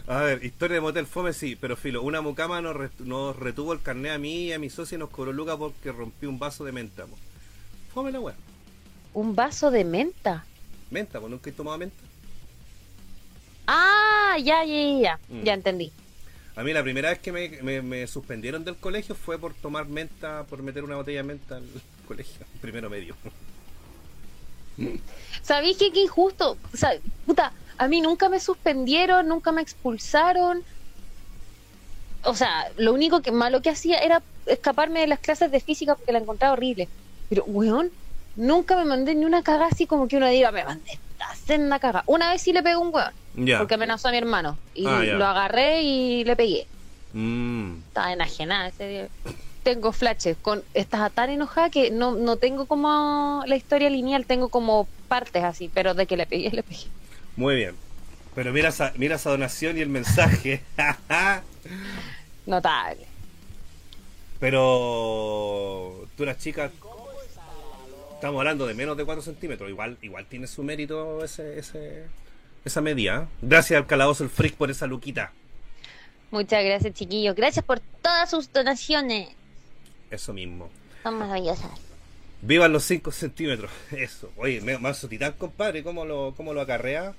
[0.07, 3.73] A ver, historia de motel fome, sí, pero filo, una mucama nos, re- nos retuvo
[3.73, 6.39] el carnet a mí y a mi socio y nos cobró lucas porque rompí un
[6.39, 7.05] vaso de menta.
[7.05, 7.15] po.
[7.93, 8.35] Fome la weá.
[9.13, 10.45] Un vaso de menta.
[10.91, 11.95] Menta, pues nunca he tomado menta.
[13.67, 15.19] Ah, ya, ya, ya, ya.
[15.29, 15.43] Mm.
[15.43, 15.91] Ya entendí.
[16.55, 19.87] A mí la primera vez que me, me- me suspendieron del colegio fue por tomar
[19.87, 21.65] menta, por meter una botella de menta al
[22.07, 23.15] colegio, primero medio.
[25.41, 25.91] ¿Sabéis qué?
[25.91, 26.57] Qué injusto.
[26.73, 26.91] O sea,
[27.25, 30.61] puta, a mí nunca me suspendieron, nunca me expulsaron.
[32.25, 35.95] O sea, lo único que malo que hacía era escaparme de las clases de física
[35.95, 36.89] porque la encontraba horrible.
[37.29, 37.89] Pero, weón,
[38.35, 41.79] nunca me mandé ni una caga así como que uno diga, me mandé esta senda
[41.79, 42.03] caga.
[42.05, 43.13] Una vez sí le pegué un weón,
[43.57, 44.57] porque amenazó a mi hermano.
[44.75, 46.67] Y Ah, lo agarré y le pegué.
[47.13, 47.77] Mm.
[47.87, 49.07] Estaba enajenada ese día.
[49.63, 50.35] Tengo flashes.
[50.41, 55.45] Con, estás tan enojada que no, no tengo como la historia lineal, tengo como partes
[55.45, 56.87] así, pero de que le pegué, le pegué.
[57.39, 57.73] Muy bien.
[58.35, 60.61] Pero mira esa, mira esa donación y el mensaje.
[62.45, 63.05] Notable.
[64.41, 66.69] Pero tú eras chica.
[68.15, 69.69] Estamos hablando de menos de 4 centímetros.
[69.69, 72.07] Igual, igual tiene su mérito ese, ese,
[72.65, 73.23] esa medida.
[73.23, 73.27] ¿eh?
[73.41, 75.31] Gracias al calabozo el freak por esa luquita.
[76.31, 77.37] Muchas gracias, chiquillos.
[77.37, 79.29] Gracias por todas sus donaciones.
[80.11, 80.69] Eso mismo.
[81.03, 81.71] Son maravillosas.
[82.41, 83.71] Vivan los 5 centímetros.
[83.91, 84.29] Eso.
[84.35, 87.13] Oye, Manso Titán, compadre, ¿cómo lo, cómo lo acarrea?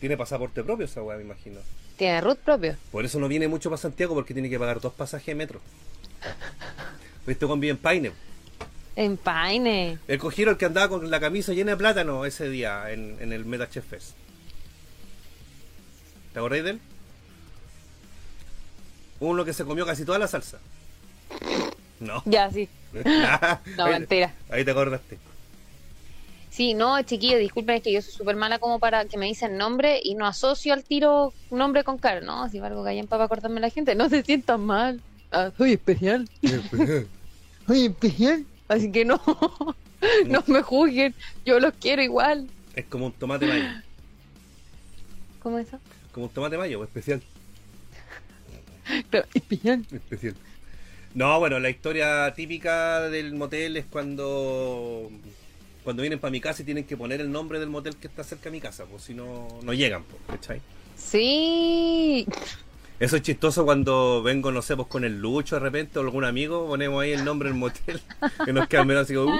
[0.00, 1.60] Tiene pasaporte propio esa weá, me imagino.
[1.96, 2.76] Tiene root propio.
[2.92, 5.60] Por eso no viene mucho para Santiago porque tiene que pagar dos pasajes de metro.
[7.26, 8.12] ¿Viste con bien Paine?
[8.96, 9.98] En Paine.
[10.08, 13.32] El cojero el que andaba con la camisa llena de plátano ese día en, en
[13.32, 14.10] el Meta Chef Fest.
[16.32, 16.80] ¿Te acordáis de él?
[19.20, 20.58] Uno que se comió casi toda la salsa.
[22.00, 22.22] No.
[22.26, 22.68] Ya, sí.
[23.76, 24.34] No, Ahí- mentira.
[24.50, 25.16] Ahí te acordaste.
[26.54, 29.56] Sí, no, chiquillos, disculpen, es que yo soy súper mala como para que me dicen
[29.56, 32.20] nombre y no asocio al tiro nombre con cara.
[32.20, 35.00] No, si algo que para cortarme la gente, no se sientan mal.
[35.32, 36.28] Ah, soy especial.
[37.66, 38.44] Soy especial.
[38.68, 39.20] Así que no,
[40.28, 41.12] no me juzguen.
[41.44, 42.46] Yo los quiero igual.
[42.76, 43.64] Es como un tomate mayo.
[45.42, 45.80] ¿Cómo es eso?
[46.12, 47.20] Como un tomate mayo, especial.
[49.10, 49.84] Claro, especial.
[49.90, 50.36] Especial.
[51.14, 55.10] No, bueno, la historia típica del motel es cuando
[55.84, 58.24] cuando vienen para mi casa y tienen que poner el nombre del motel que está
[58.24, 60.60] cerca de mi casa, pues si no, no llegan, pues, ¿cachai?
[60.96, 62.26] Sí.
[62.98, 66.24] Eso es chistoso cuando vengo, no sé, pues con el Lucho de repente o algún
[66.24, 68.00] amigo, ponemos ahí el nombre del motel,
[68.44, 69.36] que nos quedan menos así como.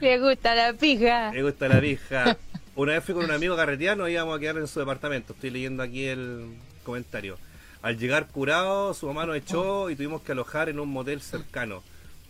[0.00, 1.30] Le gusta la pija.
[1.32, 2.36] me gusta la vieja.
[2.76, 5.32] Una vez fui con un amigo a carretear, nos íbamos a quedar en su departamento,
[5.32, 7.38] estoy leyendo aquí el comentario.
[7.82, 11.82] Al llegar curado, su mamá nos echó y tuvimos que alojar en un motel cercano.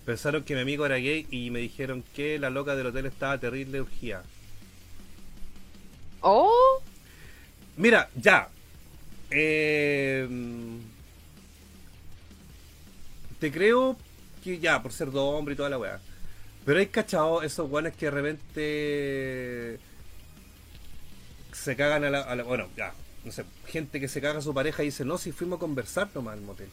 [0.05, 3.39] Pensaron que mi amigo era gay y me dijeron que la loca del hotel estaba
[3.39, 4.23] terrible urgía.
[6.23, 6.83] Oh,
[7.77, 8.49] Mira, ya.
[9.31, 10.29] Eh,
[13.39, 13.97] te creo
[14.45, 16.01] que ya, por ser dos hombres y toda la weá.
[16.65, 19.81] Pero hay cachado esos guanes que de repente
[21.53, 22.93] se cagan a la, a la- Bueno, ya,
[23.25, 25.61] no sé, gente que se caga a su pareja y dice, no, si fuimos a
[25.61, 26.69] conversar nomás al motel.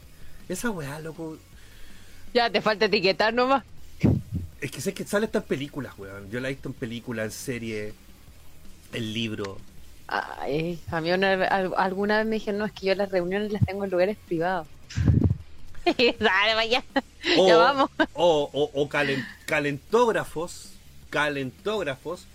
[0.48, 1.38] Esa weá, loco.
[2.34, 3.64] Ya te falta etiquetar nomás.
[4.60, 6.30] Es que sé que sale esta en películas, weón.
[6.30, 7.94] Yo la he visto en películas, en serie,
[8.92, 9.58] en libro.
[10.08, 13.52] Ay, a mí una, al- alguna vez me dijeron, no, es que yo las reuniones
[13.52, 14.66] las tengo en lugares privados.
[15.84, 16.82] Dale, vaya.
[17.36, 17.90] ya vamos.
[18.14, 20.70] O, o- o calen- calentógrafos,
[21.10, 22.26] calentógrafos.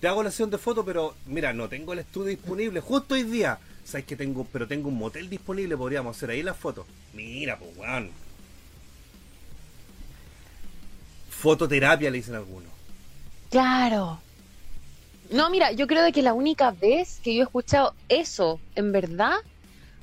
[0.00, 3.22] Te hago la sesión de foto, pero mira, no tengo el estudio disponible justo hoy
[3.24, 3.58] día.
[3.84, 6.86] Sabes que tengo, pero tengo un motel disponible, podríamos hacer ahí las fotos.
[7.14, 8.10] Mira, pues weón.
[11.42, 12.70] Fototerapia le dicen algunos.
[13.50, 14.20] Claro.
[15.30, 18.92] No, mira, yo creo de que la única vez que yo he escuchado eso, en
[18.92, 19.34] verdad,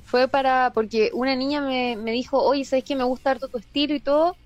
[0.04, 3.58] fue para, porque una niña me, me dijo, oye, ¿sabes que me gusta harto tu
[3.58, 4.36] estilo y todo?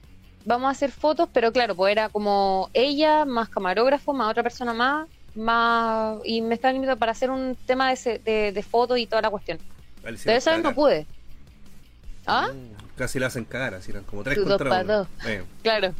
[0.44, 4.74] vamos a hacer fotos, pero claro, pues era como ella, más camarógrafo, más otra persona
[4.74, 9.06] más, más y me estaban invitando para hacer un tema de, de, de fotos y
[9.06, 9.58] toda la cuestión.
[10.02, 11.06] Vale, sí, Pero esa vez no pude.
[12.26, 12.48] ¿Ah?
[12.52, 14.98] Mm, Casi la hacen cagar, así eran como tres dos contra uno.
[14.98, 15.08] dos.
[15.26, 15.94] Eh, Claro.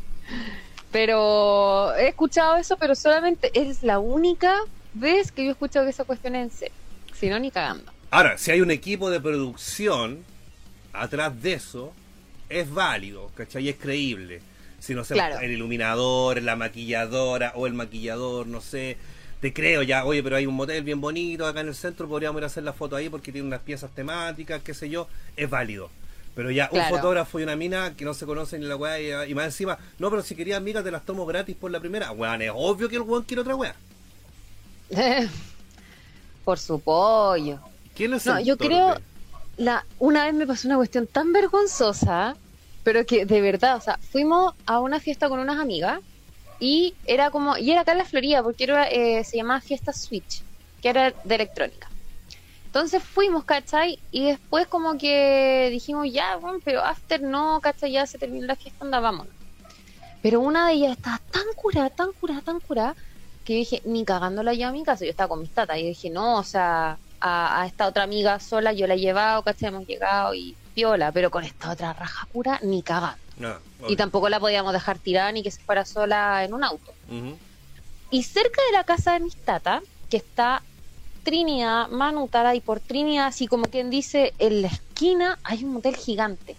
[0.95, 4.55] Pero he escuchado eso, pero solamente es la única
[4.93, 6.75] vez que yo he escuchado que esa cuestión es en serio.
[7.13, 7.91] Si no, ni cagando.
[8.13, 10.25] Ahora, si hay un equipo de producción
[10.93, 11.93] atrás de eso,
[12.49, 13.69] es válido, ¿cachai?
[13.69, 14.41] Es creíble.
[14.79, 15.41] Si no sé, Claro.
[15.41, 18.97] el iluminador, la maquilladora o el maquillador, no sé.
[19.41, 22.39] Te creo ya, oye, pero hay un motel bien bonito acá en el centro, podríamos
[22.39, 25.51] ir a hacer la foto ahí porque tiene unas piezas temáticas, qué sé yo, es
[25.51, 25.91] válido.
[26.35, 29.31] Pero ya un fotógrafo y una mina que no se conocen ni la weá y,
[29.31, 32.11] y más encima, no, pero si querías amigas te las tomo gratis por la primera.
[32.11, 33.75] Weón, es obvio que el weón quiere otra weá.
[36.45, 37.59] Por su pollo.
[37.95, 38.67] ¿Quién es No, yo torpe?
[38.67, 39.01] creo,
[39.57, 42.37] la, una vez me pasó una cuestión tan vergonzosa,
[42.83, 46.01] pero que de verdad, o sea, fuimos a una fiesta con unas amigas
[46.59, 49.93] y era como, y era acá en la Florida, porque era, eh, se llamaba Fiesta
[49.93, 50.43] Switch,
[50.83, 51.94] que era de electrónica.
[52.75, 54.01] Entonces fuimos, ¿cachai?
[54.11, 57.93] Y después como que dijimos, ya, bueno, pero after no, ¿cachai?
[57.93, 59.33] Ya se terminó la fiesta, anda, vámonos.
[60.21, 62.97] Pero una de ellas estaba tan curada, tan curada, tan curada,
[63.45, 65.87] que yo dije, ni cagándola yo a mi casa, yo estaba con mis tatas, y
[65.87, 69.69] dije, no, o sea, a, a esta otra amiga sola yo la he llevado, ¿cachai?
[69.69, 73.19] Hemos llegado y piola, pero con esta otra raja pura, ni cagando.
[73.37, 73.55] No,
[73.87, 76.93] Y tampoco la podíamos dejar tirada ni que se fuera sola en un auto.
[78.11, 80.61] Y cerca de la casa de mis tatas, que está
[81.25, 85.97] Trinidad, Manutara, y por Trinidad, así como quien dice, en la esquina hay un motel
[85.97, 86.57] gigante,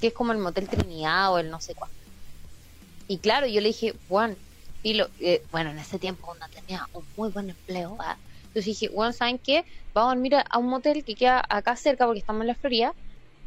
[0.00, 1.96] que es como el motel Trinidad o el no sé cuánto.
[3.08, 4.36] Y claro, yo le dije, Juan,
[4.82, 8.16] y lo, eh, bueno, en ese tiempo cuando tenía un muy buen empleo, ¿va?
[8.42, 9.64] entonces dije, Juan, ¿saben qué?
[9.92, 12.94] Vamos a dormir a, un motel que queda acá cerca, porque estamos en la Florida,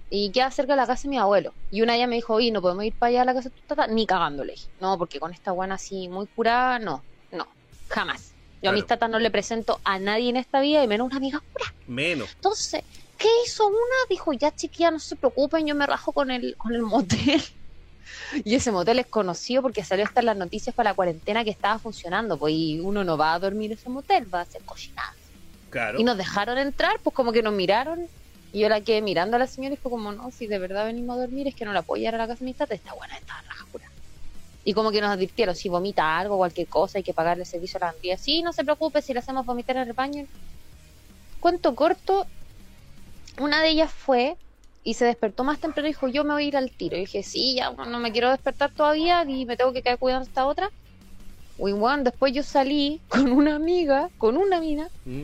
[0.09, 1.53] y queda cerca de la casa de mi abuelo.
[1.71, 3.55] Y una de me dijo, oye, no podemos ir para allá a la casa de
[3.55, 4.53] tu tata, ni cagándole.
[4.79, 7.47] No, porque con esta guana así muy curada, no, no,
[7.87, 8.32] jamás.
[8.64, 11.18] Yo a mis tatas no le presento a nadie en esta vida, y menos una
[11.18, 11.73] amiga pura.
[11.85, 12.30] Menos.
[12.35, 12.81] Entonces,
[13.18, 13.77] ¿qué hizo una?
[14.10, 17.44] Dijo, ya chiquilla, no se preocupen, yo me rajo con el, con el motel.
[18.45, 21.52] Y ese motel es conocido porque salió hasta en las noticias para la cuarentena que
[21.52, 24.61] estaba funcionando, pues y uno no va a dormir en ese motel, va a hacer
[24.64, 25.14] cochinadas.
[25.69, 25.99] Claro.
[25.99, 28.07] Y nos dejaron entrar, pues como que nos miraron.
[28.52, 30.85] Y yo la quedé mirando a la señora y fue como, no, si de verdad
[30.85, 32.73] venimos a dormir es que no la puedo llevar a la casa de mi tata,
[32.73, 33.85] está buena, está raja pura.
[34.65, 37.80] Y como que nos advirtieron, si vomita algo, cualquier cosa, hay que pagarle servicio a
[37.81, 38.18] la lavandería.
[38.18, 40.26] Sí, no se preocupe, si le hacemos vomitar en el baño.
[41.40, 42.26] Cuento corto,
[43.40, 44.38] una de ellas fue
[44.85, 46.95] y se despertó más temprano y dijo, yo me voy a ir al tiro.
[46.95, 50.27] Y dije, sí, ya no me quiero despertar todavía y me tengo que quedar cuidando
[50.27, 50.69] esta otra.
[51.57, 55.23] Uy, bueno, después yo salí con una amiga, con una mina, Mm.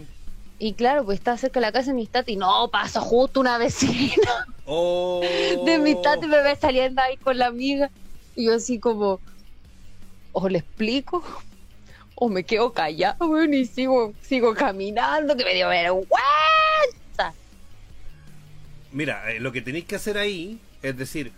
[0.60, 3.40] y claro, pues estaba cerca de la casa de mis tatas y no, pasó justo
[3.40, 5.22] una vecina Oh.
[5.66, 7.90] de mi tata y me ve saliendo ahí con la amiga.
[8.40, 9.20] Y yo así como,
[10.32, 11.22] o le explico,
[12.16, 17.34] o me quedo callado, weón, y sigo, sigo caminando, que me dio vergüenza.
[18.94, 21.34] Mira, eh, lo que tenéis que hacer ahí es decir,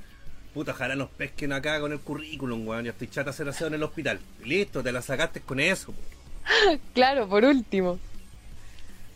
[0.53, 2.85] puta, ojalá nos pesquen acá con el currículum, weón.
[2.85, 4.19] Ya estoy chata hacer aseo en el hospital.
[4.45, 5.95] Listo, te la sacaste con eso.
[6.93, 7.97] Claro, por último.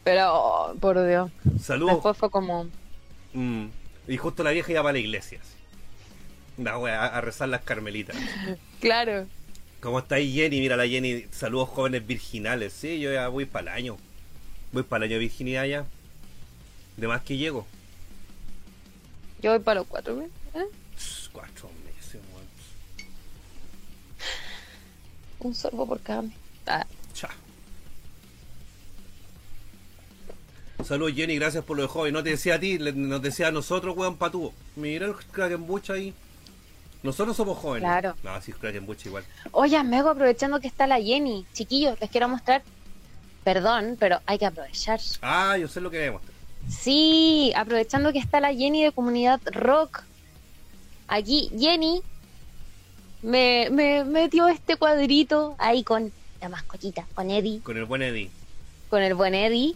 [0.03, 1.29] Pero, oh, por Dios.
[1.61, 1.97] Saludos.
[1.97, 2.67] Después fue como,
[3.33, 3.67] Mm.
[4.07, 5.39] Y justo la vieja iba para la iglesia.
[5.39, 5.54] así.
[6.57, 8.15] Wea, a, a rezar las carmelitas.
[8.81, 9.27] claro.
[9.81, 10.61] ¿Cómo está ahí Jenny?
[10.61, 12.73] Mira la Jenny, saludos jóvenes virginales.
[12.73, 13.97] Sí, yo ya voy para el año.
[14.71, 15.85] Voy para el año de virginidad ya.
[16.97, 17.67] De más que llego.
[19.41, 20.31] Yo voy para los cuatro meses.
[20.55, 20.65] ¿eh?
[21.31, 22.45] Cuatro meses, weón.
[25.39, 26.33] Un sorbo por cada mes.
[26.65, 27.29] Ah, Cha.
[30.83, 32.13] Saludos Jenny, gracias por lo de joven.
[32.13, 34.53] No te decía a ti, le- nos decía a nosotros, weón, patúo.
[34.75, 36.13] Mira el Krakenbucha ahí.
[37.03, 37.83] Nosotros somos jóvenes.
[37.87, 38.15] Claro.
[38.23, 39.23] No, sí, Krakenbucha igual.
[39.51, 41.45] Oye, Mego, aprovechando que está la Jenny.
[41.53, 42.63] Chiquillos, les quiero mostrar.
[43.43, 44.99] Perdón, pero hay que aprovechar.
[45.21, 46.21] Ah, yo sé lo que vemos.
[46.67, 50.01] Sí, aprovechando que está la Jenny de Comunidad Rock.
[51.07, 52.01] Aquí Jenny
[53.21, 56.11] me, me metió este cuadrito ahí con
[56.41, 58.31] la mascotita, con Eddie, Con el buen Eddie.
[58.89, 59.75] con el buen Eddie.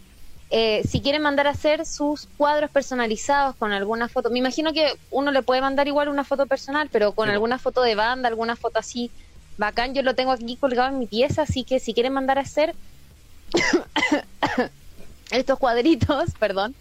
[0.52, 4.92] Eh, si quieren mandar a hacer sus cuadros personalizados con alguna foto, me imagino que
[5.10, 7.32] uno le puede mandar igual una foto personal, pero con Sí.
[7.32, 9.12] alguna foto de banda, alguna foto así
[9.56, 12.42] bacán, yo lo tengo aquí colgado en mi pieza, así que si quieren mandar a
[12.42, 12.74] hacer
[15.30, 16.74] estos cuadritos, perdón,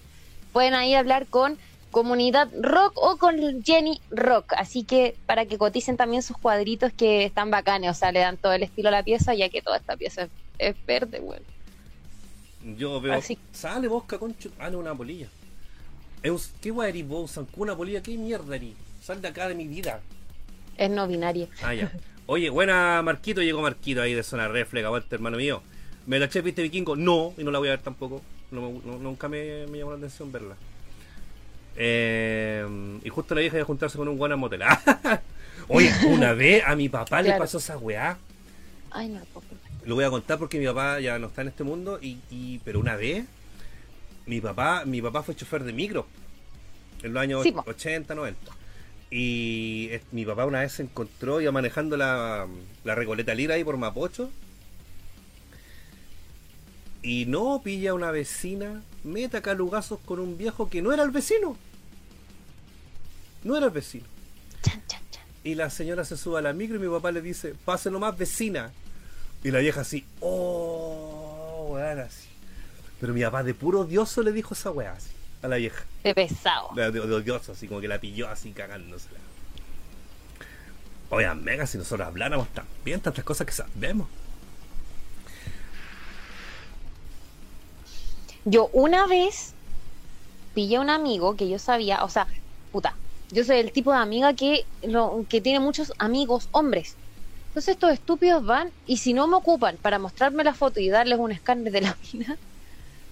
[0.51, 1.57] pueden ahí hablar con
[1.91, 4.53] Comunidad Rock o con Jenny Rock.
[4.57, 8.37] Así que para que coticen también sus cuadritos que están bacanes, o sea, le dan
[8.37, 11.45] todo el estilo a la pieza, ya que toda esta pieza es, es verde, bueno.
[12.77, 13.13] Yo veo.
[13.13, 14.49] Así- Sale Bosca, concho.
[14.59, 15.27] Ah, no, una polilla.
[16.21, 17.39] Es un- ¿Qué weá eres vos?
[17.55, 18.73] Una polilla, ¿qué mierda eres?
[19.01, 20.01] Sal de acá de mi vida.
[20.77, 21.47] Es no binario.
[21.63, 21.91] Ah, ya.
[22.25, 25.61] Oye, buena Marquito, llegó Marquito ahí de zona refleja, vuelta, hermano mío.
[26.05, 26.95] ¿Me caché, viste vikingo?
[26.95, 28.21] No, y no la voy a ver tampoco.
[28.51, 30.55] No, no- nunca me, me llamó la atención verla.
[31.75, 32.65] Eh,
[33.03, 34.61] y justo la vieja de juntarse con un guana motel.
[35.69, 38.17] Oye, una vez a mi papá le pasó esa weá.
[38.91, 39.21] Ay, no.
[39.85, 41.99] Lo voy a contar porque mi papá ya no está en este mundo.
[42.01, 43.25] Y, y- pero una vez,
[44.25, 46.05] mi papá, mi papá fue chofer de micro.
[47.01, 47.63] En los años Sí, po.
[47.65, 48.51] 80, 90.
[49.11, 52.45] Y mi papá una vez se encontró, iba manejando la,
[52.83, 54.29] la Recoleta Lira ahí por Mapocho.
[57.01, 61.11] Y no pilla a una vecina, meta calugazos con un viejo que no era el
[61.11, 61.55] vecino.
[63.43, 64.05] No era el vecino.
[64.61, 65.23] Chan, chan, chan.
[65.45, 68.17] Y la señora se sube a la micro y mi papá le dice, pase nomás
[68.17, 68.73] vecina.
[69.43, 72.27] Y la vieja así, oh, weón, así.
[72.99, 75.11] Pero mi papá de puro odioso le dijo esa weá así,
[75.41, 75.83] a la vieja.
[76.03, 76.69] De pesado.
[76.75, 79.19] De, de- de odioso, así como que la pilló así cagándosela.
[81.09, 84.07] Oigan, mega, si nosotros habláramos también tantas cosas que sabemos.
[88.45, 89.53] Yo una vez
[90.53, 92.27] pillé a un amigo que yo sabía, o sea,
[92.71, 92.95] puta,
[93.31, 96.95] yo soy el tipo de amiga que, lo, que tiene muchos amigos hombres.
[97.49, 101.19] Entonces estos estúpidos van y si no me ocupan para mostrarme la foto y darles
[101.19, 102.37] un escáner de la mina,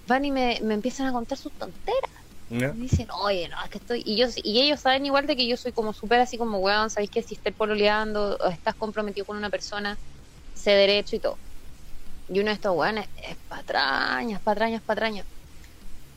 [0.06, 2.10] van y me, me empiezan a contar sus tonteras.
[2.50, 4.02] Me dicen, oye, no, es que estoy...
[4.06, 6.88] Y, yo, y ellos saben igual de que yo soy como súper así como, weón,
[6.88, 9.98] ¿sabéis que si estás pololeando o estás comprometido con una persona,
[10.54, 11.36] sé derecho y todo?
[12.30, 15.26] Y uno de estos weones es patrañas, patrañas, patrañas.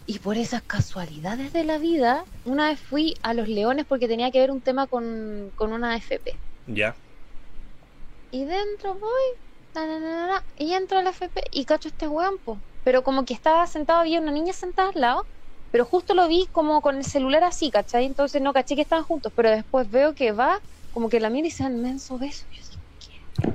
[0.06, 4.32] Y por esas casualidades de la vida, una vez fui a Los Leones porque tenía
[4.32, 6.34] que ver un tema con, con una FP.
[6.68, 6.96] Ya.
[8.32, 9.24] Y dentro voy,
[9.76, 12.64] na, na, na, y entro a la FP y cacho este weón, po.
[12.84, 15.30] Pero como que estaba sentado, había una niña sentada al lado,
[15.70, 18.06] pero justo lo vi como con el celular así, ¿cachai?
[18.06, 21.48] Entonces no caché que estaban juntos, pero después veo que va, como que la mira
[21.48, 22.46] y se da un inmenso beso.
[22.52, 23.54] Yo digo, ¿qué?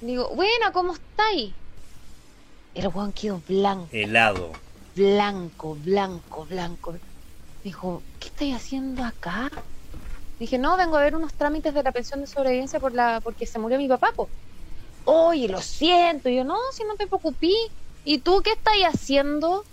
[0.00, 1.56] Digo, buena, ¿cómo estáis?
[2.74, 4.52] El weón quedó blanco, Helado.
[4.94, 6.98] blanco, blanco, blanco.
[7.62, 9.48] Dijo, ¿qué estáis haciendo acá?
[10.38, 13.46] Dije, no, vengo a ver unos trámites de la pensión de sobrevivencia por la, porque
[13.46, 14.28] se murió mi papá, po.
[15.04, 16.28] Oye, lo siento.
[16.28, 17.52] Y yo, no, si no te preocupé.
[18.04, 19.64] ¿Y tú qué estás haciendo?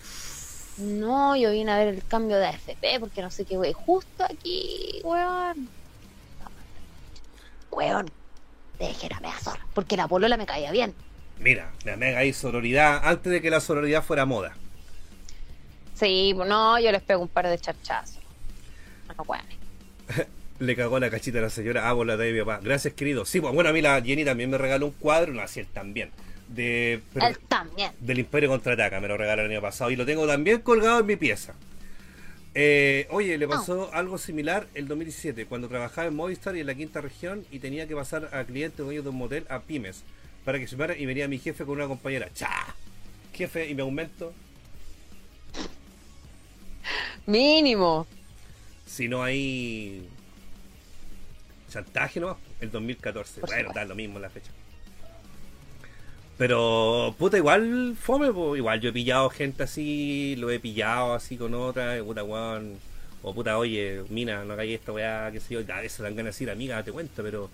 [0.78, 3.74] No, yo vine a ver el cambio de AFP porque no sé qué, güey.
[3.74, 5.70] Justo aquí, weón.
[7.72, 8.12] Weón,
[8.80, 10.94] deje la mea zorra, porque la polola me caía bien.
[11.40, 14.56] Mira, la mega ahí sororidad, antes de que la sororidad fuera moda.
[15.96, 18.20] Sí, pues no, yo les pego un par de charchazos.
[19.18, 19.46] No, weón.
[20.62, 21.90] Le cagó la cachita a la señora.
[21.90, 22.60] Ah, por la de mi papá.
[22.64, 23.26] Gracias, querido.
[23.26, 25.66] Sí, pues bueno, a mí la Jenny también me regaló un cuadro, no, así él
[25.74, 26.12] también.
[26.50, 27.92] De, pero- Él también.
[28.00, 31.06] del Imperio Contraataca, me lo regalaron el año pasado y lo tengo también colgado en
[31.08, 31.56] mi pieza.
[32.54, 36.76] Eh, oye, le pasó algo similar el 2017, cuando trabajaba en Movistar y en la
[36.76, 40.04] quinta región y tenía que pasar a clientes dueños de un motel a pymes
[40.46, 42.30] para que se fuera y venía mi jefe con una compañera.
[42.36, 42.50] ¡Cha!
[43.34, 44.34] Jefe, y me aumento.
[47.26, 48.06] Mínimo.
[48.86, 50.06] Si no hay
[51.72, 53.42] chantaje nomás, el 2014.
[53.42, 53.80] Por bueno, supuesto.
[53.80, 54.52] da lo mismo la fecha.
[56.38, 58.56] Pero, puta, igual fome, po.
[58.56, 62.78] igual yo he pillado gente así, lo he pillado así con otra, y puta, weón.
[63.24, 66.26] O puta, oye, mina, no hagáis esta weá, qué sé yo, a veces dan ganas
[66.26, 67.50] de decir, amiga, date cuenta, pero.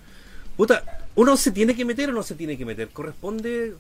[0.56, 0.84] Puta,
[1.16, 2.88] ¿uno se tiene que meter o no se tiene que meter?
[2.90, 3.76] Corresponde.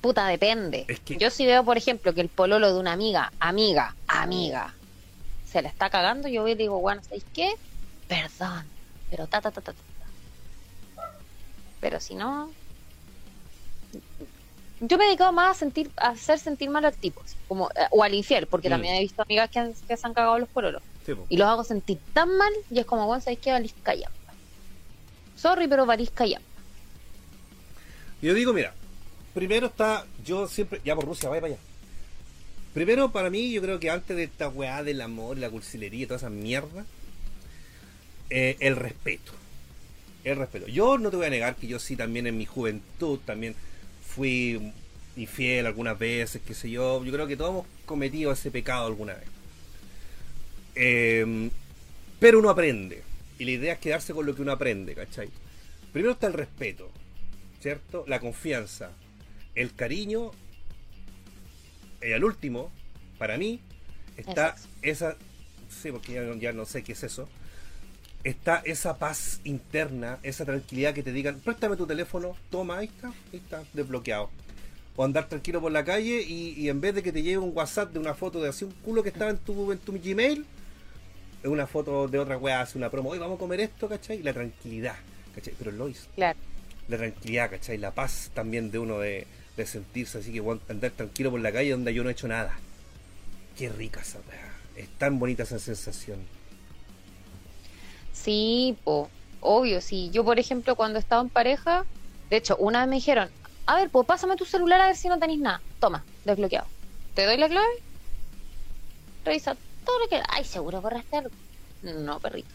[0.00, 0.86] Puta, depende.
[0.88, 4.74] Es que- Yo si veo, por ejemplo, que el pololo de una amiga, amiga, amiga,
[5.46, 7.52] se la está cagando, yo voy y digo, bueno, ¿sabéis qué?
[8.12, 8.64] Perdón,
[9.10, 11.10] pero ta, ta, ta, ta, ta.
[11.80, 12.50] Pero si no...
[14.80, 17.86] Yo me he dedicado más a sentir, a hacer sentir mal al tipo, como, eh,
[17.90, 18.72] o al infiel, porque Mm.
[18.72, 20.82] también he visto amigas que, han- que se han cagado los pololos.
[21.06, 21.12] Sí.
[21.30, 23.52] Y los hago sentir tan mal, y es como, bueno, ¿sabéis qué?
[23.52, 24.32] Valís callampa.
[25.36, 26.46] Sorry, pero valís callampa.
[28.20, 28.74] Yo digo, mira,
[29.34, 31.62] primero está, yo siempre, ya por Rusia, vaya para allá.
[32.74, 36.06] Primero, para mí, yo creo que antes de esta weá del amor, la cursilería y
[36.06, 36.84] toda esa mierda,
[38.32, 39.32] eh, el respeto.
[40.24, 40.66] El respeto.
[40.68, 43.54] Yo no te voy a negar que yo sí también en mi juventud también
[44.06, 44.72] fui
[45.16, 47.04] infiel algunas veces, qué sé yo.
[47.04, 49.28] Yo creo que todos hemos cometido ese pecado alguna vez.
[50.74, 51.50] Eh,
[52.18, 53.02] pero uno aprende.
[53.38, 55.28] Y la idea es quedarse con lo que uno aprende, ¿cachai?
[55.92, 56.90] Primero está el respeto.
[57.62, 58.04] ¿cierto?
[58.08, 58.90] La confianza,
[59.54, 60.32] el cariño,
[62.02, 62.72] y al último,
[63.18, 63.60] para mí,
[64.16, 64.68] está Exacto.
[64.82, 65.16] esa,
[65.70, 67.28] sí, porque ya no sé qué es eso,
[68.24, 73.08] está esa paz interna, esa tranquilidad que te digan, préstame tu teléfono, toma, ahí está,
[73.08, 74.30] ahí está, desbloqueado.
[74.94, 77.52] O andar tranquilo por la calle y, y en vez de que te llegue un
[77.54, 80.44] WhatsApp de una foto de así un culo que estaba en tu, en tu Gmail,
[81.44, 84.22] una foto de otra weá, hace una promo, hoy vamos a comer esto, ¿cachai?
[84.22, 84.96] La tranquilidad,
[85.34, 85.54] ¿cachai?
[85.58, 86.08] Pero lo hizo.
[86.14, 86.38] Claro.
[86.88, 87.78] La tranquilidad, ¿cachai?
[87.78, 89.26] La paz también de uno de,
[89.56, 92.52] de sentirse así que andar tranquilo por la calle donde yo no he hecho nada.
[93.56, 94.52] Qué rica esa weá.
[94.76, 96.18] Es tan bonita esa sensación.
[98.22, 99.08] Sí, po,
[99.40, 100.10] obvio, sí.
[100.12, 101.84] Yo, por ejemplo, cuando estaba en pareja,
[102.30, 103.28] de hecho, una vez me dijeron,
[103.66, 105.60] a ver, pues pásame tu celular a ver si no tenéis nada.
[105.80, 106.66] Toma, desbloqueado.
[107.14, 107.66] ¿Te doy la clave?
[109.24, 110.20] Revisa todo lo que...
[110.28, 111.30] Ay, seguro borraste algo.
[111.82, 112.48] No, perrito.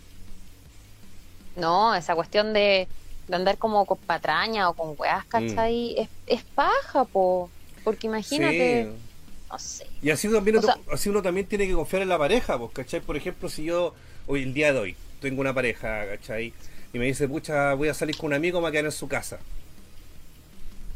[1.55, 2.87] No, esa cuestión de,
[3.27, 5.95] de andar como con patraña o con weas, ¿cachai?
[5.99, 7.49] Es, es paja, po.
[7.83, 8.85] Porque imagínate...
[8.85, 9.03] Sí.
[9.49, 9.87] No sé.
[10.01, 12.59] Y así, también O uno, sea- así uno también tiene que confiar en la pareja,
[12.73, 12.99] ¿cachai?
[12.99, 13.93] Por ejemplo, si yo,
[14.27, 16.53] hoy, el día de hoy, tengo una pareja, ¿cachai?
[16.93, 18.91] Y me dice, pucha, voy a salir con un amigo, me voy a quedar en
[18.91, 19.39] su casa.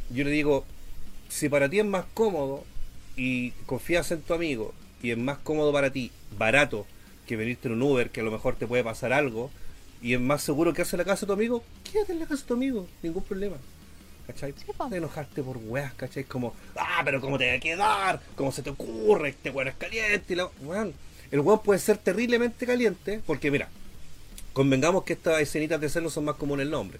[0.10, 0.66] Yo le digo,
[1.30, 2.64] si para ti es más cómodo
[3.16, 6.86] y confías en tu amigo y es más cómodo para ti, barato,
[7.28, 9.50] que venirte en un Uber, que a lo mejor te puede pasar algo,
[10.02, 12.42] y es más seguro que hace la casa de tu amigo, quédate en la casa
[12.42, 13.58] de tu amigo, ningún problema.
[14.28, 14.54] ¿Cachai?
[14.54, 14.88] Sí, po.
[14.88, 16.24] de enojarte por weas, ¿cachai?
[16.24, 18.22] Como, ah, pero ¿cómo te va a quedar?
[18.36, 19.30] ¿Cómo se te ocurre?
[19.30, 20.34] Este weón es caliente.
[20.34, 20.50] Y la...
[20.62, 20.94] weón,
[21.32, 23.70] el weón puede ser terriblemente caliente, porque mira,
[24.54, 27.00] convengamos que estas escenitas de celos son más comunes el nombre.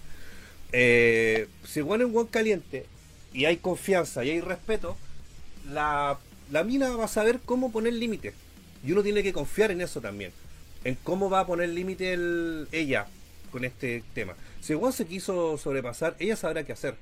[0.72, 2.86] Eh, si weón es un caliente
[3.34, 4.98] y hay confianza y hay respeto,
[5.70, 6.18] la,
[6.50, 8.34] la mina va a saber cómo poner límites.
[8.84, 10.32] Y uno tiene que confiar en eso también.
[10.84, 13.06] En cómo va a poner límite el- ella
[13.52, 14.34] con este tema.
[14.62, 16.96] Si weón se quiso sobrepasar, ella sabrá qué hacer.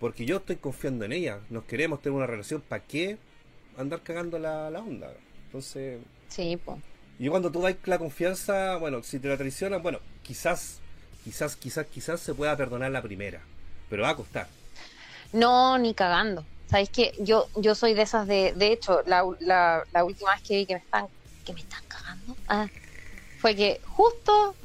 [0.00, 1.38] Porque yo estoy confiando en ella.
[1.50, 2.62] Nos queremos tener una relación.
[2.66, 3.18] ¿Para qué
[3.76, 5.12] andar cagando la, la onda?
[5.46, 6.78] Entonces, Sí, po.
[7.22, 10.80] Y cuando tú das la confianza, bueno, si te la traicionan, bueno, quizás,
[11.22, 13.40] quizás, quizás, quizás se pueda perdonar la primera.
[13.88, 14.48] Pero va a costar.
[15.32, 16.44] No, ni cagando.
[16.68, 20.42] ¿Sabéis que yo, yo soy de esas de, de hecho, la, la, la última vez
[20.42, 21.06] que vi que me están,
[21.44, 22.66] que me están cagando, ah,
[23.38, 24.56] fue que justo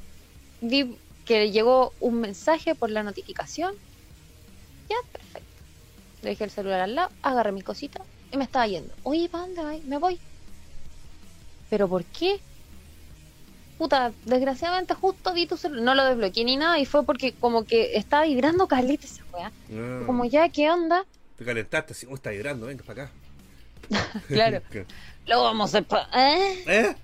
[0.60, 3.76] vi que llegó un mensaje por la notificación.
[4.90, 5.62] Ya, perfecto.
[6.24, 8.02] Le dejé el celular al lado, agarré mi cosita
[8.32, 8.92] y me estaba yendo.
[9.04, 9.82] Oye, ¿para dónde voy?
[9.82, 10.20] Me voy.
[11.70, 12.40] ¿Pero por qué?
[13.78, 17.64] Puta, desgraciadamente justo vi tu celular, no lo desbloqueé ni nada y fue porque como
[17.64, 19.52] que estaba vibrando caleta esa weá.
[19.72, 21.06] Ah, Como ya, ¿qué onda?
[21.38, 23.12] Te calentaste, así, oh, está vibrando, venga para acá.
[24.28, 24.62] Claro.
[25.28, 25.86] Lo vamos a hacer
[26.16, 26.64] ¿Eh?
[26.68, 26.96] ¿Eh?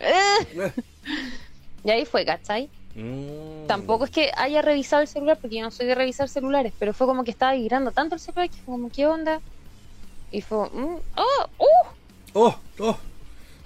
[0.00, 0.46] ¿Eh?
[0.54, 0.72] ¿Eh?
[1.84, 2.70] Y ahí fue, ¿cachai?
[2.94, 3.66] Mm.
[3.66, 6.94] Tampoco es que haya revisado el celular, porque yo no soy de revisar celulares, pero
[6.94, 9.40] fue como que estaba vibrando tanto el celular que fue como, ¿qué onda?
[10.32, 11.96] Y fue, mm, oh, uh,
[12.38, 12.98] Oh, oh.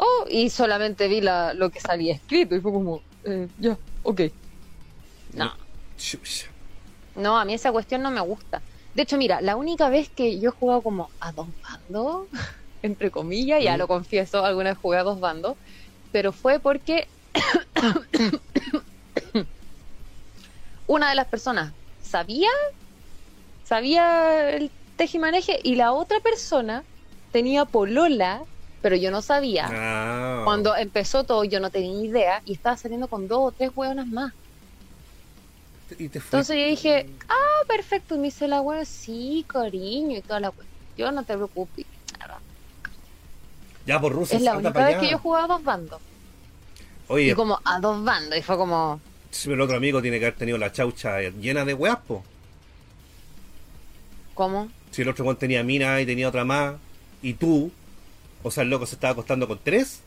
[0.00, 4.22] Oh, y solamente vi la, lo que salía escrito y fue como, eh, ya, ok.
[5.34, 5.54] No,
[7.14, 8.64] no, a mí esa cuestión no me gusta.
[8.94, 12.28] De hecho, mira, la única vez que yo he jugado como a dos bandos,
[12.82, 13.78] entre comillas, ya Mm.
[13.78, 15.58] lo confieso, alguna vez jugué a dos bandos,
[16.10, 17.08] pero fue porque
[20.86, 22.48] una de las personas sabía,
[23.62, 26.86] sabía el tejimaneje y la otra persona
[27.30, 28.46] tenía polola,
[28.82, 29.68] pero yo no sabía.
[29.70, 30.42] Ah.
[30.44, 34.06] Cuando empezó todo yo no tenía idea y estaba saliendo con dos o tres hueonas
[34.06, 34.32] más.
[35.98, 36.18] Y te.
[36.18, 38.14] Entonces yo dije, ah, perfecto.
[38.14, 40.52] Y me dice la hueá, sí, cariño y toda la
[40.96, 41.86] Yo no te preocupes.
[43.86, 46.00] Ya por Rusia, Es la única vez que yo jugaba a dos bandos.
[47.08, 48.38] Oye, Y como a dos bandos.
[48.38, 49.00] Y fue como,
[49.30, 52.22] si el otro amigo tiene que haber tenido la chaucha llena de weas, po.
[54.34, 54.68] ¿cómo?
[54.90, 56.74] Si el otro tenía mina y tenía otra más,
[57.22, 57.70] y tú,
[58.42, 60.00] o sea, el loco se estaba acostando con tres,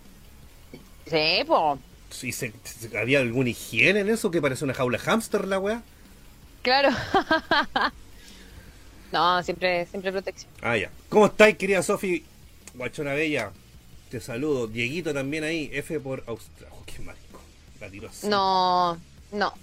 [1.10, 2.24] Sí, pues.
[2.24, 5.84] y se, se- había alguna higiene en eso que parece una jaula hámster la wea.
[6.62, 6.90] Claro.
[9.12, 10.50] no, siempre, siempre protección.
[10.62, 10.90] Ah, ya.
[11.10, 12.24] ¿Cómo estáis, querida Sofi?
[12.74, 13.52] Guachona Bella.
[14.10, 14.68] Te saludo.
[14.68, 15.70] Dieguito también ahí.
[15.74, 16.76] F por Australia.
[16.80, 17.40] Oh, qué marico.
[17.80, 18.28] La tiró así.
[18.28, 18.98] No,
[19.32, 19.54] no,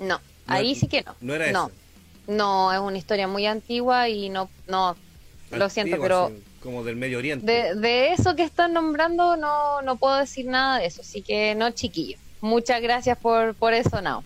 [0.00, 0.20] no.
[0.46, 1.16] Ahí era- sí que no.
[1.20, 1.70] no era no.
[2.26, 4.96] No, es una historia muy antigua y no, no,
[5.50, 6.32] lo siento, pero
[6.64, 7.46] como del Medio Oriente.
[7.46, 11.54] de, de eso que están nombrando no, no puedo decir nada de eso, así que
[11.54, 12.16] no, chiquillo.
[12.40, 14.24] Muchas gracias por, por eso, no.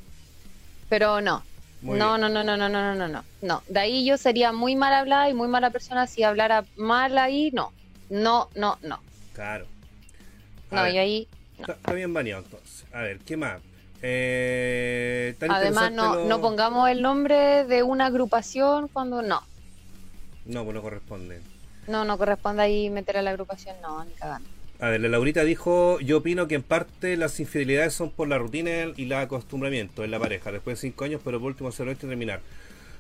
[0.89, 1.43] Pero no.
[1.83, 2.21] Muy no, bien.
[2.21, 3.25] no, no, no, no, no, no, no, no.
[3.43, 7.19] No, de ahí yo sería muy mal hablada y muy mala persona si hablara mal
[7.19, 7.73] ahí, no.
[8.09, 9.01] No, no, no.
[9.35, 9.67] Claro.
[10.71, 11.29] A No, ver, yo ahí.
[11.59, 12.85] Está, está bien baneado entonces.
[12.93, 13.61] A ver, ¿qué más?
[14.01, 19.43] Eh, Además, no, lo- no pongamos el nombre de una agrupación cuando no.
[20.47, 21.41] No, pues no corresponde.
[21.89, 24.49] No, no corresponde ahí meter a la agrupación, no, ni cagando.
[24.81, 28.39] A ver, la Laurita dijo, yo opino que en parte las infidelidades son por la
[28.39, 31.85] rutina y el acostumbramiento en la pareja, después de cinco años, pero por último se
[31.85, 32.41] lo terminar.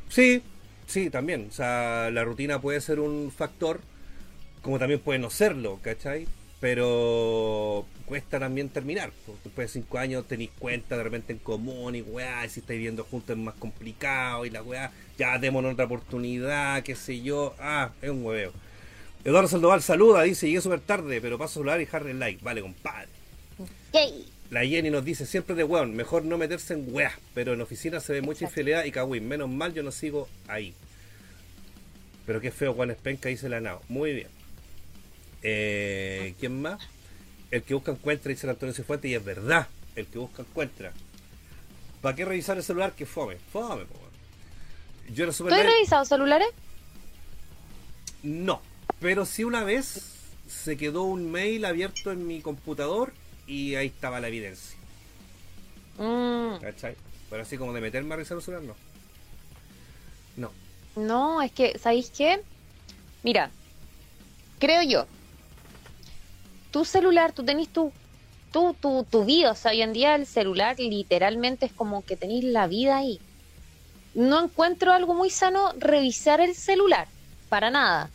[0.08, 0.42] Sí,
[0.88, 1.46] sí, también.
[1.50, 3.80] O sea, la rutina puede ser un factor,
[4.60, 6.26] como también puede no serlo, ¿cachai?
[6.58, 9.12] Pero cuesta también terminar.
[9.44, 12.78] Después de cinco años tenéis cuenta de repente en común y weá, y si estáis
[12.78, 17.54] viviendo juntos es más complicado y la weá, ya démonos otra oportunidad, qué sé yo.
[17.60, 18.52] Ah, es un hueveo.
[19.24, 22.42] Eduardo Sandoval saluda, dice, llegué súper tarde, pero paso a saludar y dejarle el like.
[22.42, 23.08] Vale, compadre.
[24.50, 28.00] La Jenny nos dice, siempre de weón, mejor no meterse en weá, pero en oficina
[28.00, 29.28] se ve mucha infidelidad y cagüín.
[29.28, 30.74] Menos mal yo no sigo ahí.
[32.24, 33.82] Pero qué feo Juan Espenca, dice la nao.
[33.88, 34.28] Muy bien.
[35.42, 36.80] Eh, ¿Quién más?
[37.50, 40.92] El que busca encuentra, dice el Antonio Cifuente, y es verdad, el que busca encuentra.
[42.00, 42.92] ¿Para qué revisar el celular?
[42.92, 43.36] Que fome.
[43.52, 43.98] Fome, po.
[45.12, 46.48] Yo era super ¿Tú has revisado celulares?
[48.22, 48.60] No,
[49.00, 50.14] pero sí una vez
[50.48, 53.12] se quedó un mail abierto en mi computador
[53.46, 54.76] y ahí estaba la evidencia.
[55.98, 56.58] Mm.
[56.60, 56.96] ¿Cachai?
[57.30, 58.74] Pero así como de meterme a revisar el celular, no.
[60.36, 60.52] No.
[60.96, 62.40] No, es que, ¿sabéis qué?
[63.22, 63.50] Mira,
[64.58, 65.06] creo yo,
[66.70, 67.92] tu celular, tú tenés tu,
[68.52, 72.16] tu, tu, tu vida, o sea, hoy en día el celular literalmente es como que
[72.16, 73.20] tenéis la vida ahí.
[74.14, 77.08] No encuentro algo muy sano revisar el celular,
[77.48, 78.10] para nada.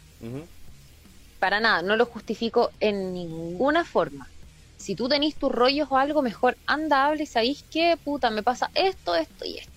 [1.43, 4.31] Para nada, no lo justifico en ninguna forma.
[4.77, 8.43] Si tú tenés tus rollos o algo, mejor anda, hable y sabéis qué, puta, me
[8.43, 9.73] pasa esto, esto y esto.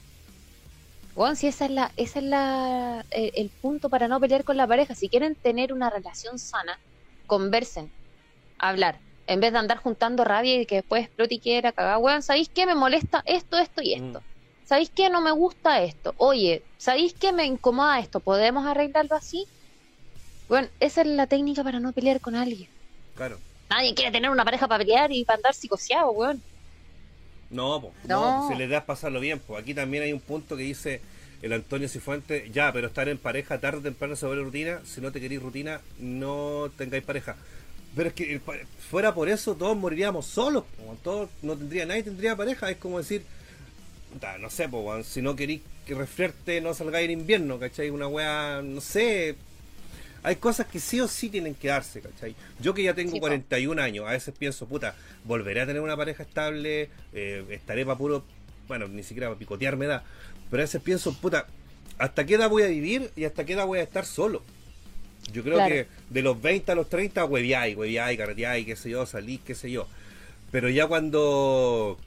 [1.15, 4.57] Bueno, si esa es la, esa es la, el, el punto para no pelear con
[4.57, 4.95] la pareja.
[4.95, 6.81] Si quieren tener una relación sana,
[7.27, 7.93] conversen,
[8.59, 9.03] hablar.
[9.27, 12.51] En vez de andar juntando rabia y que después explote y quiera cagar, weón, ¿sabéis
[12.55, 14.21] qué me molesta esto, esto y esto?
[14.21, 14.25] Mm.
[14.65, 16.15] ¿Sabéis qué no me gusta esto?
[16.19, 18.21] Oye, ¿sabéis qué me incomoda esto?
[18.23, 19.49] ¿Podemos arreglarlo así?
[20.48, 22.68] Bueno, esa es la técnica para no pelear con alguien.
[23.16, 23.39] Claro.
[23.68, 26.43] Nadie quiere tener una pareja para pelear y para andar psicoseado, weón.
[27.51, 28.48] No, pues, no.
[28.48, 31.01] si le das pasarlo bien, pues aquí también hay un punto que dice
[31.43, 35.12] el Antonio Cifuente, ya, pero estar en pareja tarde o temprano sobre rutina, si no
[35.12, 37.36] te queréis rutina, no tengáis pareja.
[37.94, 38.40] Pero es que
[38.90, 40.64] fuera por eso todos moriríamos solos,
[41.02, 43.24] todos no tendría nadie tendría pareja, es como decir,
[44.40, 47.90] no sé, pues, si no queréis que resfriarte no salgáis en invierno, ¿cachai?
[47.90, 49.36] Una weá, no sé,
[50.27, 52.35] hay cosas que sí o sí tienen que darse, ¿cachai?
[52.59, 56.24] Yo que ya tengo 41 años, a veces pienso, puta, volveré a tener una pareja
[56.24, 58.24] estable, eh, estaré para puro,
[58.66, 60.03] bueno, ni siquiera para picotearme da,
[60.51, 61.47] pero a veces pienso, puta,
[61.98, 64.43] ¿hasta qué edad voy a vivir y hasta qué edad voy a estar solo?
[65.32, 69.07] Yo creo que de los 20 a los 30, hueviay, hueviay, carreteay, qué sé yo,
[69.07, 69.86] salí, qué sé yo.
[70.51, 71.98] Pero ya cuando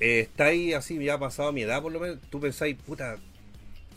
[0.00, 3.16] eh, estáis así, ya ha pasado mi edad por lo menos, tú pensáis, puta,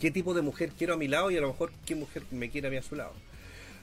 [0.00, 2.48] ¿qué tipo de mujer quiero a mi lado y a lo mejor qué mujer me
[2.48, 3.12] quiere a mí a su lado?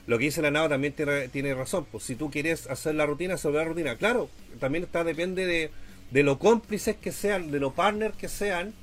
[0.06, 3.36] Lo que dice la nada también tiene, razón, pues si tú quieres hacer la rutina,
[3.38, 3.96] sobre la rutina.
[3.96, 4.28] Claro,
[4.60, 5.70] también está depende de,
[6.10, 8.74] de lo cómplices que sean, de los partners que sean,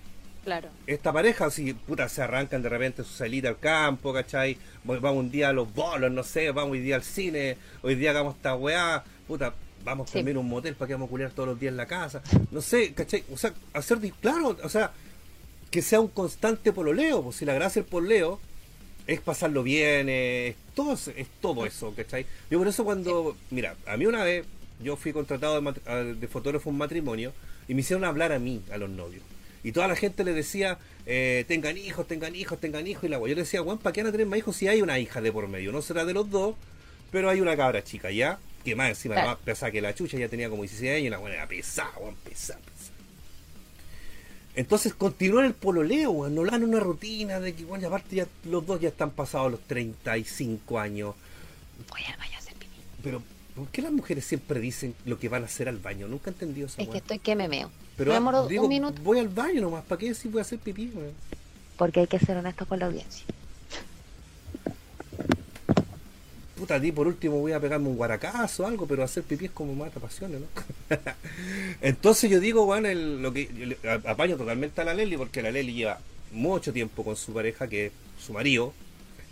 [0.43, 0.69] Claro.
[0.87, 4.57] Esta pareja, si puta, se arrancan de repente su salida al campo, ¿cachai?
[4.83, 8.09] Vamos un día a los bolos, no sé, vamos hoy día al cine, hoy día
[8.09, 9.53] hagamos esta weá, puta,
[9.83, 11.85] vamos también a un motel para que vamos a culiar todos los días en la
[11.85, 13.23] casa, no sé, ¿cachai?
[13.31, 14.91] O sea, hacer, claro, o sea,
[15.69, 18.39] que sea un constante pololeo, pues si la gracia del pololeo
[19.07, 22.25] es pasarlo bien, es todo, es todo eso, ¿cachai?
[22.49, 24.45] Yo por eso cuando, mira, a mí una vez
[24.81, 27.33] yo fui contratado de, de fotógrafo en un matrimonio
[27.67, 29.23] y me hicieron hablar a mí, a los novios.
[29.63, 33.03] Y toda la gente le decía, eh, tengan hijos, tengan hijos, tengan hijos.
[33.03, 34.81] Y la Yo le decía, Juan, ¿para qué van a tener más hijos si hay
[34.81, 35.71] una hija de por medio?
[35.71, 36.55] No será de los dos,
[37.11, 38.39] pero hay una cabra chica, ¿ya?
[38.63, 41.17] Que más encima, más pesada que la chucha, ya tenía como 16 años y la
[41.17, 42.59] buena era pesada, Juan, pesada.
[44.55, 48.65] Entonces continúan el pololeo, Juan, no dan una rutina de que, bueno, aparte ya los
[48.65, 51.15] dos ya están pasados los 35 años.
[51.89, 52.75] Voy al baño a hacer pipí.
[53.01, 53.23] Pero,
[53.55, 56.07] ¿por qué las mujeres siempre dicen lo que van a hacer al baño?
[56.07, 56.81] Nunca he entendido eso.
[56.81, 57.71] Es que estoy que me meo.
[57.95, 58.69] Pero digo,
[59.03, 60.91] voy al baño nomás, ¿para qué si voy a hacer pipí?
[61.77, 63.25] Porque hay que ser honesto con la audiencia.
[66.61, 69.45] Puta, a ti por último voy a pegarme un guaracazo o algo, pero hacer pipí
[69.45, 70.47] es como mata pasiones, ¿no?
[71.81, 75.99] Entonces yo digo, bueno, lo que apaño totalmente a la Leli, porque la Leli lleva
[76.31, 77.91] mucho tiempo con su pareja, que es
[78.23, 78.75] su marido,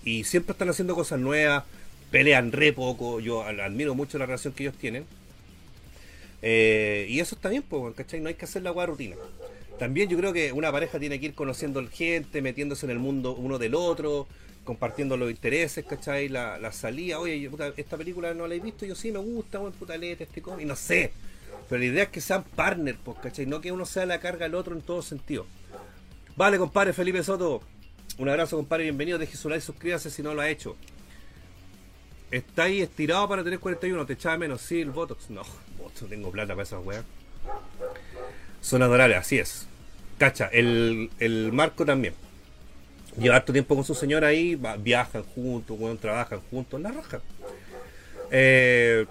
[0.04, 1.66] y siempre están haciendo cosas nuevas,
[2.10, 5.06] pelean re poco, yo admiro mucho la relación que ellos tienen.
[6.42, 8.22] Eh, y eso está bien, pues, ¿cachai?
[8.22, 9.18] No hay que hacer la agua rutina.
[9.78, 13.36] También yo creo que una pareja tiene que ir conociendo gente, metiéndose en el mundo
[13.36, 14.28] uno del otro,
[14.64, 16.30] compartiendo los intereses, ¿cachai?
[16.30, 19.74] La, la salida, oye, esta película no la he visto, yo sí me gusta, buen
[19.74, 21.12] puta este y no sé.
[21.68, 23.46] Pero la idea es que sean partners, pues, ¿cachai?
[23.46, 25.46] No que uno sea la carga al otro en todo sentido.
[26.36, 27.62] Vale, compadre Felipe Soto.
[28.18, 29.18] Un abrazo, compadre, bienvenido.
[29.18, 30.76] Deje su like, suscríbase si no lo ha hecho.
[32.32, 34.06] ¿Está ahí estirado para tener 41?
[34.06, 34.62] ¿Te echaba menos?
[34.62, 35.30] Sí, el Botox.
[35.30, 37.04] No, no tengo plata para esas weas.
[38.62, 39.68] Son adorables, así es.
[40.18, 42.14] Cacha, el, el Marco también.
[43.20, 47.20] Lleva harto tiempo con su señora ahí, viajan juntos, weón, trabajan juntos, la raja.
[48.32, 49.06] Eh,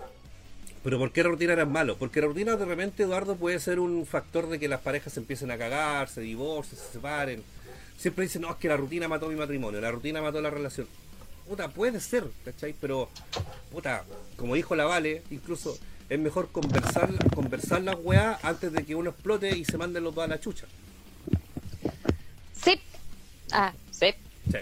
[0.83, 1.99] Pero ¿por qué la rutina era malo?
[1.99, 5.21] Porque la rutina de repente, Eduardo, puede ser un factor de que las parejas se
[5.21, 7.43] empiecen a cagar, se divorcien, se separen.
[7.99, 10.87] Siempre dicen, no, es que la rutina mató mi matrimonio, la rutina mató la relación.
[11.47, 12.75] Puta, puede ser, ¿cachai?
[12.81, 13.09] Pero,
[13.73, 14.05] puta,
[14.37, 15.77] como dijo la Vale, incluso
[16.09, 20.15] es mejor conversar, conversar las weá antes de que uno explote y se manden los
[20.15, 20.67] dos a la chucha.
[22.63, 22.81] Sí.
[23.51, 24.15] Ah, sí.
[24.51, 24.59] Sí.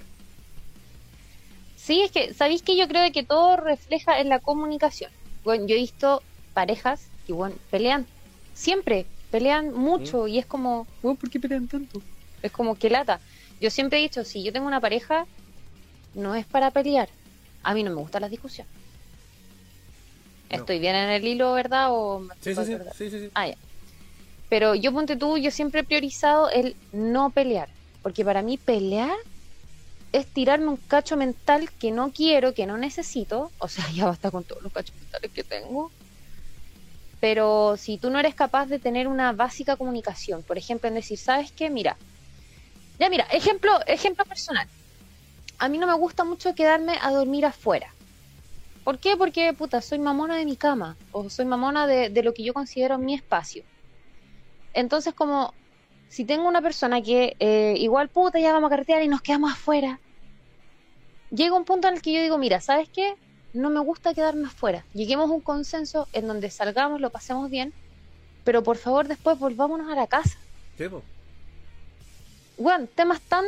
[1.77, 5.11] Sí, es que, ¿sabéis que yo creo que todo refleja en la comunicación?
[5.45, 6.23] Bueno, yo he visto
[6.53, 8.07] parejas que, bueno, pelean
[8.55, 12.03] siempre, pelean mucho y es como, bueno, ¿por qué pelean tanto?
[12.43, 13.21] Es como que lata.
[13.61, 15.27] Yo siempre he dicho, si yo tengo una pareja,
[16.15, 17.09] no es para pelear.
[17.63, 18.73] A mí no me gustan las discusiones.
[20.51, 20.57] No.
[20.57, 21.89] Estoy bien en el hilo, ¿verdad?
[21.91, 23.31] O Sí, sí, sí, sí, sí, sí.
[23.35, 23.57] Ah, ya.
[24.49, 27.69] Pero yo, ponte tú, yo siempre he priorizado el no pelear.
[28.07, 29.17] Porque para mí pelear
[30.13, 33.51] es tirarme un cacho mental que no quiero, que no necesito.
[33.59, 35.91] O sea, ya basta con todos los cachos mentales que tengo.
[37.19, 41.19] Pero si tú no eres capaz de tener una básica comunicación, por ejemplo, en decir,
[41.19, 41.69] ¿sabes qué?
[41.69, 41.97] Mira,
[43.01, 44.69] ya mira, ejemplo, ejemplo personal.
[45.59, 47.93] A mí no me gusta mucho quedarme a dormir afuera.
[48.85, 49.17] ¿Por qué?
[49.17, 50.97] Porque, puta, soy mamona de mi cama.
[51.11, 53.65] O soy mamona de, de lo que yo considero mi espacio.
[54.75, 55.53] Entonces, como
[56.09, 59.53] si tengo una persona que eh, igual puta ya vamos a carretear y nos quedamos
[59.53, 60.01] afuera,
[61.31, 63.15] llega un punto en el que yo digo, mira, ¿sabes qué?
[63.53, 64.85] No me gusta quedarme afuera.
[64.93, 67.73] Lleguemos a un consenso en donde salgamos, lo pasemos bien,
[68.45, 70.39] pero por favor después volvámonos a la casa.
[70.79, 71.03] Po.
[72.59, 73.45] Bueno, temas tan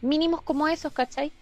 [0.00, 1.32] mínimos como esos, ¿cachai?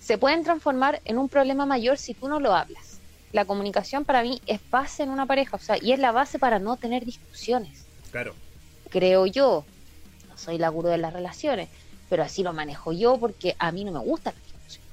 [0.00, 3.00] Se pueden transformar en un problema mayor si tú no lo hablas.
[3.32, 6.38] La comunicación para mí es base en una pareja, o sea, y es la base
[6.38, 8.34] para no tener discusiones Claro.
[8.88, 9.64] Creo yo.
[10.28, 11.68] No soy la gurú de las relaciones,
[12.08, 14.84] pero así lo manejo yo porque a mí no me gusta la discusión.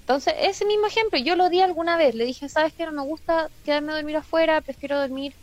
[0.00, 2.14] Entonces, ese mismo ejemplo, yo lo di alguna vez.
[2.14, 2.84] Le dije, ¿sabes qué?
[2.84, 5.34] No me gusta quedarme a dormir afuera, prefiero dormir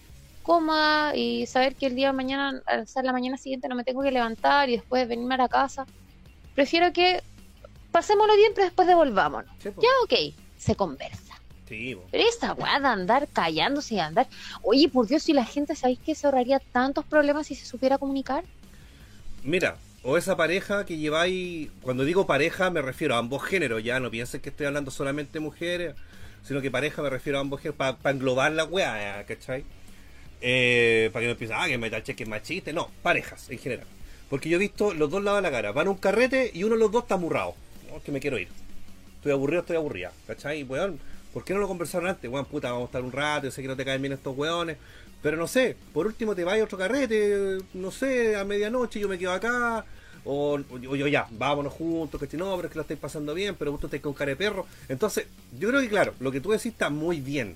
[0.44, 3.84] cómoda y saber que el día de mañana, al ser la mañana siguiente, no me
[3.84, 5.86] tengo que levantar y después venirme a la casa.
[6.56, 7.22] Prefiero que
[7.92, 9.52] pasémoslo bien, pero después devolvámonos.
[9.62, 9.82] Sí, po.
[9.82, 11.27] Ya, ok, se conversa.
[11.68, 11.98] Sí.
[12.12, 14.28] Pero esa weá de andar callándose y andar.
[14.62, 17.98] Oye, por Dios, si la gente, ¿sabéis que se ahorraría tantos problemas si se supiera
[17.98, 18.44] comunicar?
[19.44, 24.00] Mira, o esa pareja que lleváis, cuando digo pareja me refiero a ambos géneros, ya
[24.00, 25.96] no piensen que estoy hablando solamente de mujeres,
[26.44, 29.66] sino que pareja me refiero a ambos géneros, para englobar la weá, ¿cachai?
[30.40, 33.88] Eh, para que no empiecen, ah, que Metal Check es machista, no, parejas en general.
[34.30, 36.64] Porque yo he visto los dos lados de la cara, van a un carrete y
[36.64, 37.56] uno de los dos está amurrado,
[37.92, 38.48] no, que me quiero ir.
[39.18, 40.64] Estoy aburrido, estoy aburrida, ¿cachai?
[40.64, 41.00] Weón,
[41.34, 42.30] ¿por qué no lo conversaron antes?
[42.30, 44.38] Weón, puta, vamos a estar un rato, yo sé que no te caen bien estos
[44.38, 44.78] weones,
[45.22, 49.08] pero no sé, por último te vas a otro carrete, no sé, a medianoche yo
[49.08, 49.86] me quedo acá,
[50.26, 53.72] o, yo ya, vámonos juntos, que no, pero es que lo estáis pasando bien, pero
[53.72, 54.66] vos estáis con cara de perro.
[54.90, 55.28] Entonces,
[55.58, 57.56] yo creo que claro, lo que tú decís está muy bien.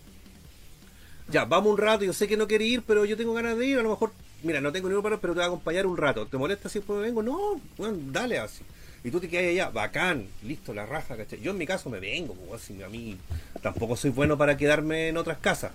[1.29, 3.65] Ya, vamos un rato, yo sé que no quieres ir, pero yo tengo ganas de
[3.65, 4.11] ir, a lo mejor,
[4.43, 6.25] mira, no tengo ningún para, pero te voy a acompañar un rato.
[6.27, 7.21] ¿Te molesta si después me vengo?
[7.21, 8.63] No, bueno, dale así.
[9.03, 11.41] Y tú te quedas allá, bacán, listo, la raja, ¿cachai?
[11.41, 13.17] Yo en mi caso me vengo, pues, si a mí
[13.61, 15.71] tampoco soy bueno para quedarme en otras casas.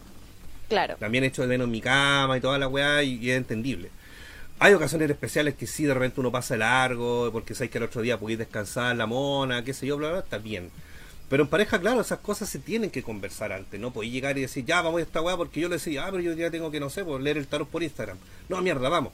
[0.68, 0.96] Claro.
[0.98, 3.36] También he hecho de menos en mi cama y toda la weá y, y es
[3.36, 3.90] entendible.
[4.58, 8.00] Hay ocasiones especiales que sí, de repente uno pasa largo, porque sabes que el otro
[8.00, 10.70] día pudiste descansar la mona, qué sé yo, bla, bla, está bien.
[11.28, 14.42] Pero en pareja, claro, esas cosas se tienen que conversar antes, no podéis llegar y
[14.42, 16.70] decir, ya, vamos a esta weá, porque yo le decía, ah, pero yo ya tengo
[16.70, 18.16] que, no sé, pues, leer el tarot por Instagram.
[18.48, 19.12] No, mierda, vamos.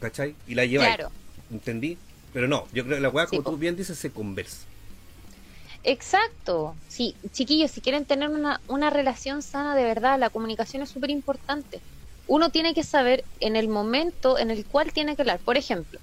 [0.00, 0.34] ¿Cachai?
[0.46, 0.94] Y la lleváis.
[0.94, 1.10] Claro.
[1.50, 1.98] ¿Entendí?
[2.34, 4.68] Pero no, yo creo que la weá, como tú bien dices, se conversa.
[5.82, 6.80] Exacto.
[6.86, 11.10] Sí, chiquillos, si quieren tener una, una relación sana de verdad, la comunicación es súper
[11.10, 11.84] importante.
[12.26, 15.42] Uno tiene que saber en el momento en el cual tiene que hablar.
[15.44, 16.00] Por ejemplo,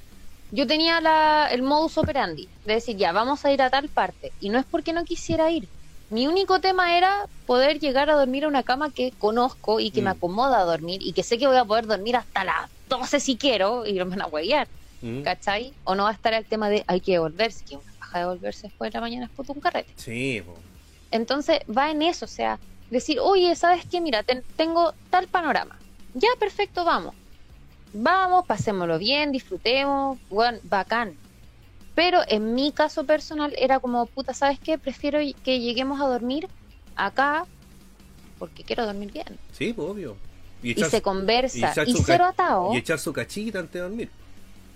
[0.52, 4.36] yo tenía la, el modus operandi de decir, ya, vamos a ir a tal parte.
[4.40, 5.72] Y no es porque no quisiera ir.
[6.10, 10.02] Mi único tema era poder llegar a dormir a una cama que conozco y que
[10.02, 10.06] Mm.
[10.06, 13.20] me acomoda a dormir y que sé que voy a poder dormir hasta las 12
[13.20, 14.70] si quiero y no me van a huevear.
[15.02, 15.22] ¿Mm?
[15.24, 15.74] ¿Cachai?
[15.84, 18.24] O no va a estar el tema de hay que devolverse, que una paja de
[18.26, 19.92] devolverse después de la mañana es puto un carrete.
[19.96, 20.54] Sí, po.
[21.12, 22.60] Entonces va en eso, o sea,
[22.90, 24.00] decir, oye, ¿sabes qué?
[24.02, 25.78] Mira, ten- tengo tal panorama.
[26.14, 27.16] Ya, perfecto, vamos.
[27.94, 31.16] Vamos, pasémoslo bien, disfrutemos, bueno, bacán.
[31.96, 34.78] Pero en mi caso personal era como, puta, ¿sabes qué?
[34.78, 36.48] Prefiero que lleguemos a dormir
[36.96, 37.46] acá
[38.40, 39.38] porque quiero dormir bien.
[39.52, 40.16] Sí, pues, obvio.
[40.64, 41.74] Y echar se conversa.
[41.86, 42.74] Y, su cero atado.
[42.74, 44.10] Y echar su cachita antes de dormir.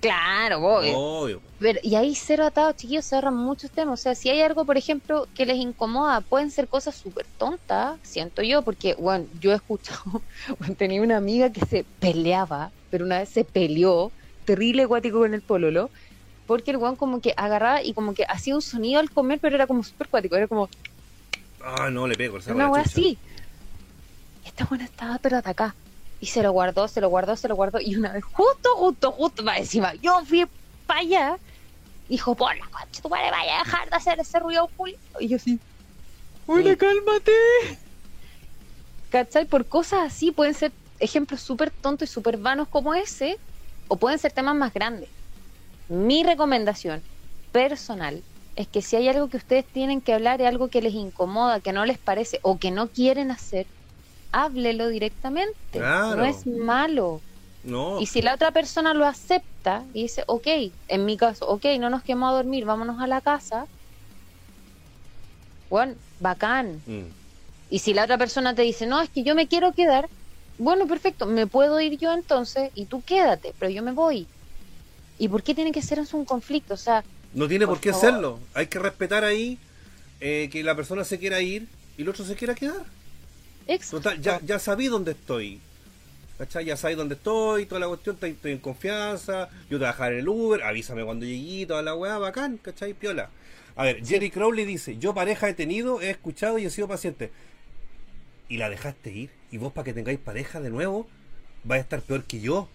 [0.06, 0.98] Claro, obvio.
[0.98, 1.42] Obvio.
[1.58, 4.00] Pero- y ahí cero atado, chiquillos, se ahorran muchos temas.
[4.00, 8.00] O sea, si hay algo, por ejemplo, que les incomoda, pueden ser cosas súper tontas,
[8.04, 10.02] siento yo, porque, bueno, yo he escuchado,
[10.60, 14.12] bueno, tenía una amiga que se peleaba, pero una vez se peleó,
[14.44, 15.92] terrible cuático con el pololo,
[16.46, 19.56] porque el guan como que agarraba y como que hacía un sonido al comer, pero
[19.56, 20.70] era como súper cuático, era como
[21.62, 22.40] Ah, no, le pego.
[22.40, 23.18] saco una así.
[24.44, 25.76] este bueno estaba pero acá.
[26.26, 27.80] Y se lo guardó, se lo guardó, se lo guardó.
[27.80, 30.48] Y una vez, justo, justo, justo, para encima, yo fui
[30.88, 31.38] para allá.
[32.10, 34.98] Dijo, por la concha, tu madre vaya a dejar de hacer ese ruido, Julio.
[35.20, 35.60] Y yo sí,
[36.48, 37.32] Hola, cálmate.
[39.12, 39.46] ¿Cachai?
[39.46, 43.38] Por cosas así pueden ser ejemplos súper tontos y súper vanos como ese,
[43.88, 45.10] o pueden ser temas más grandes.
[45.90, 47.04] Mi recomendación
[47.52, 48.24] personal
[48.56, 51.60] es que si hay algo que ustedes tienen que hablar, es algo que les incomoda,
[51.60, 53.68] que no les parece o que no quieren hacer,
[54.36, 55.56] háblelo directamente.
[55.72, 56.18] Claro.
[56.18, 57.22] No es malo.
[57.64, 58.00] No.
[58.02, 60.48] Y si la otra persona lo acepta y dice, ok,
[60.90, 63.66] en mi caso, ok, no nos quedamos a dormir, vámonos a la casa,
[65.70, 66.82] bueno, bacán.
[66.86, 67.06] Mm.
[67.72, 70.08] Y si la otra persona te dice, no, es que yo me quiero quedar,
[70.60, 74.28] bueno, perfecto, me puedo ir yo entonces y tú quédate, pero yo me voy.
[75.18, 76.74] ¿Y por qué tiene que ser eso un conflicto?
[76.76, 77.04] O sea,
[77.34, 78.08] No tiene por, Por qué favor.
[78.08, 78.40] hacerlo.
[78.54, 79.58] Hay que respetar ahí
[80.20, 81.68] eh, que la persona se quiera ir
[81.98, 82.84] y el otro se quiera quedar.
[83.68, 83.98] Exacto.
[83.98, 85.60] Total, ya, ya sabí dónde estoy.
[86.38, 86.66] ¿Cachai?
[86.66, 89.50] Ya sabí dónde estoy, toda la cuestión, estoy, estoy en confianza.
[89.70, 92.94] Yo te dejar en el Uber, avísame cuando llegué, toda la weá, bacán, ¿cachai?
[92.94, 93.30] Piola.
[93.78, 97.32] A ver, Jerry Crowley dice: Yo pareja he tenido, he escuchado y he sido paciente.
[98.50, 99.30] Y la dejaste ir.
[99.52, 101.08] Y vos, para que tengáis pareja de nuevo,
[101.64, 102.68] vais a estar peor que yo.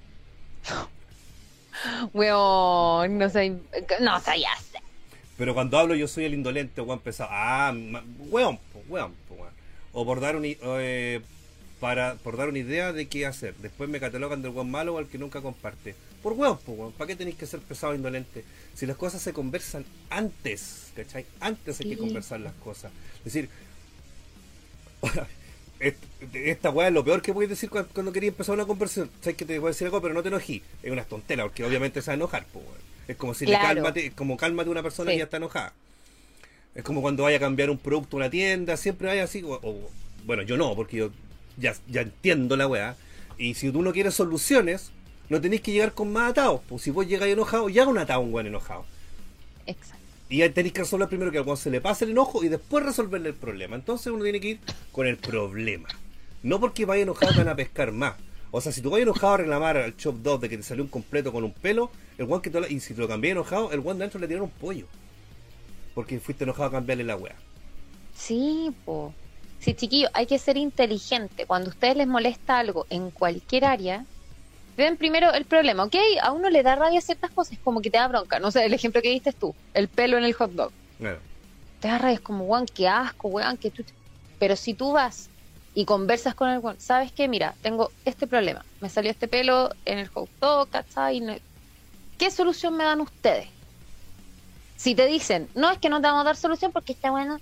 [2.13, 3.51] Weón, no sé,
[4.01, 4.79] no sé, ya sé.
[5.39, 7.31] Pero cuando hablo yo soy el indolente, weón pesado.
[7.33, 7.73] Ah,
[8.31, 8.59] weón,
[8.89, 9.15] weón.
[9.93, 11.21] O por dar, un, eh,
[11.81, 13.55] para, por dar una idea de qué hacer.
[13.57, 15.95] Después me catalogan del weón malo o al que nunca comparte.
[16.23, 16.93] Por po, weón.
[16.93, 18.45] ¿Para qué tenéis que ser pesado e indolente?
[18.75, 21.27] Si las cosas se conversan antes, ¿cachai?
[21.41, 22.01] Antes hay que Sí.
[22.01, 22.93] conversar las cosas.
[23.19, 23.49] Es decir,
[25.81, 25.97] est-
[26.35, 29.11] esta weá es lo peor que puedes decir cuando, cuando querías empezar una conversación.
[29.21, 30.63] Sabes que te voy a decir algo, pero no te enojí.
[30.83, 32.67] Es una tontera, porque obviamente se va a enojar, weón.
[33.09, 33.69] Es como si Claro.
[33.69, 35.15] le cálmate, como cálmate una persona Sí.
[35.15, 35.73] que ya está enojada.
[36.75, 39.53] Es como cuando vaya a cambiar un producto a una tienda, siempre vaya así, o,
[39.63, 39.91] o-
[40.25, 41.11] bueno, yo no, porque yo
[41.57, 42.97] ya, ya entiendo la weá.
[43.39, 44.91] Y si tú no quieres soluciones,
[45.29, 46.61] no tenéis que llegar con más atados.
[46.69, 48.85] Pues si vos llegáis enojado, ya un atado un weón enojado.
[49.67, 49.97] Exacto.
[50.29, 52.49] Y ahí tenéis que resolver primero que al weón se le pase el enojo y
[52.49, 53.75] después resolverle el problema.
[53.77, 54.61] Entonces uno tiene que ir
[54.93, 55.89] con el problema.
[56.43, 58.15] No porque vaya enojado te van a pescar más.
[58.53, 60.83] O sea, si tú vas enojado a reclamar al Chop 2 de que te salió
[60.85, 63.31] un completo con un pelo, el one que te lo- y si te lo cambié
[63.33, 64.87] enojado, el one de adentro le tiraron un pollo.
[65.95, 67.35] Porque fuiste enojado a cambiarle la weá.
[68.15, 69.13] Sí, po.
[69.61, 71.47] Sí, chiquillo, hay que ser inteligente.
[71.47, 74.07] Cuando a ustedes les molesta algo en cualquier área,
[74.77, 75.97] ven primero el problema, ¿ok?
[76.23, 78.39] A uno le da rabia ciertas cosas, como que te da bronca.
[78.39, 80.73] No sé, el ejemplo que diste tú, el pelo en el hot dog.
[80.99, 81.19] Bueno,
[81.81, 83.85] Te da rabia, es como, weón, qué asco, weón, que tú...
[84.39, 85.29] Pero si tú vas
[85.75, 87.29] y conversas con el weón, ¿sabes qué?
[87.29, 88.65] Mira, tengo este problema.
[88.81, 91.43] Me salió este pelo en el hot dog, ¿cachai?
[92.17, 93.49] ¿Qué solución me dan ustedes?
[94.81, 97.37] Si te dicen, no, es que no te vamos a dar solución porque está bueno,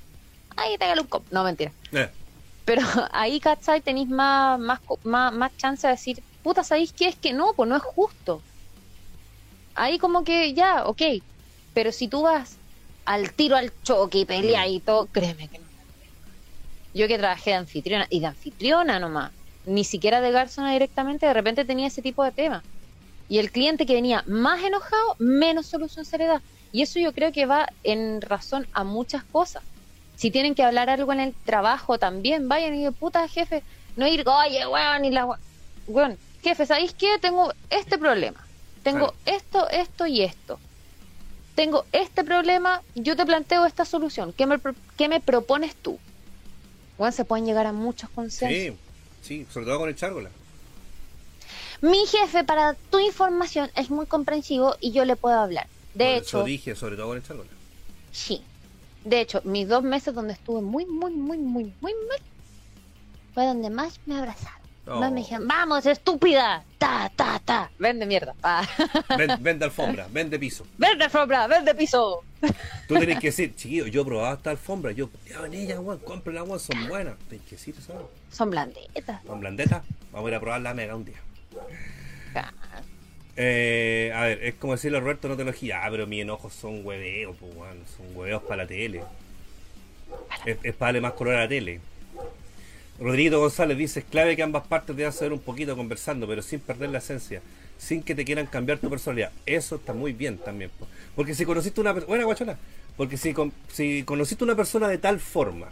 [0.56, 1.24] ahí te un cop.
[1.31, 1.73] No, mentira.
[1.93, 2.10] eh,
[2.65, 2.82] Pero
[3.12, 3.81] ahí, ¿cachai?
[3.81, 7.06] Tenéis más, más, más, más chance de decir, puta, ¿sabéis qué?
[7.06, 8.43] Es que no, pues no es justo.
[9.77, 11.01] Ahí como que ya, ok.
[11.74, 12.59] Pero si tú vas
[13.05, 15.69] al tiro al choque y pelea y todo, créeme que no.
[16.93, 19.31] Yo que trabajé de anfitriona, y de anfitriona nomás,
[19.65, 22.66] ni siquiera de garzona directamente, de repente tenía ese tipo de tema.
[23.28, 26.44] Y el cliente que venía más enojado, menos solución se le da.
[26.73, 29.62] Y eso yo creo que va en razón a muchas cosas.
[30.16, 33.62] Si tienen que hablar algo en el trabajo también, vayan y digan, puta jefe,
[33.97, 35.36] no ir, oye, weón, y la we-".
[35.86, 37.19] weón, jefe, ¿sabéis qué?
[37.20, 38.45] Tengo este problema.
[38.82, 39.15] Tengo Claro.
[39.27, 40.59] esto, esto y esto.
[41.55, 44.32] Tengo este problema, yo te planteo esta solución.
[44.32, 44.59] ¿Qué me,
[44.97, 45.99] qué me propones tú?
[46.99, 48.77] Weón, se pueden llegar a muchos consensos.
[48.77, 48.77] sí,
[49.23, 50.31] sí, sobre todo con el chárgola.
[51.81, 55.69] Mi jefe, para tu información, es muy comprensivo y yo le puedo hablar.
[55.94, 57.51] De Por hecho, Eso dije, sobre todo con el chárgola.
[58.12, 58.43] Sí.
[59.05, 62.20] De hecho, mis dos meses donde estuve muy, muy, muy, muy, muy mal,
[63.35, 64.59] fue donde más me abrazaron.
[64.86, 65.01] Oh.
[65.01, 68.66] Más me dijeron, vamos, estúpida, ta, ta, ta, vende mierda, pa.
[69.19, 70.66] Ven, vende alfombra, vende piso.
[70.78, 72.23] vende alfombra, vende piso.
[72.86, 75.98] Tú tenés que decir, chiquillo, yo he probado esta alfombra, yo, ya en ella, weón,
[75.98, 77.19] cómprenla, weón, son buenas.
[77.28, 78.10] Tienes que decir eso.
[78.32, 79.20] Son blandetas.
[79.27, 81.20] Son blandetas, vamos a ir a probar la mega un día.
[83.40, 85.74] Eh, a ver, es como decirle a Roberto, no te elogies.
[85.77, 87.78] Ah, pero mis enojos son hueveos, pues, weón.
[87.97, 89.02] Son hueveos para la tele.
[90.44, 91.81] Es, para darle más color a la tele.
[92.98, 96.59] Rodrigo González dice, es clave que ambas partes deban saber un poquito conversando, pero sin
[96.59, 97.40] perder la esencia,
[97.78, 99.31] sin que te quieran cambiar tu personalidad.
[99.47, 100.70] Eso está muy bien también.
[100.77, 100.89] po.
[101.15, 102.09] Porque si conociste una persona...
[102.09, 102.59] Buena guachona.
[102.97, 105.69] Porque si, con- si conociste una persona de tal forma,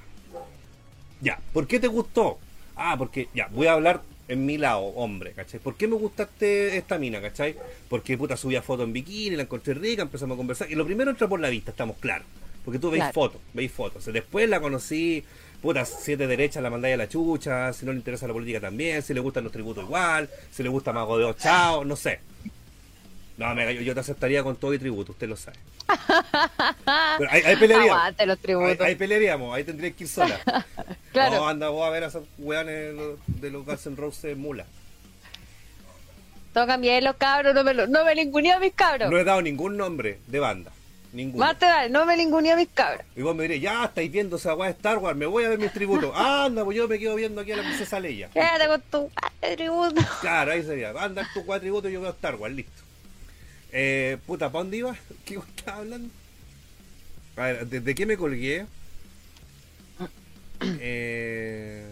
[1.20, 2.38] ya, ¿por qué te gustó?
[2.76, 5.60] Ah, porque, ya, voy a hablar en mi lado, hombre, ¿cachai?
[5.60, 7.56] ¿Por qué me gustaste esta mina, ¿cachai?
[7.88, 10.70] Porque, puta, subía fotos en bikini, la encontré rica, empezamos a conversar.
[10.70, 12.26] Y lo primero entra por la vista, estamos claros.
[12.64, 13.14] Porque tú veis Claro.
[13.14, 14.04] fotos, veis fotos.
[14.06, 15.22] Después la conocí,
[15.62, 18.32] puta, si es de derecha la mandáis a la chucha, si no le interesa la
[18.32, 21.94] política también, si le gustan los tributos igual, si le gusta Mago de Chao, no
[21.94, 22.18] sé.
[23.38, 25.58] No, mega, yo, yo te aceptaría con todo y tributo, usted lo sabe.
[27.18, 27.96] Pero ahí, ahí pelearíamos.
[27.98, 28.80] Aguante los Ahí, tributos.
[28.80, 30.40] ahí pelearíamos, ahí tendrías que ir sola.
[31.12, 31.36] Claro.
[31.36, 32.94] No, anda vos a ver a esos weones
[33.26, 34.66] de los Guns N' Roses mula.
[36.52, 38.12] Que cambiar los cabros, no me, lo- no me
[38.52, 39.10] a mis cabros.
[39.10, 40.72] No he dado ningún nombre de banda.
[41.14, 41.42] Ninguno.
[41.46, 43.02] Más te vale, no me ninguneé a mis cabros.
[43.16, 45.48] Y vos me diréis, ya estáis viendo esa weá de Star Wars, me voy a
[45.48, 46.12] ver mis tributos.
[46.14, 48.28] Anda, pues yo me quedo viendo aquí a la princesa Leia.
[48.28, 50.02] Quédate con tu padre tributo.
[50.20, 50.90] Claro, ahí sería.
[50.98, 52.82] Anda tu cuatro tributos y yo veo Star Wars, listo.
[53.78, 54.96] Eh, puta, ¿para dónde iba?
[55.26, 56.08] ¿Qué estaba hablando?
[57.36, 58.66] A ver, ¿desde qué me colgué?
[60.80, 61.84] Eh,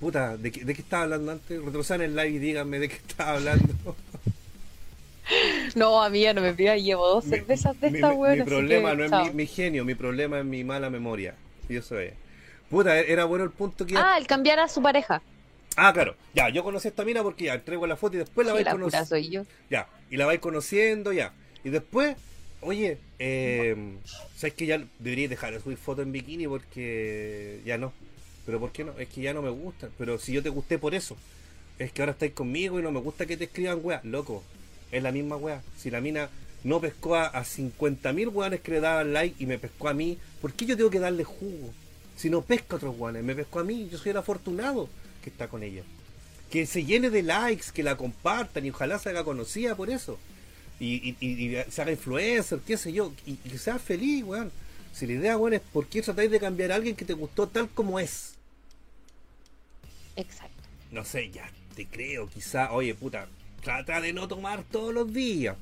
[0.00, 1.62] puta, ¿de qué, ¿de qué estaba hablando antes?
[1.62, 3.74] Retrocedan el live y díganme de qué estaba hablando.
[5.74, 8.38] No, amiga, no me pidas, llevo dos cervezas de mi, esta weón.
[8.38, 11.34] mi problema que, no es mi, mi genio, mi problema es mi mala memoria.
[11.68, 12.14] Y eso es.
[12.70, 13.96] Puta, era bueno el punto que...
[13.96, 15.20] Ah, el cambiar a su pareja.
[15.76, 16.16] Ah, claro.
[16.34, 18.64] Ya, yo conocí a esta mina porque ya entrego la foto y después la Sí,
[18.64, 19.46] vais conociendo.
[19.70, 21.32] Ya, y la vais conociendo, ya.
[21.64, 22.16] Y después,
[22.62, 23.76] oye, eh,
[24.36, 27.92] ¿sabes que ya deberíais dejar de subir fotos en bikini porque ya no?
[28.46, 28.98] ¿Pero por qué no?
[28.98, 29.88] Es que ya no me gusta.
[29.98, 31.16] Pero si yo te gusté por eso.
[31.78, 34.00] Es que ahora estáis conmigo y no me gusta que te escriban weá.
[34.02, 34.42] Loco,
[34.90, 35.62] es la misma weá.
[35.76, 36.30] Si la mina
[36.64, 40.16] no pescó a, a 50.000 weones que le daban like y me pescó a mí,
[40.40, 41.70] ¿por qué yo tengo que darle jugo?
[42.16, 44.88] Si no pesca a otros weones, me pescó a mí, yo soy el afortunado
[45.26, 45.82] que está con ella.
[46.52, 50.20] Que se llene de likes, que la compartan y ojalá se haga conocida por eso.
[50.78, 54.52] Y, y, se haga influencer, qué sé yo, y, y que sea feliz, weón.
[54.92, 57.48] Si la idea, weón, es por qué tratáis de cambiar a alguien que te gustó
[57.48, 58.34] tal como es.
[60.14, 60.62] Exacto.
[60.92, 63.26] No sé, ya te creo, quizá, oye, puta,
[63.64, 65.56] trata de no tomar todos los días.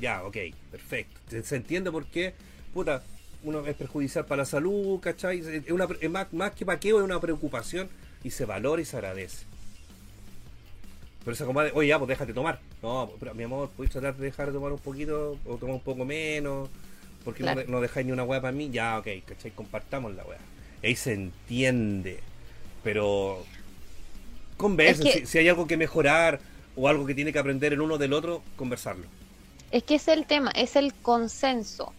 [0.00, 0.36] Ya, ok,
[0.70, 1.20] perfecto.
[1.42, 2.32] Se, entiende por qué,
[2.72, 3.04] puta,
[3.42, 5.40] uno es perjudicial para la salud, ¿cachai?
[5.40, 7.90] Es, una, es más, más que paqueo, es una preocupación
[8.24, 9.44] y se valora y se agradece.
[11.24, 12.60] Pero esa comadre, oye, ya, pues déjate tomar.
[12.82, 15.80] No, pero mi amor, puedes tratar de dejar de tomar un poquito o tomar un
[15.82, 16.68] poco menos.
[17.24, 17.62] Porque Claro.
[17.66, 18.70] no, no dejáis ni una weá para mí.
[18.70, 19.50] Ya, ok, ¿cachai?
[19.50, 20.38] Compartamos la weá.
[20.82, 22.20] Ahí se entiende.
[22.82, 23.44] Pero
[24.56, 25.06] conversen.
[25.06, 26.40] Es que- si, si hay algo que mejorar
[26.76, 29.04] o algo que tiene que aprender el uno del otro, conversarlo.
[29.70, 31.92] Es que es el tema, es el consenso.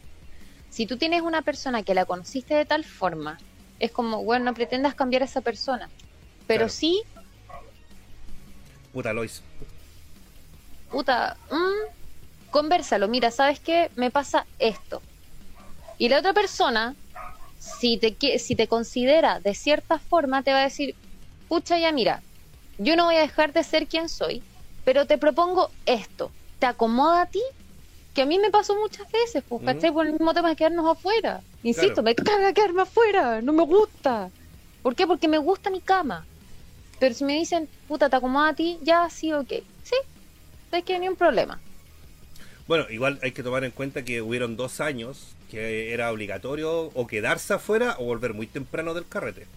[0.72, 3.38] Si tú tienes una persona que la conociste de tal forma,
[3.80, 5.90] es como, bueno, no pretendas cambiar a esa persona.
[6.48, 6.74] Pero Claro.
[6.74, 7.02] sí,
[8.94, 9.42] Puta, Lois.
[10.90, 13.08] puta, mm, conversalo.
[13.08, 13.90] Mira, ¿sabes qué?
[13.96, 15.02] Me pasa esto.
[15.98, 16.94] Y la otra persona,
[17.60, 20.96] si te, si te considera de cierta forma, te va a decir,
[21.48, 22.22] pucha, ya mira,
[22.78, 24.44] yo no voy a dejar de ser quien soy,
[24.84, 26.32] pero te propongo esto.
[26.60, 27.42] ¿Te acomoda a ti?
[28.14, 29.64] Que a mí me pasó muchas veces, pues.
[29.64, 29.92] ¿cachai?
[29.92, 31.42] Por el mismo tema de quedarnos afuera.
[31.64, 32.04] Insisto, Claro.
[32.04, 34.30] me caga quedarme afuera, no me gusta.
[34.82, 35.08] ¿Por qué?
[35.08, 36.26] Porque me gusta mi cama.
[37.02, 38.78] Pero si me dicen, puta, ¿te acomoda a ti?
[38.84, 39.50] Ya, sí, ok.
[39.84, 39.96] Sí,
[40.72, 41.60] no hay que ni un problema.
[42.68, 47.08] Bueno, igual hay que tomar en cuenta que hubieron dos años que era obligatorio o
[47.08, 49.48] quedarse afuera o volver muy temprano del carrete.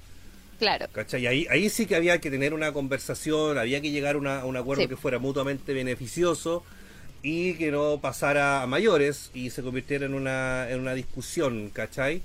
[0.58, 0.86] Claro.
[0.90, 1.26] ¿Cachai?
[1.26, 4.44] Ahí, ahí sí que había que tener una conversación, había que llegar a, una- a
[4.46, 4.88] un acuerdo Sí.
[4.88, 6.64] que fuera mutuamente beneficioso
[7.22, 12.22] y que no pasara a mayores y se convirtiera en una, en una discusión, ¿cachai?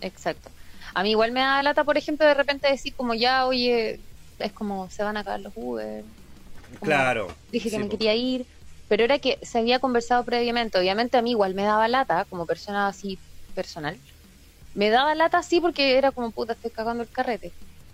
[0.00, 0.50] Exacto.
[0.92, 4.00] A mí igual me da lata, por ejemplo, de repente decir como ya, oye,
[4.44, 6.04] es como se van a acabar los Uber.
[6.78, 7.28] Como Claro.
[7.50, 8.46] Dije que sí, me quería ir,
[8.88, 10.78] pero era que se había conversado previamente.
[10.78, 13.18] Obviamente a mí igual me daba lata, como persona así
[13.54, 13.98] personal.
[14.74, 17.52] Me daba lata así porque era como puta, estoy cagando el carrete.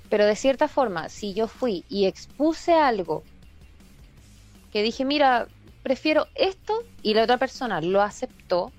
[0.08, 3.22] Pero de cierta forma, si yo fui y expuse algo
[4.72, 5.46] que dije, mira,
[5.82, 8.72] prefiero esto y la otra persona lo aceptó,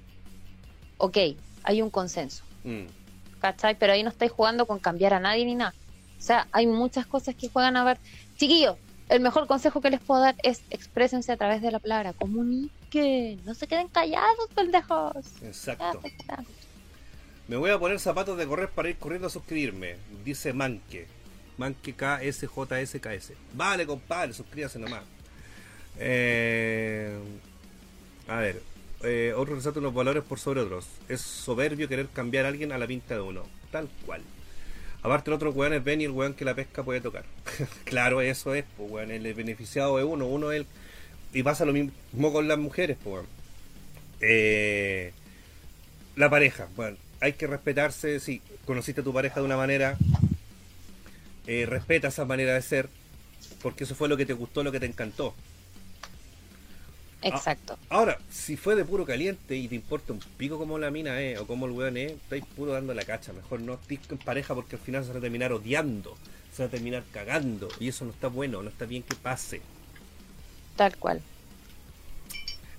[0.97, 1.17] ok,
[1.63, 2.43] hay un consenso.
[2.63, 3.01] Mm.
[3.41, 3.75] ¿cachai?
[3.77, 5.73] Pero ahí no estáis jugando con cambiar a nadie ni nada.
[6.21, 7.97] O sea, hay muchas cosas que juegan a ver.
[8.37, 8.77] Chiquillos,
[9.09, 13.43] el mejor consejo que les puedo dar es exprésense a través de la palabra, comuniquen,
[13.43, 15.15] no se queden callados, pendejos.
[15.41, 15.99] Exacto.
[17.47, 19.95] Me voy a poner zapatos de correr para ir corriendo a suscribirme.
[20.23, 21.07] Dice Manque.
[21.57, 23.33] Manque KSJSKS.
[23.55, 25.01] Vale, compadre, suscríbase nomás.
[25.97, 27.17] Eh,
[28.27, 28.61] a ver.
[29.03, 30.85] Eh, otro resalta unos valores por sobre otros.
[31.09, 33.43] Es soberbio querer cambiar a alguien a la pinta de uno.
[33.71, 34.21] Tal cual.
[35.03, 37.25] Aparte el otro weón es Ben y el weón que la pesca puede tocar.
[37.85, 39.11] claro, eso es, pues weón.
[39.11, 40.27] El beneficiado es uno.
[40.27, 40.67] Uno es el...
[41.33, 43.27] Y pasa lo mismo con las mujeres, pues weón.
[44.21, 45.13] Eh,
[46.15, 49.97] la pareja, bueno, hay que respetarse, si conociste a tu pareja de una manera,
[51.47, 52.89] eh, respeta esa manera de ser,
[53.61, 55.33] porque eso fue lo que te gustó, lo que te encantó.
[57.21, 57.77] Exacto.
[57.89, 61.39] Ahora, si fue de puro caliente y te importa un pico como la mina es
[61.39, 63.31] o como el weón es, estáis puro dando la cacha.
[63.33, 66.17] Mejor no estés en pareja porque al final se van a terminar odiando,
[66.51, 67.67] se van a terminar cagando.
[67.79, 69.61] Y eso no está bueno, no está bien que pase.
[70.75, 71.21] Tal cual.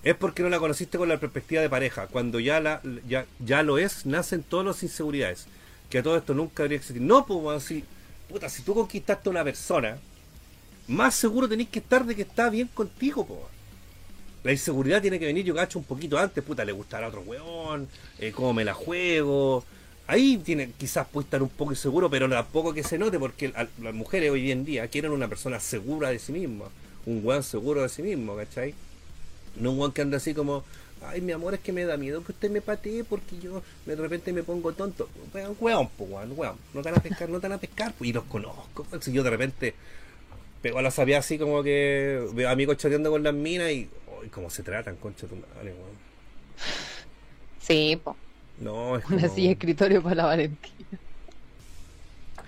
[0.02, 2.08] Es porque no la conociste con la perspectiva de pareja.
[2.08, 5.46] Cuando ya la ya, ya lo es, nacen todas las inseguridades.
[5.88, 7.04] Que a todo esto nunca habría existido.
[7.04, 7.84] No, pues, si,
[8.28, 9.98] puta, si tú conquistaste a una persona,
[10.88, 13.61] más seguro tenés que estar de que está bien contigo, pues.
[14.44, 17.88] La inseguridad tiene que venir, yo cacho, un poquito antes, puta, le gustará otro weón,
[18.18, 19.64] eh, cómo me la juego.
[20.08, 23.94] Ahí tiene, quizás puede estar un poco inseguro, pero tampoco que se note, porque las
[23.94, 26.64] mujeres hoy en día quieren una persona segura de sí misma,
[27.06, 28.74] un weón seguro de sí mismo, ¿cachai?
[29.56, 30.64] No un weón que anda así como,
[31.06, 33.94] ay, mi amor, es que me da miedo que usted me patee porque yo de
[33.94, 35.08] repente me pongo tonto.
[35.32, 38.10] Weón, weón, weón, weón, no te van a pescar, no te van a pescar, pues,
[38.10, 39.74] y los conozco, si yo de repente
[40.62, 43.88] pego a la sabía así como que veo a amigos chateando con las minas y,
[44.30, 45.96] cómo se tratan, concha tu madre, weón.
[47.60, 48.16] Sí, po.
[48.58, 49.34] No, es Una como...
[49.34, 50.98] silla de escritorio para la Valentina.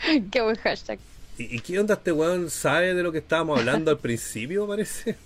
[0.30, 0.98] Qué buen hashtag.
[1.38, 2.50] ¿Y, ¿Y qué onda este weón?
[2.50, 5.16] ¿Sabe de lo que estábamos hablando al principio, parece?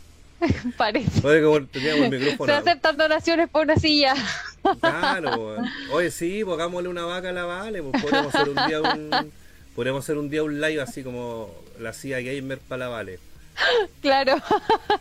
[0.76, 1.26] Parece.
[1.26, 2.52] Oye, como teníamos el Se micrófono.
[2.54, 4.14] aceptan donaciones por una silla.
[4.80, 5.66] Claro, weón.
[5.92, 9.32] Oye, sí, pues hagámosle una vaca a la Vale, pues podríamos hacer un día un
[9.74, 13.18] podríamos hacer un día un live así como la CIA gamer para la Vale.
[14.02, 14.36] Claro.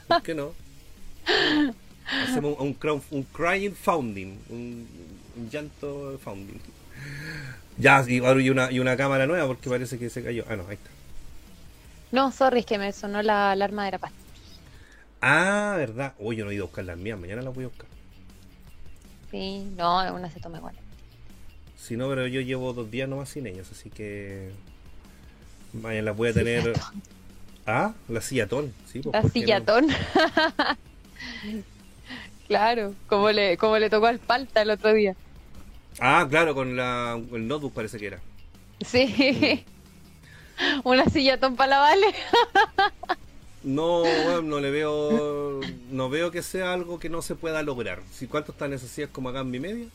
[0.07, 0.53] ¿Por qué no?
[2.23, 2.77] Hacemos un,
[3.11, 4.87] un, crying founding, un,
[5.35, 6.59] un llanto founding.
[7.77, 10.45] Ya, y, una, y una cámara nueva porque parece que se cayó.
[10.49, 10.89] Ah, no, ahí está.
[12.11, 14.17] No, sorry, es que me sonó la alarma de la pasta.
[15.21, 16.13] Ah, verdad.
[16.19, 17.87] Uy, yo no he ido a buscar las mías, mañana las voy a buscar.
[19.29, 20.75] Sí, no, una se toma igual.
[21.77, 24.51] Si no, pero yo llevo dos días nomás sin ellas, así que.
[25.73, 26.73] Mañana las voy a tener.
[27.65, 29.87] Ah, la sillatón, sí, pues, La ¿por qué no?
[32.47, 35.15] claro, como le, como le tocó al palta el otro día.
[35.99, 38.19] Ah, claro, con la, el notebook parece que era.
[38.85, 39.65] Sí.
[40.83, 42.07] Una sillatón para la Vale.
[43.63, 45.59] No, bueno, no le veo.
[45.91, 48.01] No veo que sea algo que no se pueda lograr.
[48.13, 49.87] Si ¿Cuánto están esas sillas como a Gamba y media?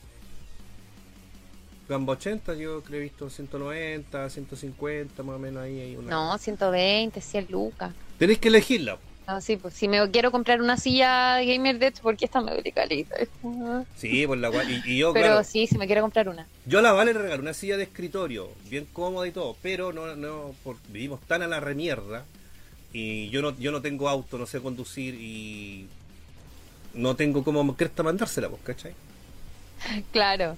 [1.89, 6.11] Gamba 80, yo creo que he visto 190, 150, más o menos ahí hay una.
[6.11, 7.93] No, 120, 100 lucas.
[8.19, 8.99] Tenéis que elegirla.
[9.33, 12.53] No, sí, pues si me quiero comprar una silla gamer de hecho, porque esta me
[12.53, 13.17] duele calita.
[13.97, 14.71] Sí, por la cual.
[14.71, 16.47] Y, y yo, Pero claro, sí, si me quiero comprar una.
[16.67, 19.93] Yo a la Vale le regalé una silla de escritorio, bien cómoda y todo, pero
[19.93, 22.25] no, no, por- vivimos tan a la remierda
[22.93, 25.87] y yo no, yo no tengo auto, no sé conducir y
[26.93, 28.93] no tengo como cresta mandársela, pues, ¿cachai?
[30.13, 30.57] Claro.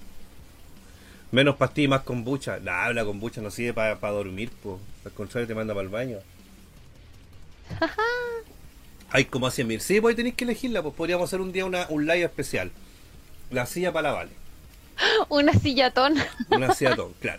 [1.30, 2.58] Menos pastillas, más kombucha.
[2.58, 4.76] La habla kombucha no sirve para dormir, pues.
[5.04, 6.18] Al contrario, te manda para el baño.
[9.14, 9.80] Ay, como hacen mil.
[9.80, 12.72] Sí, pues tenéis que elegirla, pues podríamos hacer un día una, un live especial.
[13.48, 14.30] La silla para la Vale.
[15.28, 16.16] Una sillatón.
[16.50, 17.38] Una silla todo, claro.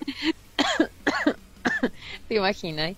[2.30, 2.96] ¿Te imaginas?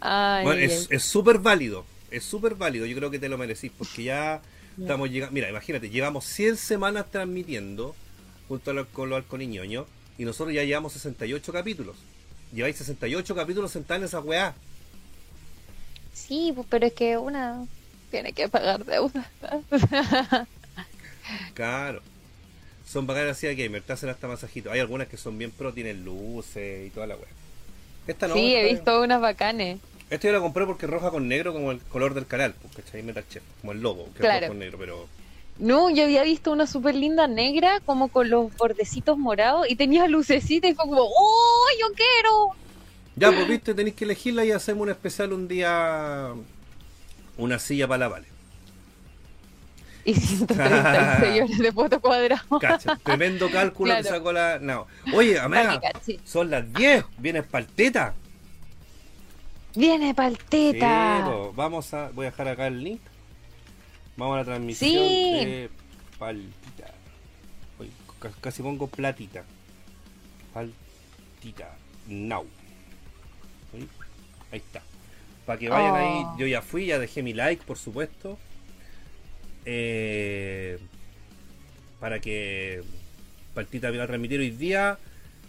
[0.00, 4.04] Ay, Bueno, es súper válido, es súper válido, yo creo que te lo merecís, porque
[4.04, 4.40] ya
[4.80, 7.96] estamos llegando, mira, imagínate, llevamos 100 semanas transmitiendo
[8.46, 11.96] junto a los, con los alconiñoños y nosotros ya llevamos 68 capítulos.
[12.52, 14.54] Lleváis 68 capítulos sentados en esa weá.
[16.12, 17.66] Sí, pues, pero es que una
[18.10, 19.30] tiene que pagar deuda.
[21.54, 22.02] Claro.
[22.86, 24.72] Son bacanas así de gamer, te hacen hasta masajitos.
[24.72, 27.26] Hay algunas que son bien pro, tienen luces y toda la weá.
[28.06, 28.34] Esta no.
[28.34, 29.80] sí, he visto unas bacanes.
[30.08, 32.76] Esta yo la compré porque es roja con negro como el color del canal, pues,
[32.76, 33.02] ¿cachai?
[33.02, 34.40] Metal Chef, como el logo, que es Claro.
[34.42, 35.08] rojo con negro, pero...
[35.58, 40.06] No, yo había visto una súper linda negra, como con los bordecitos morados, y tenía
[40.06, 42.50] lucecita y fue como, ¡Oh, yo quiero!
[43.16, 46.34] Ya, pues viste, tenéis que elegirla y hacemos un especial un día.
[47.36, 48.26] Una silla para la Vale.
[50.04, 52.58] Y 136 horas de foto cuadrado.
[52.60, 54.58] Cacha, tremendo cálculo que sacó la.
[54.60, 54.86] No.
[55.12, 55.80] Oye, amiga,
[56.24, 58.14] son las 10, vienes palteta.
[59.74, 61.22] Viene Sí, palteta.
[61.54, 62.08] vamos a.
[62.10, 63.00] Voy a dejar acá el link.
[64.16, 65.44] Vamos a la transmisión Sí.
[65.44, 65.70] de
[66.18, 66.86] paltita.
[67.78, 67.90] Uy,
[68.40, 69.44] casi pongo platita.
[70.54, 71.76] Paltita.
[72.06, 72.46] Now.
[73.74, 73.88] Uy,
[74.52, 74.80] Ahí está.
[75.46, 75.96] Para que vayan Oh.
[75.96, 76.24] ahí.
[76.40, 78.38] Yo ya fui, ya dejé mi like, por supuesto.
[79.64, 80.78] Eh,
[82.00, 82.82] para que
[83.54, 84.98] Paltita viene a transmitir hoy día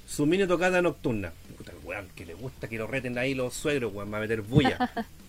[0.07, 1.34] su mini tocada nocturna.
[1.57, 4.41] Puta, weón, que le gusta que lo reten ahí los suegros, weón, va a meter
[4.41, 4.78] bulla.